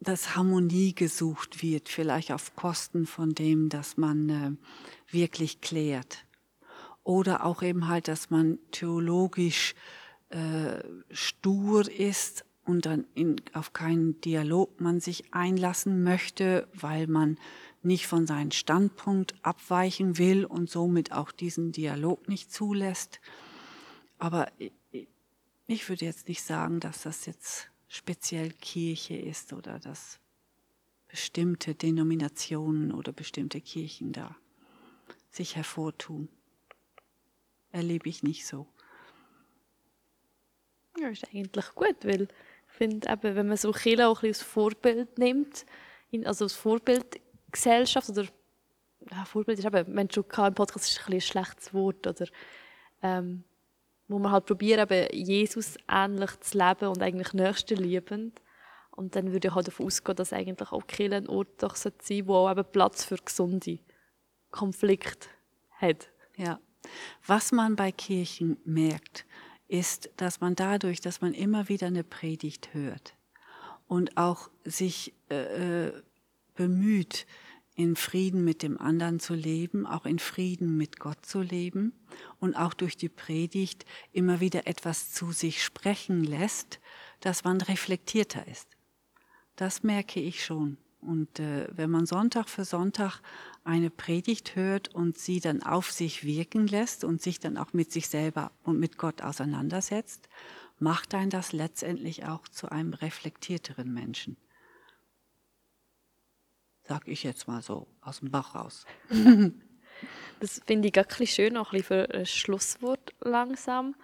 dass 0.00 0.36
Harmonie 0.36 0.94
gesucht 0.94 1.62
wird, 1.62 1.88
vielleicht 1.88 2.30
auf 2.30 2.54
Kosten 2.54 3.06
von 3.06 3.34
dem, 3.34 3.68
dass 3.68 3.96
man 3.96 4.28
äh, 4.28 5.12
wirklich 5.12 5.60
klärt. 5.60 6.24
Oder 7.08 7.46
auch 7.46 7.62
eben 7.62 7.88
halt, 7.88 8.06
dass 8.06 8.28
man 8.28 8.58
theologisch 8.70 9.74
äh, 10.28 10.84
stur 11.10 11.90
ist 11.90 12.44
und 12.66 12.84
dann 12.84 13.06
in, 13.14 13.36
auf 13.54 13.72
keinen 13.72 14.20
Dialog 14.20 14.78
man 14.78 15.00
sich 15.00 15.32
einlassen 15.32 16.02
möchte, 16.02 16.68
weil 16.74 17.06
man 17.06 17.38
nicht 17.82 18.06
von 18.06 18.26
seinem 18.26 18.50
Standpunkt 18.50 19.36
abweichen 19.40 20.18
will 20.18 20.44
und 20.44 20.68
somit 20.68 21.12
auch 21.12 21.32
diesen 21.32 21.72
Dialog 21.72 22.28
nicht 22.28 22.52
zulässt. 22.52 23.22
Aber 24.18 24.52
ich 25.66 25.88
würde 25.88 26.04
jetzt 26.04 26.28
nicht 26.28 26.42
sagen, 26.42 26.78
dass 26.78 27.04
das 27.04 27.24
jetzt 27.24 27.70
speziell 27.86 28.52
Kirche 28.52 29.16
ist 29.16 29.54
oder 29.54 29.78
dass 29.78 30.18
bestimmte 31.08 31.74
Denominationen 31.74 32.92
oder 32.92 33.12
bestimmte 33.12 33.62
Kirchen 33.62 34.12
da 34.12 34.36
sich 35.30 35.56
hervortun. 35.56 36.28
Erlebe 37.72 38.08
ich 38.08 38.22
nicht 38.22 38.46
so. 38.46 38.66
Ja, 40.98 41.08
ist 41.08 41.26
eigentlich 41.32 41.74
gut, 41.74 42.04
weil 42.04 42.22
ich 42.22 42.74
finde, 42.74 43.10
eben, 43.10 43.36
wenn 43.36 43.48
man 43.48 43.56
so 43.56 43.70
Kirche 43.72 44.08
auch 44.08 44.22
ein 44.22 44.28
bisschen 44.28 44.28
als 44.28 44.42
Vorbild 44.42 45.18
nimmt, 45.18 45.66
also 46.24 46.44
als 46.46 46.54
Vorbildgesellschaft 46.54 48.08
oder 48.10 48.24
ja, 49.10 49.24
Vorbild 49.24 49.58
ist 49.58 49.64
eben, 49.64 49.94
wenn 49.94 50.10
schon 50.10 50.24
im 50.24 50.54
Podcast 50.54 50.90
ist 50.90 51.06
ein, 51.06 51.14
ein 51.14 51.20
schlechtes 51.20 51.72
Wort 51.72 52.06
oder 52.06 52.26
ähm, 53.02 53.44
wo 54.08 54.18
man 54.18 54.32
halt 54.32 54.46
probiert, 54.46 54.90
eben 54.90 55.14
Jesus 55.14 55.76
ähnlich 55.88 56.40
zu 56.40 56.58
leben 56.58 56.88
und 56.88 57.02
eigentlich 57.02 57.34
nächstenliebend. 57.34 58.40
Und 58.90 59.14
dann 59.14 59.32
würde 59.32 59.48
ich 59.48 59.54
halt 59.54 59.68
davon 59.68 59.86
ausgehen, 59.86 60.16
dass 60.16 60.32
eigentlich 60.32 60.72
auch 60.72 60.86
Kirche 60.86 61.16
ein 61.16 61.28
Ort 61.28 61.62
doch 61.62 61.76
sein 61.76 61.92
sollte, 62.02 62.26
wo 62.26 62.34
auch 62.34 62.50
eben 62.50 62.64
Platz 62.72 63.04
für 63.04 63.16
gesunde 63.16 63.78
Konflikte 64.50 65.28
hat. 65.70 66.10
Ja. 66.36 66.58
Was 67.26 67.52
man 67.52 67.76
bei 67.76 67.92
Kirchen 67.92 68.56
merkt, 68.64 69.26
ist, 69.68 70.10
dass 70.16 70.40
man 70.40 70.54
dadurch, 70.54 71.00
dass 71.00 71.20
man 71.20 71.34
immer 71.34 71.68
wieder 71.68 71.88
eine 71.88 72.04
Predigt 72.04 72.72
hört 72.74 73.14
und 73.86 74.16
auch 74.16 74.50
sich 74.64 75.14
äh, 75.30 75.86
äh 75.86 76.02
bemüht, 76.54 77.24
in 77.78 77.94
Frieden 77.94 78.44
mit 78.44 78.64
dem 78.64 78.80
anderen 78.80 79.20
zu 79.20 79.34
leben, 79.34 79.86
auch 79.86 80.04
in 80.04 80.18
Frieden 80.18 80.76
mit 80.76 80.98
Gott 80.98 81.24
zu 81.24 81.40
leben 81.40 81.92
und 82.40 82.56
auch 82.56 82.74
durch 82.74 82.96
die 82.96 83.08
Predigt 83.08 83.84
immer 84.10 84.40
wieder 84.40 84.66
etwas 84.66 85.12
zu 85.12 85.30
sich 85.30 85.62
sprechen 85.62 86.24
lässt, 86.24 86.80
dass 87.20 87.44
man 87.44 87.60
reflektierter 87.60 88.48
ist. 88.48 88.66
Das 89.54 89.84
merke 89.84 90.18
ich 90.18 90.44
schon. 90.44 90.76
Und 91.00 91.38
äh, 91.38 91.68
wenn 91.70 91.90
man 91.90 92.06
Sonntag 92.06 92.48
für 92.48 92.64
Sonntag 92.64 93.20
eine 93.64 93.90
Predigt 93.90 94.56
hört 94.56 94.94
und 94.94 95.16
sie 95.16 95.40
dann 95.40 95.62
auf 95.62 95.92
sich 95.92 96.24
wirken 96.24 96.66
lässt 96.66 97.04
und 97.04 97.22
sich 97.22 97.38
dann 97.38 97.56
auch 97.56 97.72
mit 97.72 97.92
sich 97.92 98.08
selber 98.08 98.50
und 98.64 98.80
mit 98.80 98.98
Gott 98.98 99.22
auseinandersetzt, 99.22 100.28
macht 100.78 101.14
ein 101.14 101.30
das 101.30 101.52
letztendlich 101.52 102.24
auch 102.24 102.48
zu 102.48 102.70
einem 102.70 102.94
reflektierteren 102.94 103.92
Menschen. 103.92 104.36
Sag 106.82 107.06
ich 107.06 107.22
jetzt 107.22 107.46
mal 107.46 107.62
so 107.62 107.86
aus 108.00 108.20
dem 108.20 108.30
Bach 108.30 108.54
raus. 108.54 108.84
das 110.40 110.60
finde 110.66 110.88
ich 110.88 110.98
ein 110.98 111.26
schön, 111.26 111.56
auch 111.56 111.72
ein 111.72 111.82
für 111.82 112.12
ein 112.12 112.26
Schlusswort 112.26 113.14
langsam, 113.20 113.94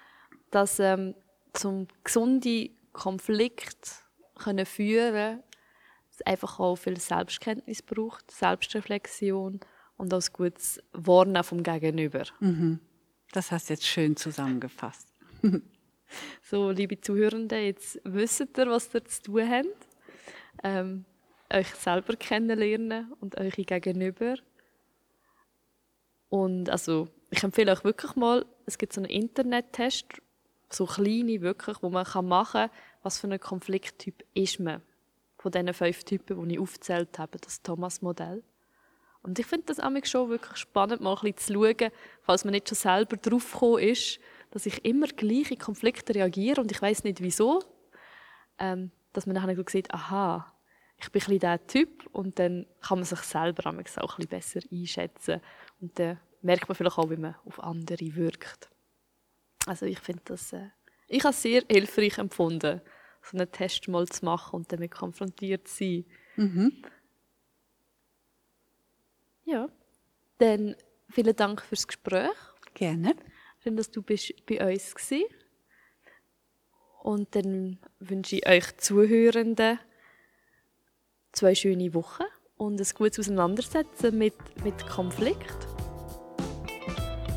dass 0.50 0.78
ähm, 0.78 1.14
zum 1.54 1.88
gesunden 2.04 2.70
Konflikt 2.92 4.04
können 4.36 4.66
führen 4.66 5.42
es 6.14 6.26
einfach 6.26 6.60
auch 6.60 6.76
viel 6.76 6.98
Selbstkenntnis 6.98 7.82
braucht, 7.82 8.30
Selbstreflexion 8.30 9.60
und 9.96 10.14
auch 10.14 10.22
ein 10.22 10.32
gutes 10.32 10.80
Warnen 10.92 11.42
vom 11.42 11.62
Gegenüber. 11.62 12.24
Mhm. 12.40 12.80
Das 13.32 13.50
hast 13.50 13.68
du 13.68 13.74
jetzt 13.74 13.86
schön 13.86 14.16
zusammengefasst. 14.16 15.08
so, 16.42 16.70
liebe 16.70 17.00
Zuhörende, 17.00 17.58
jetzt 17.58 18.00
wisst 18.04 18.40
ihr, 18.40 18.66
was 18.66 18.94
ihr 18.94 19.04
zu 19.04 19.22
tun 19.22 19.50
habt. 19.50 19.88
Ähm, 20.62 21.04
euch 21.52 21.74
selber 21.74 22.16
kennenlernen 22.16 23.12
und 23.20 23.36
eure 23.36 23.64
Gegenüber. 23.64 24.36
Und 26.28 26.70
also, 26.70 27.08
ich 27.30 27.42
empfehle 27.42 27.72
euch 27.72 27.84
wirklich 27.84 28.14
mal, 28.16 28.46
es 28.66 28.78
gibt 28.78 28.92
so 28.92 29.00
einen 29.00 29.10
Internettest, 29.10 30.06
so 30.70 30.86
kleine 30.86 31.40
wirklich, 31.40 31.82
wo 31.82 31.90
man 31.90 32.06
machen 32.24 32.52
kann, 32.52 32.70
was 33.02 33.18
für 33.18 33.28
ein 33.28 33.38
Konflikttyp 33.38 34.24
ist 34.34 34.60
man. 34.60 34.82
Von 35.44 35.52
diesen 35.52 35.74
fünf 35.74 36.04
Typen, 36.04 36.48
die 36.48 36.54
ich 36.54 36.58
aufgezählt 36.58 37.18
habe, 37.18 37.38
das 37.38 37.60
Thomas-Modell. 37.60 38.42
Und 39.20 39.38
ich 39.38 39.44
finde 39.44 39.66
das 39.66 39.78
auch 39.78 39.90
schon 40.04 40.30
wirklich 40.30 40.56
spannend, 40.56 41.02
mal 41.02 41.10
ein 41.10 41.32
bisschen 41.34 41.36
zu 41.36 41.52
schauen, 41.52 41.92
falls 42.22 42.46
man 42.46 42.52
nicht 42.52 42.66
schon 42.66 42.76
selber 42.76 43.18
draufgekommen 43.18 43.80
ist, 43.80 44.20
dass 44.52 44.64
ich 44.64 44.82
immer 44.86 45.06
gleich 45.06 45.50
in 45.50 45.58
Konflikte 45.58 46.14
reagiere 46.14 46.62
und 46.62 46.72
ich 46.72 46.80
weiß 46.80 47.04
nicht 47.04 47.20
wieso, 47.20 47.62
ähm, 48.58 48.90
dass 49.12 49.26
man 49.26 49.36
nachher 49.36 49.62
sieht, 49.68 49.92
aha, 49.92 50.50
ich 50.96 51.12
bin 51.12 51.20
ein 51.20 51.30
dieser 51.32 51.66
Typ 51.66 52.06
und 52.12 52.38
dann 52.38 52.64
kann 52.80 53.00
man 53.00 53.04
sich 53.04 53.18
selber 53.18 53.68
auch 53.68 53.74
ein 53.74 53.84
bisschen 53.84 54.28
besser 54.28 54.60
einschätzen 54.72 55.42
und 55.78 55.98
dann 55.98 56.18
merkt 56.40 56.70
man 56.70 56.74
vielleicht 56.74 56.96
auch, 56.96 57.10
wie 57.10 57.18
man 57.18 57.34
auf 57.44 57.62
andere 57.62 58.16
wirkt. 58.16 58.70
Also 59.66 59.84
ich 59.84 59.98
finde 59.98 60.22
das, 60.24 60.54
äh, 60.54 60.70
ich 61.06 61.22
habe 61.22 61.34
sehr 61.34 61.64
hilfreich 61.70 62.16
empfunden, 62.16 62.80
so 63.30 63.36
einen 63.36 63.50
Test 63.50 63.88
mal 63.88 64.06
zu 64.06 64.24
machen 64.24 64.56
und 64.56 64.72
damit 64.72 64.90
konfrontiert 64.90 65.68
zu 65.68 65.84
sein. 65.84 66.04
Mhm. 66.36 66.84
Ja, 69.44 69.68
dann 70.38 70.76
vielen 71.10 71.36
Dank 71.36 71.60
fürs 71.62 71.86
Gespräch. 71.86 72.30
Gerne. 72.74 73.14
Schön, 73.62 73.76
dass 73.76 73.90
du 73.90 74.02
bist 74.02 74.34
bei 74.46 74.72
uns 74.72 74.94
warst. 74.94 75.12
Und 77.02 77.34
dann 77.34 77.78
wünsche 77.98 78.36
ich 78.36 78.48
euch 78.48 78.76
Zuhörenden 78.78 79.78
zwei 81.32 81.54
schöne 81.54 81.92
Wochen 81.92 82.24
und 82.56 82.80
ein 82.80 82.86
gutes 82.94 83.18
Auseinandersetzen 83.20 84.16
mit, 84.16 84.34
mit 84.64 84.86
Konflikt. 84.86 85.68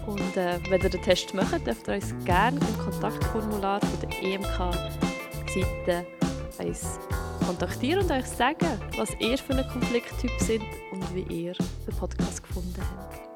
Und 0.05 0.38
äh, 0.38 0.59
wenn 0.69 0.81
ihr 0.81 0.89
den 0.89 1.01
Test 1.01 1.33
macht, 1.33 1.67
dürft 1.67 1.88
ihr 1.89 1.95
uns 1.95 2.15
gerne 2.23 2.59
im 2.59 2.77
Kontaktformular 2.77 3.81
von 3.81 3.99
der 3.99 4.09
EMK-Seite 5.62 6.18
uns 6.66 6.99
kontaktieren 7.45 8.03
und 8.03 8.12
euch 8.12 8.26
sagen, 8.26 8.68
was 8.97 9.10
ihr 9.20 9.38
für 9.38 9.53
einen 9.53 9.68
Konflikttyp 9.70 10.32
sind 10.39 10.64
und 10.91 11.16
wie 11.16 11.22
ihr 11.22 11.53
den 11.53 11.95
Podcast 11.95 12.43
gefunden 12.43 12.82
habt. 12.82 13.26